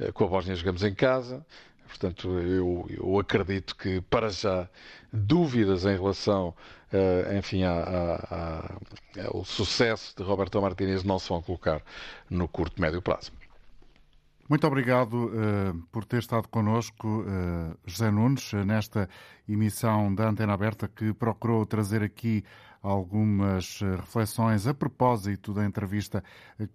eh, 0.00 0.10
com 0.10 0.24
a 0.24 0.26
Bósnia 0.26 0.56
jogamos 0.56 0.82
em 0.82 0.94
casa, 0.94 1.46
Portanto, 1.86 2.28
eu, 2.40 2.86
eu, 2.90 3.18
acredito 3.18 3.76
que, 3.76 4.00
para 4.00 4.28
já, 4.28 4.68
dúvidas 5.12 5.84
em 5.84 5.96
relação 5.96 6.54
uh, 6.92 7.36
enfim, 7.36 7.62
a, 7.64 7.72
a, 7.72 8.14
a, 8.34 9.26
ao 9.28 9.44
sucesso 9.44 10.14
de 10.16 10.22
Roberto 10.22 10.60
Martínez 10.60 11.04
não 11.04 11.18
se 11.18 11.28
vão 11.28 11.42
colocar 11.42 11.82
no 12.28 12.48
curto, 12.48 12.80
médio 12.80 13.02
prazo. 13.02 13.32
Muito 14.48 14.64
obrigado 14.66 15.26
uh, 15.26 15.74
por 15.90 16.04
ter 16.04 16.18
estado 16.18 16.48
connosco, 16.48 17.22
uh, 17.22 17.76
José 17.84 18.10
Nunes, 18.10 18.52
nesta 18.52 19.08
emissão 19.48 20.14
da 20.14 20.28
Antena 20.28 20.52
Aberta 20.52 20.88
que 20.88 21.12
procurou 21.12 21.66
trazer 21.66 22.02
aqui 22.02 22.44
algumas 22.82 23.80
reflexões 23.80 24.64
a 24.68 24.72
propósito 24.72 25.52
da 25.52 25.64
entrevista 25.64 26.22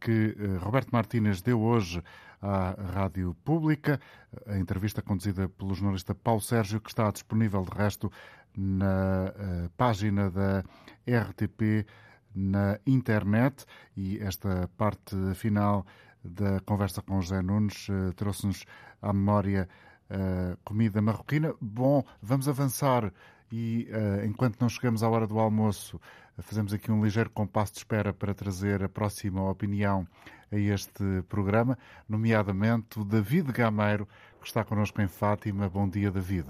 que 0.01 0.35
Roberto 0.59 0.89
Martínez 0.91 1.41
deu 1.41 1.61
hoje 1.61 2.03
à 2.41 2.71
Rádio 2.71 3.35
Pública. 3.43 3.99
A 4.47 4.57
entrevista 4.57 5.01
conduzida 5.01 5.47
pelo 5.47 5.73
jornalista 5.73 6.15
Paulo 6.15 6.41
Sérgio, 6.41 6.81
que 6.81 6.89
está 6.89 7.11
disponível, 7.11 7.63
de 7.63 7.77
resto, 7.77 8.11
na 8.57 9.31
uh, 9.35 9.69
página 9.77 10.29
da 10.29 10.63
RTP 11.07 11.85
na 12.33 12.79
internet. 12.85 13.65
E 13.95 14.17
esta 14.19 14.69
parte 14.77 15.15
final 15.35 15.85
da 16.23 16.59
conversa 16.61 17.01
com 17.01 17.21
José 17.21 17.41
Nunes 17.41 17.87
uh, 17.89 18.13
trouxe-nos 18.13 18.65
à 19.01 19.13
memória 19.13 19.69
uh, 20.09 20.57
comida 20.63 21.01
marroquina. 21.01 21.53
Bom, 21.61 22.03
vamos 22.21 22.47
avançar 22.47 23.13
e 23.53 23.89
enquanto 24.23 24.61
não 24.61 24.69
chegamos 24.69 25.03
à 25.03 25.09
hora 25.09 25.27
do 25.27 25.37
almoço, 25.37 25.99
fazemos 26.37 26.73
aqui 26.73 26.89
um 26.89 27.03
ligeiro 27.03 27.29
compasso 27.29 27.73
de 27.73 27.79
espera 27.79 28.13
para 28.13 28.33
trazer 28.33 28.81
a 28.81 28.87
próxima 28.87 29.43
opinião 29.49 30.07
a 30.51 30.57
este 30.57 31.23
programa, 31.29 31.77
nomeadamente 32.09 32.99
o 32.99 33.05
David 33.05 33.51
Gameiro, 33.53 34.05
que 34.39 34.47
está 34.47 34.65
connosco 34.65 35.01
em 35.01 35.07
Fátima. 35.07 35.69
Bom 35.69 35.87
dia, 35.87 36.11
David. 36.11 36.47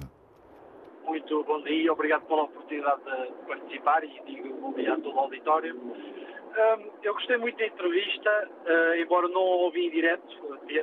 Muito 1.06 1.44
bom 1.44 1.62
dia, 1.62 1.94
obrigado 1.94 2.26
pela 2.26 2.44
oportunidade 2.44 3.02
de 3.04 3.48
participar 3.48 4.04
e 4.04 4.22
digo 4.26 4.54
bom 4.60 4.74
dia 4.74 4.94
a 4.94 5.00
todo 5.00 5.16
o 5.16 5.20
auditório. 5.20 5.80
eu 7.04 7.14
gostei 7.14 7.38
muito 7.38 7.58
da 7.58 7.68
entrevista, 7.68 8.50
uh, 8.66 8.96
embora 8.96 9.28
não 9.28 9.42
ouvi 9.42 9.86
em 9.86 9.92
direto, 9.92 10.26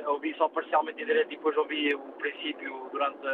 ouvi 0.07 0.33
só 0.35 0.47
parcialmente 0.47 1.01
em 1.01 1.05
direto 1.05 1.33
e 1.33 1.35
depois 1.35 1.57
ouvi 1.57 1.93
o 1.93 1.99
princípio 2.19 2.87
durante 2.91 3.27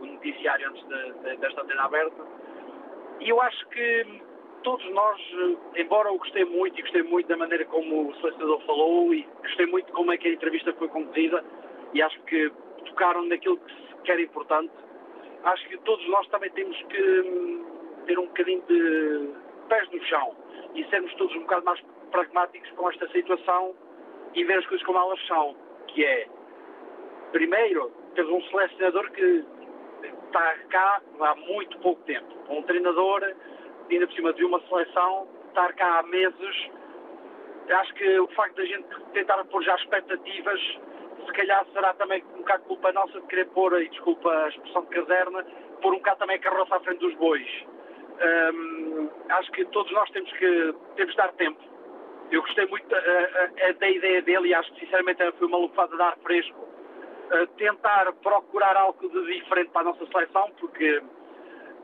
o 0.00 0.06
noticiário 0.06 0.70
antes 0.70 0.88
de, 0.88 1.12
de, 1.12 1.36
desta 1.36 1.62
antena 1.62 1.84
aberta. 1.84 2.24
E 3.20 3.28
eu 3.28 3.40
acho 3.42 3.68
que 3.68 4.22
todos 4.62 4.84
nós, 4.90 5.20
eh, 5.20 5.80
embora 5.80 6.08
eu 6.08 6.18
gostei 6.18 6.44
muito 6.44 6.78
e 6.78 6.82
gostei 6.82 7.02
muito 7.02 7.26
da 7.28 7.36
maneira 7.36 7.64
como 7.66 8.08
o 8.08 8.14
selecionador 8.16 8.60
falou 8.66 9.14
e 9.14 9.26
gostei 9.42 9.66
muito 9.66 9.86
de 9.86 9.92
como 9.92 10.12
é 10.12 10.16
que 10.16 10.28
a 10.28 10.32
entrevista 10.32 10.72
foi 10.74 10.88
conduzida 10.88 11.44
e 11.92 12.02
acho 12.02 12.20
que 12.22 12.50
tocaram 12.86 13.24
naquilo 13.24 13.58
que 14.04 14.10
era 14.10 14.20
importante, 14.20 14.72
acho 15.44 15.68
que 15.68 15.78
todos 15.78 16.06
nós 16.08 16.26
também 16.28 16.50
temos 16.50 16.76
que 16.84 17.20
hum, 17.20 17.64
ter 18.06 18.18
um 18.18 18.26
bocadinho 18.26 18.62
de 18.62 19.30
pés 19.68 19.90
no 19.90 20.02
chão 20.04 20.36
e 20.74 20.84
sermos 20.86 21.12
todos 21.14 21.34
um 21.36 21.40
bocado 21.40 21.64
mais 21.64 21.80
pragmáticos 22.10 22.70
com 22.72 22.88
esta 22.90 23.08
situação 23.08 23.74
e 24.34 24.44
ver 24.44 24.58
as 24.58 24.66
coisas 24.66 24.86
como 24.86 24.98
elas 24.98 25.26
são, 25.26 25.56
que 25.88 26.04
é, 26.04 26.26
primeiro, 27.32 27.90
temos 28.14 28.32
um 28.32 28.42
selecionador 28.50 29.10
que 29.12 29.44
está 30.26 30.54
cá 30.70 31.02
há 31.20 31.34
muito 31.34 31.78
pouco 31.78 32.02
tempo, 32.02 32.28
um 32.48 32.62
treinador 32.62 33.22
ainda 33.90 34.06
por 34.06 34.14
cima 34.14 34.32
de 34.32 34.44
uma 34.44 34.60
seleção, 34.68 35.28
estar 35.48 35.72
cá 35.74 35.98
há 35.98 36.02
meses, 36.04 36.70
acho 37.70 37.94
que 37.94 38.18
o 38.20 38.28
facto 38.28 38.56
da 38.56 38.64
gente 38.64 38.86
tentar 39.12 39.42
pôr 39.44 39.62
já 39.62 39.74
expectativas, 39.76 40.60
se 41.26 41.32
calhar 41.32 41.66
será 41.72 41.92
também 41.94 42.24
um 42.34 42.38
bocado 42.38 42.64
culpa 42.64 42.92
nossa 42.92 43.20
de 43.20 43.26
querer 43.26 43.46
pôr, 43.46 43.80
e 43.82 43.88
desculpa 43.88 44.30
a 44.30 44.48
expressão 44.48 44.82
de 44.82 44.88
caserna, 44.88 45.44
pôr 45.82 45.92
um 45.92 45.98
bocado 45.98 46.18
também 46.20 46.36
a 46.36 46.40
carroça 46.40 46.76
à 46.76 46.80
frente 46.80 47.00
dos 47.00 47.14
bois. 47.14 47.46
Hum, 48.20 49.08
acho 49.28 49.50
que 49.52 49.64
todos 49.66 49.92
nós 49.92 50.10
temos 50.10 50.30
que, 50.32 50.74
temos 50.96 51.14
dar 51.16 51.32
tempo. 51.34 51.60
Eu 52.30 52.42
gostei 52.42 52.66
muito 52.66 52.86
da, 52.88 53.00
da 53.78 53.90
ideia 53.90 54.22
dele 54.22 54.48
e 54.48 54.54
acho 54.54 54.72
que 54.74 54.80
sinceramente 54.80 55.22
foi 55.38 55.46
uma 55.46 55.58
lufada 55.58 55.94
de 55.94 56.02
ar 56.02 56.16
fresco. 56.18 56.68
Tentar 57.56 58.12
procurar 58.22 58.76
algo 58.76 59.08
de 59.08 59.34
diferente 59.34 59.70
para 59.70 59.82
a 59.82 59.84
nossa 59.84 60.06
seleção, 60.06 60.50
porque 60.58 61.02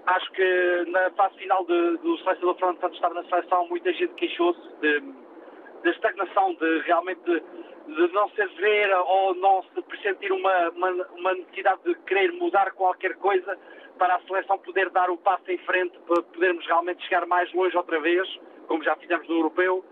Acho 0.07 0.30
que 0.32 0.84
na 0.88 1.11
fase 1.12 1.34
final 1.38 1.64
de, 1.64 1.96
do 1.98 2.18
selecionador 2.18 2.57
Fernando 2.57 2.80
Santos 2.80 2.96
estar 2.96 3.14
na 3.14 3.24
seleção, 3.24 3.68
muita 3.68 3.92
gente 3.92 4.12
queixou-se 4.14 4.61
de, 4.80 5.90
estagnação, 5.90 6.55
de 6.55 6.78
realmente 6.80 7.20
de, 7.22 7.40
de, 7.40 8.12
não 8.12 8.28
se 8.30 8.44
ver 8.44 8.94
ou 8.94 9.34
não 9.34 9.62
se 9.62 9.80
pressentir 9.82 10.30
uma, 10.30 10.68
uma, 10.70 10.90
uma, 10.90 11.34
necessidade 11.34 11.82
de 11.84 11.94
querer 12.07 12.32
mudar 12.32 12.72
qualquer 12.72 13.14
coisa 13.16 13.59
para 13.98 14.16
a 14.16 14.20
seleção 14.22 14.59
poder 14.59 14.90
dar 14.90 15.09
o 15.09 15.16
passo 15.16 15.50
em 15.50 15.59
frente, 15.59 15.98
para 16.00 16.22
podermos 16.22 16.66
realmente 16.66 17.02
chegar 17.05 17.24
mais 17.26 17.50
longe 17.55 17.74
outra 17.74 17.98
vez, 18.00 18.28
como 18.66 18.84
já 18.84 18.94
fizemos 18.96 19.26
no 19.26 19.36
Europeu. 19.36 19.82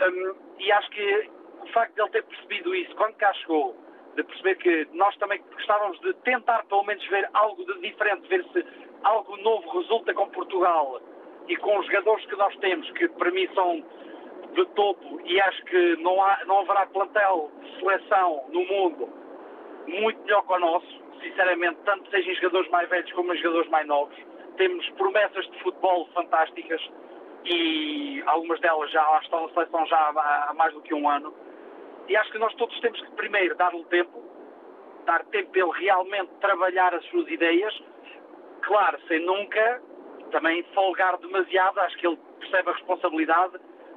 Um, 0.00 0.34
e 0.60 0.70
acho 0.70 0.90
que 0.90 1.30
o 1.62 1.66
facto 1.72 1.94
de 1.94 2.00
ele 2.00 2.10
ter 2.10 2.22
percebido 2.22 2.74
isso, 2.76 2.94
quando 2.94 3.14
cá 3.14 3.32
chegou, 3.34 3.74
de 4.14 4.22
perceber 4.22 4.56
que 4.56 4.88
nós 4.92 5.16
também 5.16 5.42
gostávamos 5.52 5.98
de 6.00 6.12
tentar 6.24 6.64
pelo 6.66 6.84
menos 6.84 7.04
ver 7.08 7.28
algo 7.32 7.64
de 7.64 7.80
diferente, 7.80 8.28
ver 8.28 8.44
se 8.52 8.64
algo 9.02 9.36
novo 9.38 9.78
resulta 9.78 10.12
com 10.14 10.28
Portugal 10.28 11.00
e 11.48 11.56
com 11.56 11.78
os 11.78 11.86
jogadores 11.86 12.24
que 12.26 12.36
nós 12.36 12.54
temos, 12.56 12.90
que 12.92 13.08
para 13.08 13.30
mim 13.30 13.48
são 13.54 13.82
de 14.54 14.64
topo, 14.74 15.20
e 15.24 15.40
acho 15.40 15.62
que 15.64 15.96
não, 15.96 16.22
há, 16.22 16.44
não 16.46 16.60
haverá 16.60 16.86
plantel 16.86 17.50
de 17.62 17.78
seleção 17.78 18.44
no 18.50 18.64
mundo 18.64 19.08
muito 19.88 20.20
melhor 20.22 20.42
que 20.46 20.52
o 20.52 20.58
nosso, 20.58 20.86
sinceramente, 21.22 21.78
tanto 21.84 22.08
sejam 22.10 22.34
jogadores 22.34 22.70
mais 22.70 22.88
velhos 22.88 23.10
como 23.12 23.34
jogadores 23.36 23.70
mais 23.70 23.86
novos. 23.86 24.14
Temos 24.56 24.88
promessas 24.90 25.48
de 25.50 25.62
futebol 25.62 26.08
fantásticas 26.14 26.80
e 27.44 28.22
algumas 28.26 28.60
delas 28.60 28.90
já 28.90 29.20
estão 29.22 29.46
na 29.46 29.54
seleção 29.54 29.86
já 29.86 29.96
há, 29.96 30.52
mais 30.54 30.74
do 30.74 30.80
que 30.82 30.94
um 30.94 31.08
ano. 31.08 31.32
E 32.08 32.16
acho 32.16 32.30
que 32.32 32.38
nós 32.38 32.54
todos 32.54 32.78
temos 32.80 33.00
que 33.00 33.10
primeiro 33.12 33.54
dar-lhe 33.56 33.84
tempo, 33.84 34.22
dar 35.04 35.24
tempo 35.26 35.50
para 35.50 35.60
ele 35.62 35.72
realmente 35.78 36.30
trabalhar 36.40 36.94
as 36.94 37.04
suas 37.06 37.28
ideias, 37.28 37.82
claro, 38.68 38.98
sem 39.08 39.18
nunca 39.24 39.82
também 40.30 40.62
folgar 40.74 41.16
demasiado, 41.18 41.80
acho 41.80 41.96
que 41.96 42.06
ele 42.06 42.18
percebe 42.38 42.68
a 42.68 42.72
responsabilidade 42.74 43.54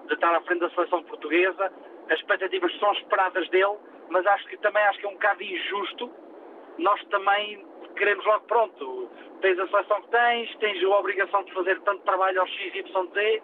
de 0.07 0.13
estar 0.13 0.33
à 0.33 0.41
frente 0.41 0.61
da 0.61 0.69
seleção 0.71 1.03
portuguesa, 1.03 1.71
as 2.09 2.17
expectativas 2.17 2.73
são 2.79 2.91
esperadas 2.93 3.47
dele, 3.49 3.77
mas 4.09 4.25
acho 4.25 4.47
que 4.47 4.57
também 4.57 4.81
acho 4.83 4.99
que 4.99 5.05
é 5.05 5.09
um 5.09 5.13
bocado 5.13 5.43
injusto 5.43 6.09
nós 6.77 7.03
também 7.05 7.65
queremos 7.95 8.25
logo 8.25 8.45
pronto, 8.45 9.09
tens 9.41 9.59
a 9.59 9.67
seleção 9.67 10.01
que 10.03 10.09
tens, 10.09 10.55
tens 10.57 10.83
a 10.83 10.89
obrigação 10.97 11.43
de 11.43 11.53
fazer 11.53 11.79
tanto 11.81 12.01
trabalho 12.03 12.39
ao 12.39 12.47
X, 12.47 12.75
Y, 12.75 13.07
Z, 13.13 13.43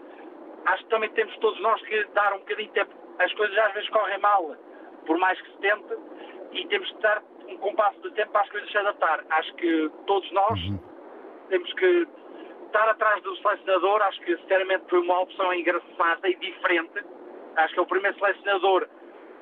acho 0.65 0.83
que 0.83 0.89
também 0.89 1.09
temos 1.11 1.37
todos 1.37 1.59
nós 1.61 1.81
que 1.81 2.03
dar 2.13 2.33
um 2.33 2.39
bocadinho 2.39 2.67
de 2.69 2.73
tempo, 2.73 2.93
as 3.19 3.33
coisas 3.33 3.57
às 3.57 3.73
vezes 3.73 3.89
correm 3.89 4.17
mal, 4.19 4.55
por 5.05 5.17
mais 5.17 5.39
que 5.41 5.51
se 5.51 5.57
tente, 5.57 5.93
e 6.53 6.65
temos 6.67 6.89
que 6.91 7.01
dar 7.01 7.21
um 7.47 7.57
compasso 7.57 7.99
de 8.01 8.11
tempo 8.11 8.31
para 8.31 8.41
as 8.41 8.49
coisas 8.49 8.71
se 8.71 8.77
adaptar. 8.77 9.23
Acho 9.29 9.53
que 9.55 9.91
todos 10.05 10.31
nós 10.31 10.59
uhum. 10.61 10.79
Temos 11.49 11.71
que 11.73 12.07
estar 12.65 12.89
atrás 12.89 13.21
do 13.23 13.35
selecionador, 13.37 14.01
acho 14.03 14.19
que 14.21 14.35
sinceramente 14.37 14.85
foi 14.89 14.99
uma 14.99 15.21
opção 15.21 15.53
engraçada 15.53 16.27
e 16.29 16.35
diferente. 16.35 17.03
Acho 17.55 17.73
que 17.73 17.79
é 17.79 17.83
o 17.83 17.87
primeiro 17.87 18.17
selecionador 18.19 18.87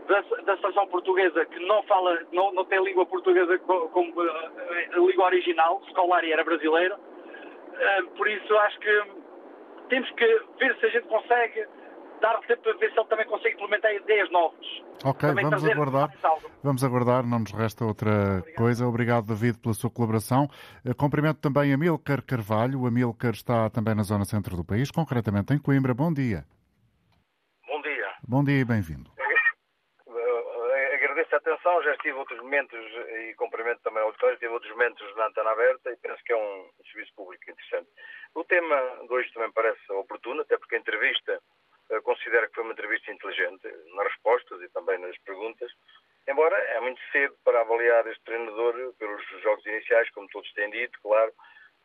da, 0.07 0.21
da 0.43 0.57
seleção 0.57 0.87
portuguesa 0.87 1.45
que 1.45 1.59
não 1.65 1.83
fala, 1.83 2.19
não, 2.31 2.53
não 2.53 2.65
tem 2.65 2.83
língua 2.83 3.05
portuguesa 3.05 3.57
como, 3.59 3.89
como 3.89 4.21
a 4.21 4.97
língua 4.97 5.25
original, 5.25 5.81
escolar 5.87 6.23
e 6.23 6.31
era 6.31 6.43
brasileiro. 6.43 6.95
Uh, 6.95 8.07
por 8.15 8.27
isso 8.27 8.57
acho 8.57 8.79
que 8.79 9.03
temos 9.89 10.09
que 10.11 10.41
ver 10.59 10.75
se 10.77 10.85
a 10.85 10.89
gente 10.89 11.07
consegue 11.07 11.67
dar 12.25 12.39
tempo 12.41 12.63
para 12.63 12.73
ver 12.73 12.91
se 12.91 12.99
ele 12.99 13.07
também 13.07 13.25
consegue 13.27 13.53
implementar 13.55 13.93
ideias 13.93 14.31
novas. 14.31 14.65
Ok, 15.03 15.29
também 15.29 15.45
vamos 15.45 15.63
aguardar. 15.63 16.09
Vamos 16.63 16.83
aguardar, 16.83 17.23
não 17.23 17.39
nos 17.39 17.51
resta 17.51 17.85
outra 17.85 18.09
Obrigado. 18.39 18.55
coisa. 18.55 18.87
Obrigado, 18.87 19.27
David, 19.27 19.59
pela 19.59 19.75
sua 19.75 19.91
colaboração. 19.91 20.49
Eh, 20.83 20.93
cumprimento 20.95 21.39
também 21.39 21.71
a 21.71 21.77
Milcar 21.77 22.23
Carvalho. 22.23 22.81
O 22.81 22.87
Amilcar 22.87 23.33
está 23.33 23.69
também 23.69 23.93
na 23.93 24.01
zona 24.01 24.25
centro 24.25 24.55
do 24.57 24.65
país, 24.65 24.89
concretamente 24.89 25.53
em 25.53 25.59
Coimbra. 25.59 25.93
Bom 25.93 26.11
dia. 26.11 26.43
Bom 27.67 27.81
dia. 27.81 28.07
Bom 28.27 28.43
dia 28.43 28.59
e 28.59 28.65
bem-vindo. 28.65 29.11
Eh, 30.77 30.95
agradeço 30.95 31.33
a 31.35 31.37
atenção, 31.37 31.81
já 31.83 31.93
estive 31.93 32.17
outros 32.17 32.39
momentos 32.41 32.77
e 32.77 33.33
cumprimento 33.35 33.79
também 33.81 34.01
ao 34.01 34.07
auditório, 34.07 34.37
tive 34.37 34.51
outros 34.51 34.71
momentos 34.71 35.15
na 35.15 35.27
antena 35.27 35.51
aberta 35.51 35.89
e 35.89 35.95
penso 35.97 36.21
que 36.25 36.33
é 36.33 36.35
um 36.35 36.69
serviço 36.91 37.13
público 37.15 37.49
interessante. 37.49 37.87
O 38.33 38.43
tema 38.43 38.75
de 39.07 39.13
hoje 39.13 39.31
também 39.33 39.51
parece 39.51 39.79
oportuno, 39.93 40.41
até 40.41 40.57
porque 40.57 40.75
a 40.75 40.79
entrevista 40.79 41.31
eh, 41.33 41.39
considero 42.03 42.47
que 42.47 42.55
foi 42.55 42.63
uma 42.63 42.73
entrevista 42.73 43.11
inteligente 43.11 43.67
nas 43.95 44.07
respostas 44.07 44.61
e 44.61 44.69
também 44.69 44.97
nas 44.99 45.17
perguntas, 45.19 45.71
embora 46.27 46.57
é 46.57 46.79
muito 46.79 47.01
cedo 47.11 47.35
para 47.43 47.61
avaliar 47.61 48.05
este 48.07 48.23
treinador 48.23 48.93
pelos 48.97 49.23
jogos 49.41 49.65
iniciais, 49.65 50.09
como 50.11 50.27
todos 50.29 50.51
têm 50.53 50.69
dito, 50.71 50.99
claro, 51.01 51.31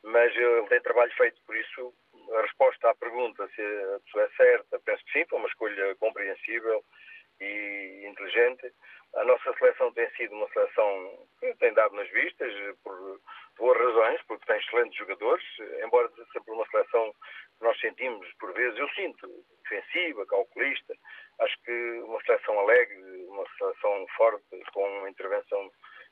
mas 0.03 0.35
ele 0.35 0.67
tem 0.69 0.81
trabalho 0.81 1.13
feito, 1.13 1.41
por 1.47 1.57
isso 1.57 1.95
a 2.33 2.43
resposta 2.43 2.91
à 2.91 2.95
pergunta 2.95 3.49
se 3.55 3.63
a 3.63 4.01
pessoa 4.01 4.25
é 4.25 4.31
certa, 4.37 4.81
penso 4.81 5.05
que 5.05 5.13
sim, 5.13 5.27
foi 5.29 5.39
uma 5.39 5.49
escolha 5.49 5.95
compreensível 5.97 6.85
e 7.41 8.05
inteligente. 8.07 8.73
A 9.17 9.25
nossa 9.25 9.53
seleção 9.55 9.93
tem 9.93 10.09
sido 10.11 10.35
uma 10.35 10.49
seleção 10.51 11.27
que 11.41 11.53
tem 11.57 11.73
dado 11.75 11.95
nas 11.97 12.09
vistas, 12.11 12.53
por 12.85 13.21
boas 13.59 13.79
razões, 13.79 14.23
porque 14.29 14.47
tem 14.47 14.59
excelentes 14.59 14.97
jogadores, 14.97 15.45
embora 15.85 16.09
sempre 16.33 16.53
uma 16.53 16.67
seleção 16.69 17.13
nós 17.61 17.79
sentimos, 17.81 18.27
por 18.39 18.53
vezes, 18.53 18.79
eu 18.79 18.89
sinto, 18.91 19.29
defensiva, 19.63 20.27
calculista. 20.27 20.95
Acho 21.41 21.63
que 21.63 22.01
uma 22.05 22.21
seleção 22.23 22.59
alegre, 22.59 23.27
uma 23.29 23.45
seleção 23.59 24.07
forte, 24.17 24.63
com 24.73 24.85
uma 24.99 25.11
intervenção 25.11 25.71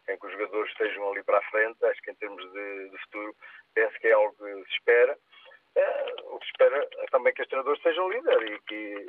em 0.08 0.18
que 0.18 0.26
os 0.26 0.32
jogadores 0.32 0.70
estejam 0.72 1.10
ali 1.10 1.22
para 1.22 1.38
a 1.38 1.50
frente, 1.50 1.84
acho 1.84 2.00
que 2.02 2.10
em 2.10 2.14
termos 2.14 2.52
de, 2.52 2.88
de 2.90 2.98
futuro, 3.04 3.34
penso 3.74 3.98
que 3.98 4.08
é 4.08 4.12
algo 4.12 4.34
que 4.36 4.64
se 4.64 4.74
espera. 4.74 5.18
É, 5.76 6.14
o 6.24 6.38
que 6.38 6.46
se 6.46 6.50
espera 6.52 6.88
é 6.98 7.06
também 7.06 7.32
que 7.34 7.42
os 7.42 7.48
treinadores 7.48 7.82
sejam 7.82 8.10
líderes 8.10 8.50
e 8.50 8.62
que, 8.66 9.06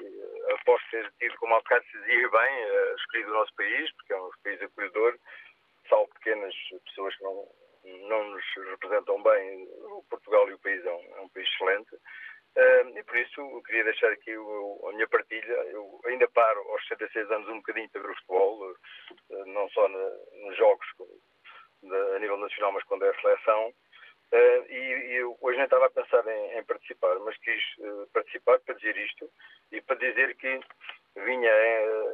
após 0.60 0.84
ter 0.92 1.12
tido, 1.20 1.36
como 1.38 1.60
se 1.62 1.98
dizia 2.00 2.30
bem, 2.30 2.66
uh, 2.66 2.96
escolhido 2.96 3.32
o 3.32 3.34
nosso 3.34 3.56
país, 3.56 3.92
porque 3.96 4.14
é 4.14 4.18
um 4.18 4.30
país 4.44 4.62
acolhedor, 4.62 5.18
salvo 5.88 6.14
pequenas 6.16 6.54
pessoas 6.86 7.16
que 7.16 7.24
não, 7.24 7.48
não 8.08 8.24
nos 8.30 8.44
representam 8.70 9.24
bem, 9.24 9.68
o 9.84 10.04
Portugal 10.10 10.50
e 10.50 10.54
o 10.54 10.60
país 10.60 10.86
é 10.86 10.92
um, 10.92 11.18
é 11.18 11.22
um 11.22 11.30
país 11.30 11.48
excelente. 11.48 11.98
E 12.95 13.03
por 13.03 13.18
isso 13.18 13.39
eu 13.39 13.62
queria 13.64 13.86
deixar 13.86 14.12
aqui 14.12 14.36
o, 14.38 14.89
a 14.89 14.93
minha 14.93 15.07
partilha. 15.07 15.53
Eu 15.72 15.99
ainda 16.05 16.28
paro 16.30 16.60
aos 16.72 16.86
66 16.88 17.32
anos 17.32 17.47
um 17.49 17.57
bocadinho 17.57 17.89
ver 17.93 18.10
o 18.10 18.16
futebol, 18.16 18.72
uh, 18.72 19.45
não 19.47 19.70
só 19.70 19.88
na, 19.88 20.10
nos 20.45 20.57
jogos 20.57 20.88
a 22.16 22.20
nível 22.20 22.38
nacional, 22.38 22.74
mas 22.74 22.84
quando 22.84 23.05
é 23.05 23.10
a 23.10 23.22
seleção. 23.22 23.74
Uh, 24.32 24.66
e, 24.70 25.16
e 25.16 25.24
hoje 25.24 25.57
nem 25.57 25.64
estava 25.64 25.86
a 25.86 25.89
pensar 25.89 26.26
em, 26.28 26.60
em 26.60 26.64
participar, 26.66 27.18
mas 27.20 27.38
quis 27.38 27.64
participar 28.14 28.60
para 28.60 28.76
dizer 28.76 28.97
isto 28.97 29.30
e 29.72 29.82
para 29.82 29.95
dizer 29.95 30.36
que 30.36 30.60
vinha, 31.16 31.51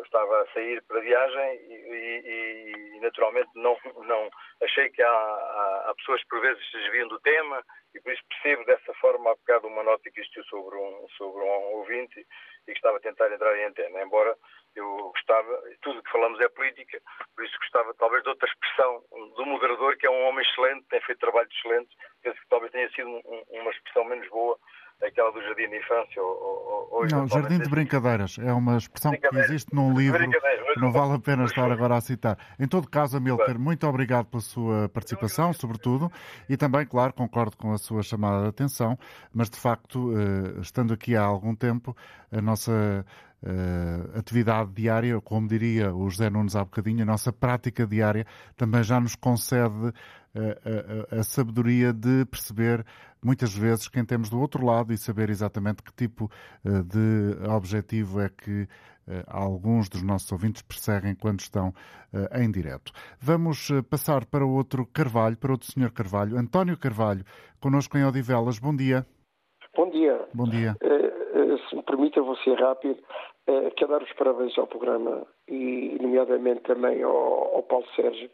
estava 0.04 0.42
a 0.42 0.48
sair 0.54 0.82
para 0.84 1.02
viagem 1.02 1.56
e, 1.68 1.74
e, 1.74 2.98
e, 2.98 3.00
naturalmente 3.02 3.50
não, 3.56 3.78
não 4.06 4.30
achei 4.64 4.90
que 4.90 5.02
há, 5.02 5.08
há, 5.08 5.86
há, 5.90 5.96
pessoas 5.96 6.22
que 6.24 6.30
por 6.30 6.42
vezes 6.42 6.72
se 6.72 6.78
desviam 6.78 7.08
do 7.08 7.20
tema 7.20 7.64
e 7.94 8.02
por 8.02 8.14
isso 8.14 8.24
percebo 8.30 8.66
dessa 8.66 8.94
forma 8.96 9.32
há 9.32 9.36
bocado 9.36 9.68
uma 9.68 9.84
nota 9.84 10.10
que 10.10 10.20
existiu 10.20 10.44
sobre 10.46 10.76
um, 10.76 11.08
sobre 11.18 11.44
um 11.44 11.76
ouvinte 11.76 12.20
e 12.20 12.72
que 12.72 12.78
estava 12.78 12.98
a 12.98 13.02
tentar 13.02 13.32
entrar 13.32 13.56
em 13.58 13.66
antena, 13.66 14.02
embora 14.02 14.36
eu 14.76 14.98
gostava, 15.14 15.64
tudo 15.82 16.04
que 16.04 16.12
falamos 16.12 16.40
é 16.42 16.50
política, 16.50 17.00
por 17.34 17.46
isso 17.46 17.58
gostava 17.60 17.94
talvez 17.94 18.24
de 18.24 18.30
outra 18.30 18.48
expressão 18.48 19.04
do 19.38 19.46
moderador, 19.46 19.96
que 19.98 20.06
é 20.06 20.10
um 20.10 20.26
homem 20.26 20.46
excelente, 20.46 20.86
tem 20.90 21.00
feito 21.02 21.20
trabalho 21.20 21.48
excelente, 21.50 21.96
penso 22.22 22.40
que 22.42 22.50
talvez 22.50 22.72
tenha 22.72 22.90
sido 22.92 23.08
um, 23.08 23.44
uma 23.50 23.72
expressão 23.72 24.04
menos 24.04 24.28
boa 24.30 24.60
aquela 25.04 25.32
do 25.32 25.42
jardim 25.42 25.70
de 25.70 25.78
infância. 25.78 26.22
Ou, 26.22 26.88
ou, 26.92 27.08
não, 27.08 27.28
jardim 27.28 27.60
de 27.60 27.70
brincadeiras. 27.70 28.38
É 28.40 28.54
uma 28.54 28.78
expressão 28.78 29.12
que 29.12 29.38
existe 29.40 29.74
num 29.74 29.98
livro 29.98 30.30
que 30.30 30.80
não 30.80 30.92
vale 30.92 31.14
a 31.14 31.20
pena 31.20 31.46
estar 31.46 31.72
agora 31.72 31.96
a 31.96 32.02
citar. 32.02 32.38
Em 32.60 32.68
todo 32.68 32.90
caso, 32.90 33.18
Amilcar, 33.18 33.58
muito 33.60 33.88
obrigado 33.88 34.26
pela 34.26 34.42
sua 34.42 34.90
participação, 34.90 35.54
sobretudo, 35.54 36.12
e 36.50 36.58
também, 36.58 36.86
claro, 36.86 37.14
concordo 37.14 37.56
com 37.58 37.72
a 37.72 37.78
sua 37.78 38.04
chamada 38.04 38.44
de 38.44 38.50
atenção, 38.50 38.98
mas 39.34 39.50
de 39.50 39.58
facto, 39.58 40.14
eh, 40.18 40.60
estando 40.62 40.94
aqui 40.94 41.16
há 41.16 41.24
algum 41.24 41.56
tempo, 41.56 41.96
a 42.32 42.42
nossa 42.42 43.06
uh, 43.46 44.18
atividade 44.18 44.72
diária, 44.72 45.20
como 45.22 45.48
diria 45.48 45.94
o 45.94 46.10
José 46.10 46.30
Nunes 46.30 46.56
há 46.56 46.64
bocadinho, 46.64 47.04
a 47.04 47.06
nossa 47.06 47.32
prática 47.32 47.86
diária 47.86 48.26
também 48.56 48.84
já 48.84 49.00
nos 49.00 49.16
concede 49.16 49.88
uh, 49.88 49.94
a, 51.12 51.20
a, 51.20 51.24
sabedoria 51.24 51.94
de 51.94 52.26
perceber 52.26 52.86
muitas 53.24 53.54
vezes 53.54 53.88
quem 53.88 54.04
temos 54.04 54.30
do 54.30 54.40
outro 54.40 54.66
lado 54.66 54.92
e 54.92 54.98
saber 54.98 55.30
exatamente 55.30 55.84
que 55.84 55.94
tipo 55.94 56.30
uh, 56.66 56.84
de 56.84 57.48
objetivo 57.48 58.20
é 58.20 58.30
que 58.30 58.68
alguns 59.28 59.88
dos 59.88 60.02
nossos 60.02 60.32
ouvintes 60.32 60.62
perseguem 60.62 61.14
quando 61.14 61.40
estão 61.40 61.70
uh, 61.70 62.40
em 62.40 62.50
direto. 62.50 62.92
Vamos 63.20 63.70
uh, 63.70 63.84
passar 63.84 64.26
para 64.26 64.46
outro 64.46 64.86
Carvalho, 64.86 65.38
para 65.38 65.52
outro 65.52 65.72
senhor 65.72 65.92
Carvalho, 65.92 66.38
António 66.38 66.78
Carvalho, 66.78 67.24
connosco 67.60 67.98
em 67.98 68.06
Odivelas. 68.06 68.58
Bom 68.58 68.76
dia. 68.76 69.06
Bom 69.76 69.90
dia. 69.90 70.28
Bom 70.34 70.46
dia. 70.46 70.76
Se 71.58 71.76
me 71.76 71.84
permita, 71.84 72.22
vou 72.22 72.36
ser 72.38 72.60
rápido. 72.60 73.00
Uh, 73.48 73.72
quero 73.76 73.92
dar 73.92 74.04
os 74.04 74.14
parabéns 74.14 74.58
ao 74.58 74.68
programa 74.68 75.26
e, 75.48 75.98
nomeadamente, 76.02 76.62
também 76.62 77.04
ao, 77.04 77.56
ao 77.56 77.64
Paulo 77.64 77.86
Sérgio 77.96 78.30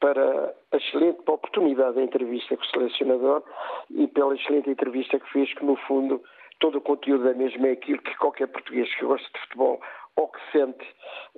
para 0.00 0.54
a 0.72 0.76
excelente 0.76 1.20
oportunidade 1.26 1.96
da 1.96 2.02
entrevista 2.02 2.56
com 2.56 2.62
o 2.62 2.66
selecionador 2.66 3.42
e 3.90 4.06
pela 4.08 4.34
excelente 4.34 4.70
entrevista 4.70 5.20
que 5.20 5.30
fez, 5.30 5.52
que 5.54 5.64
no 5.64 5.76
fundo 5.76 6.22
todo 6.58 6.78
o 6.78 6.80
conteúdo 6.80 7.24
da 7.24 7.34
mesma 7.34 7.68
é 7.68 7.72
aquilo 7.72 8.00
que 8.02 8.16
qualquer 8.16 8.48
português 8.48 8.92
que 8.94 9.04
gosta 9.04 9.28
de 9.32 9.40
futebol 9.40 9.80
ou 10.16 10.28
que 10.28 10.40
sente 10.52 10.84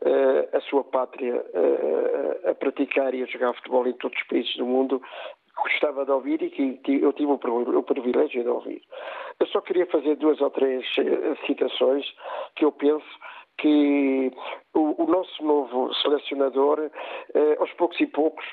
uh, 0.03 0.57
a 0.57 0.61
sua 0.63 0.83
pátria 0.85 1.37
uh, 1.37 2.51
a 2.51 2.55
praticar 2.55 3.15
e 3.15 3.23
a 3.23 3.27
jogar 3.27 3.55
futebol 3.55 3.87
em 3.87 3.93
todos 3.95 4.19
os 4.19 4.27
países 4.27 4.57
do 4.57 4.67
mundo 4.67 5.01
gostava 5.57 6.05
de 6.05 6.11
ouvir 6.11 6.43
e 6.43 6.51
que 6.51 7.03
eu 7.03 7.13
tive 7.13 7.33
o 7.33 7.83
privilégio 7.83 8.43
de 8.43 8.49
ouvir. 8.49 8.83
Eu 9.39 9.47
só 9.49 9.61
queria 9.61 9.87
fazer 9.87 10.17
duas 10.17 10.41
ou 10.41 10.51
três 10.51 10.85
eh, 10.99 11.35
citações 11.47 12.05
que 12.57 12.65
eu 12.65 12.73
penso 12.73 13.07
que 13.59 14.33
o, 14.75 15.03
o 15.03 15.07
nosso 15.07 15.45
novo 15.45 15.93
selecionador, 15.95 16.91
eh, 17.35 17.57
aos 17.59 17.73
poucos 17.75 18.01
e 18.01 18.07
poucos, 18.07 18.45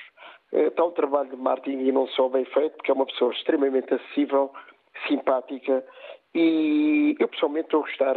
eh, 0.52 0.68
está 0.68 0.84
um 0.84 0.92
trabalho 0.92 1.30
de 1.30 1.38
marketing 1.38 1.80
e 1.80 1.92
não 1.92 2.08
só 2.08 2.28
bem 2.30 2.46
feito, 2.46 2.76
porque 2.76 2.92
é 2.92 2.94
uma 2.94 3.06
pessoa 3.06 3.32
extremamente 3.32 3.94
acessível, 3.94 4.52
simpática 5.08 5.84
e 6.34 7.16
eu 7.20 7.28
pessoalmente 7.28 7.66
estou 7.66 7.82
a 7.82 7.84
gostar, 7.84 8.16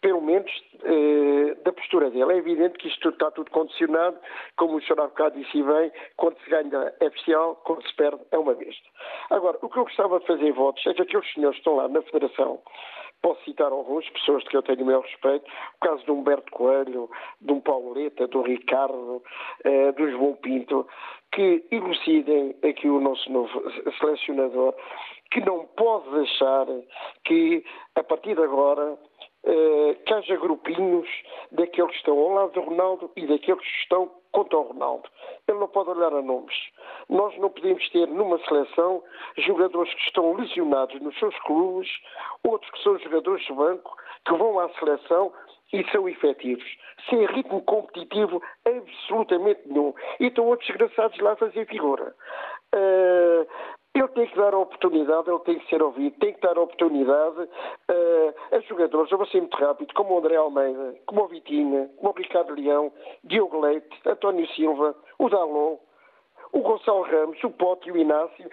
pelo 0.00 0.20
menos, 0.20 0.50
eh, 0.82 1.54
da 1.62 1.72
postura 1.72 2.10
dele. 2.10 2.32
É 2.32 2.36
evidente 2.36 2.78
que 2.78 2.88
isto 2.88 3.08
está 3.08 3.30
tudo 3.30 3.50
condicionado, 3.50 4.18
como 4.56 4.76
o 4.76 4.82
senhor 4.82 5.00
há 5.00 5.06
bocado 5.06 5.38
disse 5.38 5.62
bem, 5.62 5.92
quando 6.16 6.36
se 6.40 6.50
ganha 6.50 6.92
é 7.00 7.06
oficial, 7.06 7.56
quando 7.64 7.86
se 7.86 7.94
perde 7.94 8.20
é 8.32 8.38
uma 8.38 8.54
besta. 8.54 8.88
Agora, 9.30 9.58
o 9.62 9.68
que 9.68 9.78
eu 9.78 9.84
gostava 9.84 10.18
de 10.18 10.26
fazer 10.26 10.52
votos 10.52 10.84
é 10.86 10.94
que 10.94 11.02
aqueles 11.02 11.32
senhores 11.32 11.56
que 11.56 11.60
estão 11.60 11.76
lá 11.76 11.88
na 11.88 12.02
Federação, 12.02 12.60
posso 13.22 13.42
citar 13.44 13.70
alguns, 13.72 14.08
pessoas 14.10 14.42
de 14.42 14.50
que 14.50 14.56
eu 14.56 14.62
tenho 14.62 14.82
o 14.82 14.86
meu 14.86 15.00
respeito, 15.00 15.50
o 15.76 15.86
caso 15.86 16.04
de 16.04 16.10
Humberto 16.10 16.50
Coelho, 16.52 17.08
de 17.40 17.52
um 17.52 17.60
Pauleta, 17.60 18.26
do 18.26 18.42
Ricardo, 18.42 19.22
eh, 19.64 19.92
do 19.92 20.10
João 20.10 20.34
Pinto, 20.34 20.86
que 21.32 21.64
elucidem 21.70 22.54
aqui 22.62 22.88
o 22.88 23.00
nosso 23.00 23.30
novo 23.32 23.48
selecionador 23.98 24.74
que 25.32 25.40
não 25.40 25.66
pode 25.76 26.10
deixar 26.10 26.66
que, 27.24 27.64
a 27.94 28.04
partir 28.04 28.34
de 28.34 28.42
agora, 28.42 28.98
eh, 29.44 29.96
que 30.06 30.14
haja 30.14 30.36
grupinhos 30.36 31.08
daqueles 31.50 31.90
que 31.90 31.96
estão 31.96 32.18
ao 32.18 32.28
lado 32.28 32.52
do 32.52 32.60
Ronaldo 32.60 33.10
e 33.16 33.26
daqueles 33.26 33.60
que 33.60 33.82
estão 33.82 34.10
contra 34.30 34.58
o 34.58 34.62
Ronaldo. 34.62 35.08
Ele 35.48 35.58
não 35.58 35.68
pode 35.68 35.90
olhar 35.90 36.12
a 36.12 36.22
nomes. 36.22 36.54
Nós 37.08 37.36
não 37.38 37.50
podemos 37.50 37.88
ter 37.90 38.06
numa 38.06 38.38
seleção 38.46 39.02
jogadores 39.38 39.92
que 39.94 40.02
estão 40.02 40.34
lesionados 40.34 41.00
nos 41.00 41.18
seus 41.18 41.36
clubes, 41.40 41.90
outros 42.44 42.70
que 42.70 42.82
são 42.82 42.98
jogadores 42.98 43.44
de 43.44 43.52
banco, 43.52 43.96
que 44.24 44.34
vão 44.34 44.58
à 44.60 44.68
seleção 44.74 45.32
e 45.72 45.84
são 45.90 46.08
efetivos, 46.08 46.78
sem 47.08 47.24
ritmo 47.26 47.62
competitivo 47.62 48.42
absolutamente 48.64 49.60
nenhum. 49.66 49.94
E 50.20 50.26
estão 50.26 50.46
outros 50.46 50.68
desgraçados 50.68 51.18
lá 51.18 51.32
a 51.32 51.36
fazer 51.36 51.66
figura. 51.66 52.14
Uh, 52.74 53.46
ele 53.94 54.08
tem 54.08 54.26
que 54.26 54.36
dar 54.36 54.54
a 54.54 54.58
oportunidade, 54.58 55.28
ele 55.28 55.38
tem 55.40 55.58
que 55.58 55.68
ser 55.68 55.82
ouvido, 55.82 56.18
tem 56.18 56.32
que 56.32 56.40
dar 56.40 56.56
a 56.56 56.62
oportunidade 56.62 57.40
uh, 57.42 58.34
a 58.56 58.60
jogadores, 58.60 59.12
eu 59.12 59.18
vou 59.18 59.26
ser 59.26 59.40
muito 59.40 59.56
rápido, 59.56 59.92
como 59.94 60.14
o 60.14 60.18
André 60.18 60.36
Almeida, 60.36 60.94
como 61.06 61.24
o 61.24 61.28
Vitinha, 61.28 61.90
como 61.98 62.10
o 62.10 62.16
Ricardo 62.16 62.54
Leão, 62.54 62.90
Diogo 63.24 63.60
Leite, 63.60 64.00
António 64.06 64.46
Silva, 64.54 64.96
o 65.18 65.28
Dalon, 65.28 65.76
o 66.52 66.60
Gonçalo 66.60 67.02
Ramos, 67.02 67.42
o 67.44 67.50
Pote 67.50 67.88
e 67.88 67.92
o 67.92 67.96
Inácio, 67.96 68.50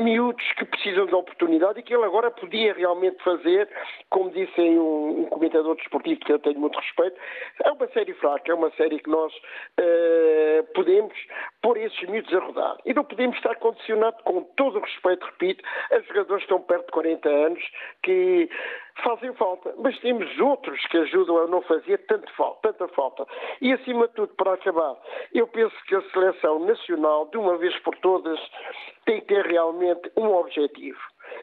miúdos 0.00 0.44
que 0.56 0.64
precisam 0.64 1.06
de 1.06 1.14
oportunidade 1.14 1.80
e 1.80 1.82
que 1.82 1.94
ele 1.94 2.04
agora 2.04 2.30
podia 2.30 2.72
realmente 2.74 3.22
fazer, 3.22 3.68
como 4.08 4.30
disse 4.30 4.60
um, 4.60 5.22
um 5.22 5.26
comentador 5.26 5.76
desportivo 5.76 6.20
que 6.20 6.32
eu 6.32 6.38
tenho 6.38 6.58
muito 6.58 6.78
respeito, 6.78 7.16
é 7.64 7.70
uma 7.70 7.86
série 7.88 8.14
fraca, 8.14 8.50
é 8.50 8.54
uma 8.54 8.70
série 8.72 8.98
que 8.98 9.10
nós 9.10 9.32
uh, 9.34 10.64
podemos 10.74 11.14
pôr 11.62 11.76
esses 11.76 12.08
miúdos 12.08 12.32
a 12.34 12.38
rodar. 12.40 12.76
E 12.84 12.94
não 12.94 13.04
podemos 13.04 13.36
estar 13.36 13.54
condicionados, 13.56 14.20
com 14.22 14.42
todo 14.56 14.78
o 14.78 14.82
respeito, 14.82 15.24
repito, 15.26 15.64
a 15.92 16.00
jogadores 16.00 16.44
que 16.44 16.52
estão 16.52 16.60
perto 16.62 16.86
de 16.86 16.92
40 16.92 17.28
anos, 17.28 17.62
que 18.02 18.48
fazem 19.02 19.32
falta, 19.34 19.74
mas 19.78 19.98
temos 20.00 20.38
outros 20.38 20.80
que 20.86 20.98
ajudam 20.98 21.38
a 21.38 21.46
não 21.46 21.62
fazer 21.62 21.98
tanto 22.06 22.30
falta, 22.34 22.72
tanta 22.72 22.88
falta. 22.94 23.26
E 23.60 23.72
acima 23.72 24.08
de 24.08 24.14
tudo, 24.14 24.34
para 24.34 24.54
acabar, 24.54 24.96
eu 25.34 25.46
penso 25.48 25.74
que 25.86 25.94
a 25.94 26.02
seleção 26.10 26.58
nacional, 26.60 27.26
de 27.26 27.38
uma 27.38 27.56
vez 27.56 27.76
por 27.80 27.96
todas, 27.96 28.38
tem 29.04 29.20
que 29.20 29.26
ter 29.26 29.46
realmente 29.46 30.10
um 30.16 30.34
objetivo. 30.34 31.00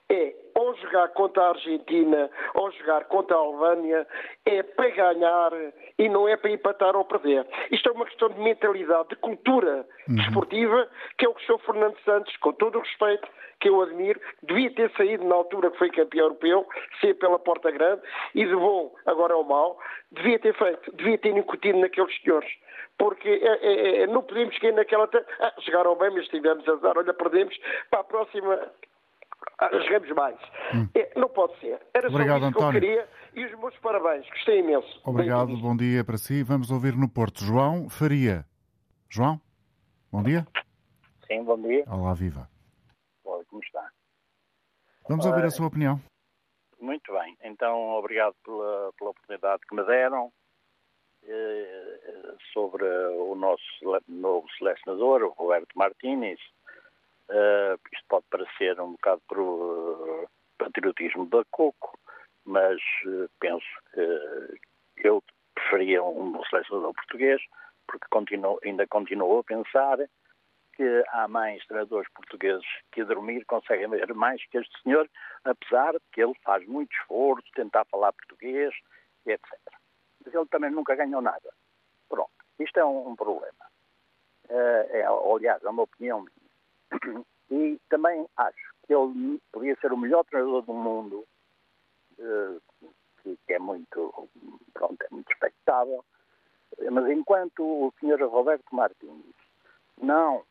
É 0.09 0.33
ou 0.57 0.75
jogar 0.77 1.09
contra 1.09 1.43
a 1.43 1.49
Argentina 1.49 2.29
ou 2.55 2.71
jogar 2.71 3.05
contra 3.05 3.35
a 3.35 3.39
Albânia, 3.39 4.07
é 4.43 4.63
para 4.63 4.89
ganhar 4.89 5.51
e 5.99 6.09
não 6.09 6.27
é 6.27 6.35
para 6.35 6.49
empatar 6.49 6.95
ou 6.95 7.05
perder. 7.05 7.45
Isto 7.71 7.89
é 7.89 7.91
uma 7.91 8.05
questão 8.05 8.29
de 8.29 8.39
mentalidade, 8.39 9.09
de 9.09 9.15
cultura 9.17 9.85
uhum. 10.09 10.15
desportiva, 10.15 10.89
que 11.17 11.25
é 11.25 11.29
o 11.29 11.35
que 11.35 11.51
o 11.51 11.57
Sr. 11.57 11.63
Fernando 11.63 11.97
Santos, 12.03 12.35
com 12.37 12.51
todo 12.53 12.79
o 12.79 12.81
respeito, 12.81 13.27
que 13.59 13.69
eu 13.69 13.81
admiro, 13.81 14.19
devia 14.43 14.71
ter 14.73 14.91
saído 14.97 15.23
na 15.25 15.35
altura 15.35 15.69
que 15.69 15.77
foi 15.77 15.89
campeão 15.91 16.25
europeu, 16.25 16.67
ser 17.01 17.13
pela 17.15 17.37
porta 17.37 17.69
grande, 17.69 18.01
e 18.33 18.43
de 18.45 18.55
bom, 18.55 18.93
agora 19.05 19.33
é 19.33 19.35
o 19.35 19.43
mau, 19.43 19.79
devia 20.11 20.39
ter 20.39 20.55
feito, 20.55 20.91
devia 20.95 21.17
ter 21.19 21.37
incutido 21.37 21.77
naqueles 21.79 22.15
senhores. 22.21 22.49
Porque 22.97 23.29
é, 23.29 23.59
é, 23.61 24.01
é, 24.01 24.07
não 24.07 24.23
podemos 24.23 24.57
cair 24.57 24.73
naquela. 24.73 25.07
Ah, 25.39 25.53
chegaram 25.59 25.95
bem, 25.95 26.09
mas 26.09 26.27
tivemos 26.29 26.67
azar, 26.67 26.97
olha, 26.97 27.13
perdemos. 27.13 27.55
Para 27.91 27.99
a 27.99 28.03
próxima 28.03 28.71
jogamos 29.85 30.09
mais. 30.11 30.39
Hum. 30.73 30.89
É, 30.95 31.19
não 31.19 31.29
pode 31.29 31.59
ser. 31.59 31.79
Era 31.93 32.07
Obrigado, 32.07 32.41
só 32.41 32.49
isso 32.49 32.57
António. 32.57 32.81
que 32.81 32.87
eu 32.87 32.91
queria 32.95 33.09
e 33.35 33.45
os 33.45 33.59
meus 33.59 33.77
parabéns. 33.77 34.29
Gostei 34.29 34.59
imenso. 34.59 35.01
Obrigado, 35.05 35.57
bom 35.57 35.75
dia 35.75 36.03
para 36.03 36.17
si. 36.17 36.43
Vamos 36.43 36.71
ouvir 36.71 36.95
no 36.95 37.09
Porto. 37.09 37.43
João 37.43 37.89
Faria. 37.89 38.45
João, 39.09 39.39
bom 40.11 40.23
dia. 40.23 40.45
Sim, 41.27 41.43
bom 41.43 41.61
dia. 41.61 41.83
Olá, 41.87 42.13
viva. 42.13 42.49
Oi, 43.23 43.43
como 43.45 43.61
está? 43.63 43.89
Vamos 45.07 45.25
ouvir 45.25 45.45
a 45.45 45.49
sua 45.49 45.67
opinião. 45.67 46.01
Muito 46.79 47.11
bem. 47.13 47.37
Então, 47.43 47.91
obrigado 47.91 48.35
pela, 48.43 48.91
pela 48.97 49.09
oportunidade 49.09 49.61
que 49.67 49.75
me 49.75 49.83
deram 49.85 50.31
eh, 51.23 51.99
sobre 52.53 52.85
o 52.85 53.35
nosso 53.35 53.63
novo 54.07 54.47
selecionador, 54.57 55.23
o 55.23 55.29
Roberto 55.29 55.73
Martínez. 55.75 56.39
Uh, 57.29 57.75
isto 57.91 58.05
pode 58.07 58.25
parecer 58.29 58.79
um 58.79 58.93
bocado 58.93 59.21
por 59.27 59.39
uh, 59.39 60.29
patriotismo 60.57 61.25
da 61.25 61.43
Coco, 61.51 61.99
mas 62.45 62.79
uh, 63.05 63.29
penso 63.39 63.65
que 64.95 65.07
eu 65.07 65.21
preferia 65.53 66.01
um 66.03 66.41
selecionador 66.45 66.93
português, 66.93 67.41
porque 67.85 68.07
continuo, 68.09 68.59
ainda 68.63 68.87
continuo 68.87 69.39
a 69.39 69.43
pensar 69.43 69.97
que 70.73 71.03
há 71.09 71.27
mais 71.27 71.65
treinadores 71.65 72.09
portugueses 72.13 72.65
que 72.91 73.01
a 73.01 73.05
dormir 73.05 73.43
conseguem 73.45 73.89
ver 73.89 74.13
mais 74.13 74.41
que 74.47 74.59
este 74.59 74.81
senhor, 74.83 75.09
apesar 75.43 75.93
de 75.93 75.99
que 76.13 76.21
ele 76.21 76.33
faz 76.43 76.65
muito 76.65 76.93
esforço, 76.93 77.47
tentar 77.55 77.83
falar 77.85 78.13
português, 78.13 78.73
etc. 79.25 79.43
Mas 80.23 80.33
ele 80.33 80.45
também 80.45 80.71
nunca 80.71 80.95
ganhou 80.95 81.21
nada. 81.21 81.53
Pronto, 82.07 82.31
isto 82.59 82.79
é 82.79 82.85
um, 82.85 83.09
um 83.09 83.15
problema. 83.15 83.65
é, 84.49 85.03
aliás, 85.03 85.61
é 85.63 85.69
uma 85.69 85.83
opinião 85.83 86.21
minha. 86.21 86.36
E 87.49 87.79
também 87.89 88.25
acho 88.35 88.73
que 88.85 88.93
ele 88.93 89.39
podia 89.51 89.75
ser 89.77 89.91
o 89.93 89.97
melhor 89.97 90.23
treinador 90.25 90.63
do 90.63 90.73
mundo, 90.73 91.25
eh, 92.19 92.57
que 93.23 93.53
é 93.53 93.59
muito, 93.59 94.29
pronto, 94.73 95.01
é 95.01 95.07
muito 95.11 95.31
expectável, 95.31 96.03
mas 96.91 97.09
enquanto 97.09 97.63
o 97.63 97.93
Sr. 97.99 98.21
Roberto 98.27 98.73
Martins 98.73 99.35
não, 100.01 100.43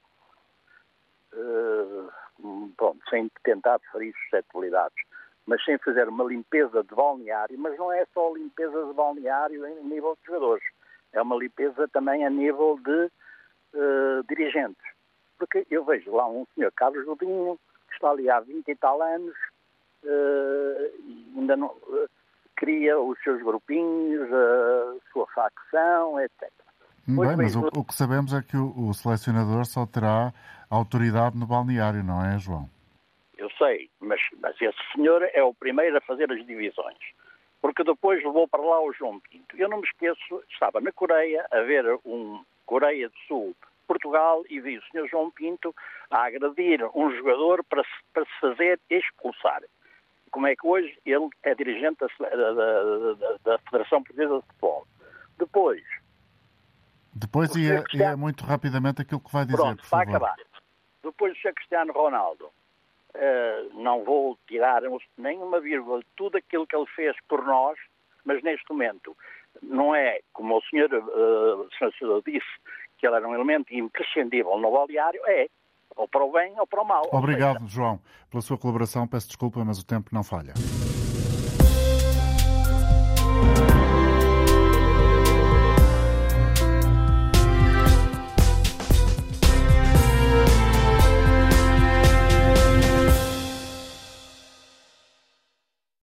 eh, 1.33 2.09
pronto, 2.77 2.99
sem 3.11 3.31
tentar 3.45 3.79
ferir 3.93 4.15
suscetibilidades, 4.23 5.05
mas 5.47 5.63
sem 5.65 5.79
fazer 5.79 6.09
uma 6.09 6.25
limpeza 6.25 6.83
de 6.83 6.95
balneário, 6.95 7.59
mas 7.59 7.79
não 7.79 7.93
é 7.93 8.05
só 8.13 8.35
limpeza 8.35 8.87
de 8.87 8.93
balneário 8.95 9.67
em 9.67 9.85
nível 9.85 10.17
de 10.21 10.27
jogadores, 10.27 10.65
é 11.13 11.23
uma 11.23 11.37
limpeza 11.37 11.89
também 11.89 12.27
a 12.27 12.31
nível 12.31 12.79
de 12.83 13.11
uh, 13.75 14.25
dirigentes 14.29 14.96
porque 15.39 15.67
eu 15.71 15.85
vejo 15.85 16.15
lá 16.15 16.29
um 16.29 16.47
senhor 16.55 16.73
Carlos 16.73 17.05
Godinho, 17.05 17.59
que 17.89 17.95
está 17.95 18.11
ali 18.11 18.29
há 18.29 18.41
20 18.41 18.69
e 18.69 18.77
tal 18.77 19.01
anos, 19.03 19.35
uh, 20.05 20.97
e 21.05 21.35
ainda 21.37 21.57
não 21.57 21.69
uh, 21.69 22.09
cria 22.57 22.99
os 22.99 23.19
seus 23.23 23.43
grupinhos, 23.43 24.33
a 24.33 24.97
sua 25.13 25.27
facção, 25.29 26.21
etc. 26.21 26.51
Bem, 27.09 27.37
mas 27.37 27.55
o, 27.55 27.69
o, 27.69 27.85
que 27.85 27.95
sabemos 27.95 28.35
é 28.35 28.43
que 28.43 28.57
o, 28.57 28.89
o, 28.89 28.93
selecionador 28.93 29.65
só 29.65 29.87
terá 29.87 30.33
autoridade 30.69 31.39
no 31.39 31.47
balneário, 31.47 32.03
não 32.03 32.25
é, 32.25 32.37
João? 32.37 32.69
Eu 33.39 33.49
sei, 33.51 33.89
mas, 34.01 34.21
mas 34.41 34.61
esse 34.61 34.79
senhor 34.93 35.23
é 35.23 35.43
o 35.43 35.55
primeiro 35.55 35.97
a 35.97 36.01
fazer 36.01 36.33
as 36.33 36.45
divisões. 36.45 36.99
Porque 37.61 37.85
depois 37.85 38.25
levou 38.25 38.49
para 38.49 38.61
lá 38.61 38.83
o 38.83 38.93
João 38.93 39.21
Pinto. 39.21 39.57
Eu 39.57 39.69
não 39.69 39.79
me 39.79 39.87
esqueço, 39.87 40.43
estava 40.51 40.81
na 40.81 40.91
Coreia 40.91 41.47
a 41.53 41.61
ver 41.61 41.85
um 42.05 42.43
Coreia 42.65 43.09
do 43.09 43.19
Sul 43.29 43.55
Portugal 43.87 44.43
e 44.49 44.61
vi 44.61 44.79
o 44.79 44.83
Sr. 44.83 45.09
João 45.09 45.31
Pinto 45.31 45.75
a 46.11 46.25
agredir 46.25 46.85
um 46.95 47.11
jogador 47.17 47.65
para 47.65 47.83
se, 47.83 47.91
para 48.13 48.25
se 48.25 48.41
fazer 48.41 48.81
expulsar. 48.91 49.63
Como 50.31 50.47
é 50.47 50.55
que 50.55 50.67
hoje 50.67 50.99
ele 51.05 51.29
é 51.43 51.55
dirigente 51.55 51.99
da, 52.01 52.29
da, 52.29 52.53
da, 52.53 53.37
da 53.45 53.59
Federação 53.59 54.03
Portuguesa 54.03 54.41
de 54.41 54.47
Futebol. 54.47 54.87
Depois. 55.39 55.83
Depois, 57.15 57.57
e 57.57 57.71
é, 57.71 57.83
Cristiano... 57.83 58.13
é, 58.13 58.17
muito 58.17 58.45
rapidamente 58.45 59.03
aquilo 59.03 59.21
que 59.21 59.33
vai 59.33 59.45
dizer. 59.45 59.57
Pronto, 59.57 59.83
por 59.83 59.89
favor. 59.89 60.05
vai 60.05 60.15
acabar. 60.15 60.37
Depois, 61.03 61.33
o 61.33 61.41
Sr. 61.41 61.55
Cristiano 61.55 61.93
Ronaldo. 61.93 62.51
Uh, 63.15 63.83
não 63.83 64.05
vou 64.05 64.39
tirar 64.47 64.83
nenhuma 65.17 65.59
vírgula 65.59 66.01
de 66.01 66.07
tudo 66.17 66.37
aquilo 66.37 66.67
que 66.67 66.77
ele 66.77 66.85
fez 66.95 67.17
por 67.27 67.43
nós, 67.47 67.79
mas 68.27 68.43
neste 68.43 68.69
momento 68.69 69.17
não 69.63 69.95
é, 69.95 70.21
como 70.33 70.59
o 70.59 70.63
senhor, 70.65 70.93
uh, 70.93 71.93
senhor 71.99 72.23
disse, 72.27 72.47
que 72.97 73.07
ele 73.07 73.17
era 73.17 73.29
um 73.29 73.35
elemento 73.35 73.75
imprescindível 73.75 74.59
no 74.59 74.71
balneário, 74.71 75.21
é 75.27 75.49
ou 75.97 76.07
para 76.07 76.25
o 76.25 76.31
bem 76.31 76.59
ou 76.59 76.67
para 76.67 76.83
o 76.83 76.85
mal. 76.85 77.09
Obrigado. 77.13 77.67
João, 77.67 78.01
pela 78.31 78.43
sua 78.43 78.59
colaboração. 78.59 79.07
Peço 79.09 79.29
desculpa, 79.29 79.65
mas 79.65 79.79
o 79.79 79.87
tempo 79.87 80.11
não 80.13 80.23
falha. 80.23 80.53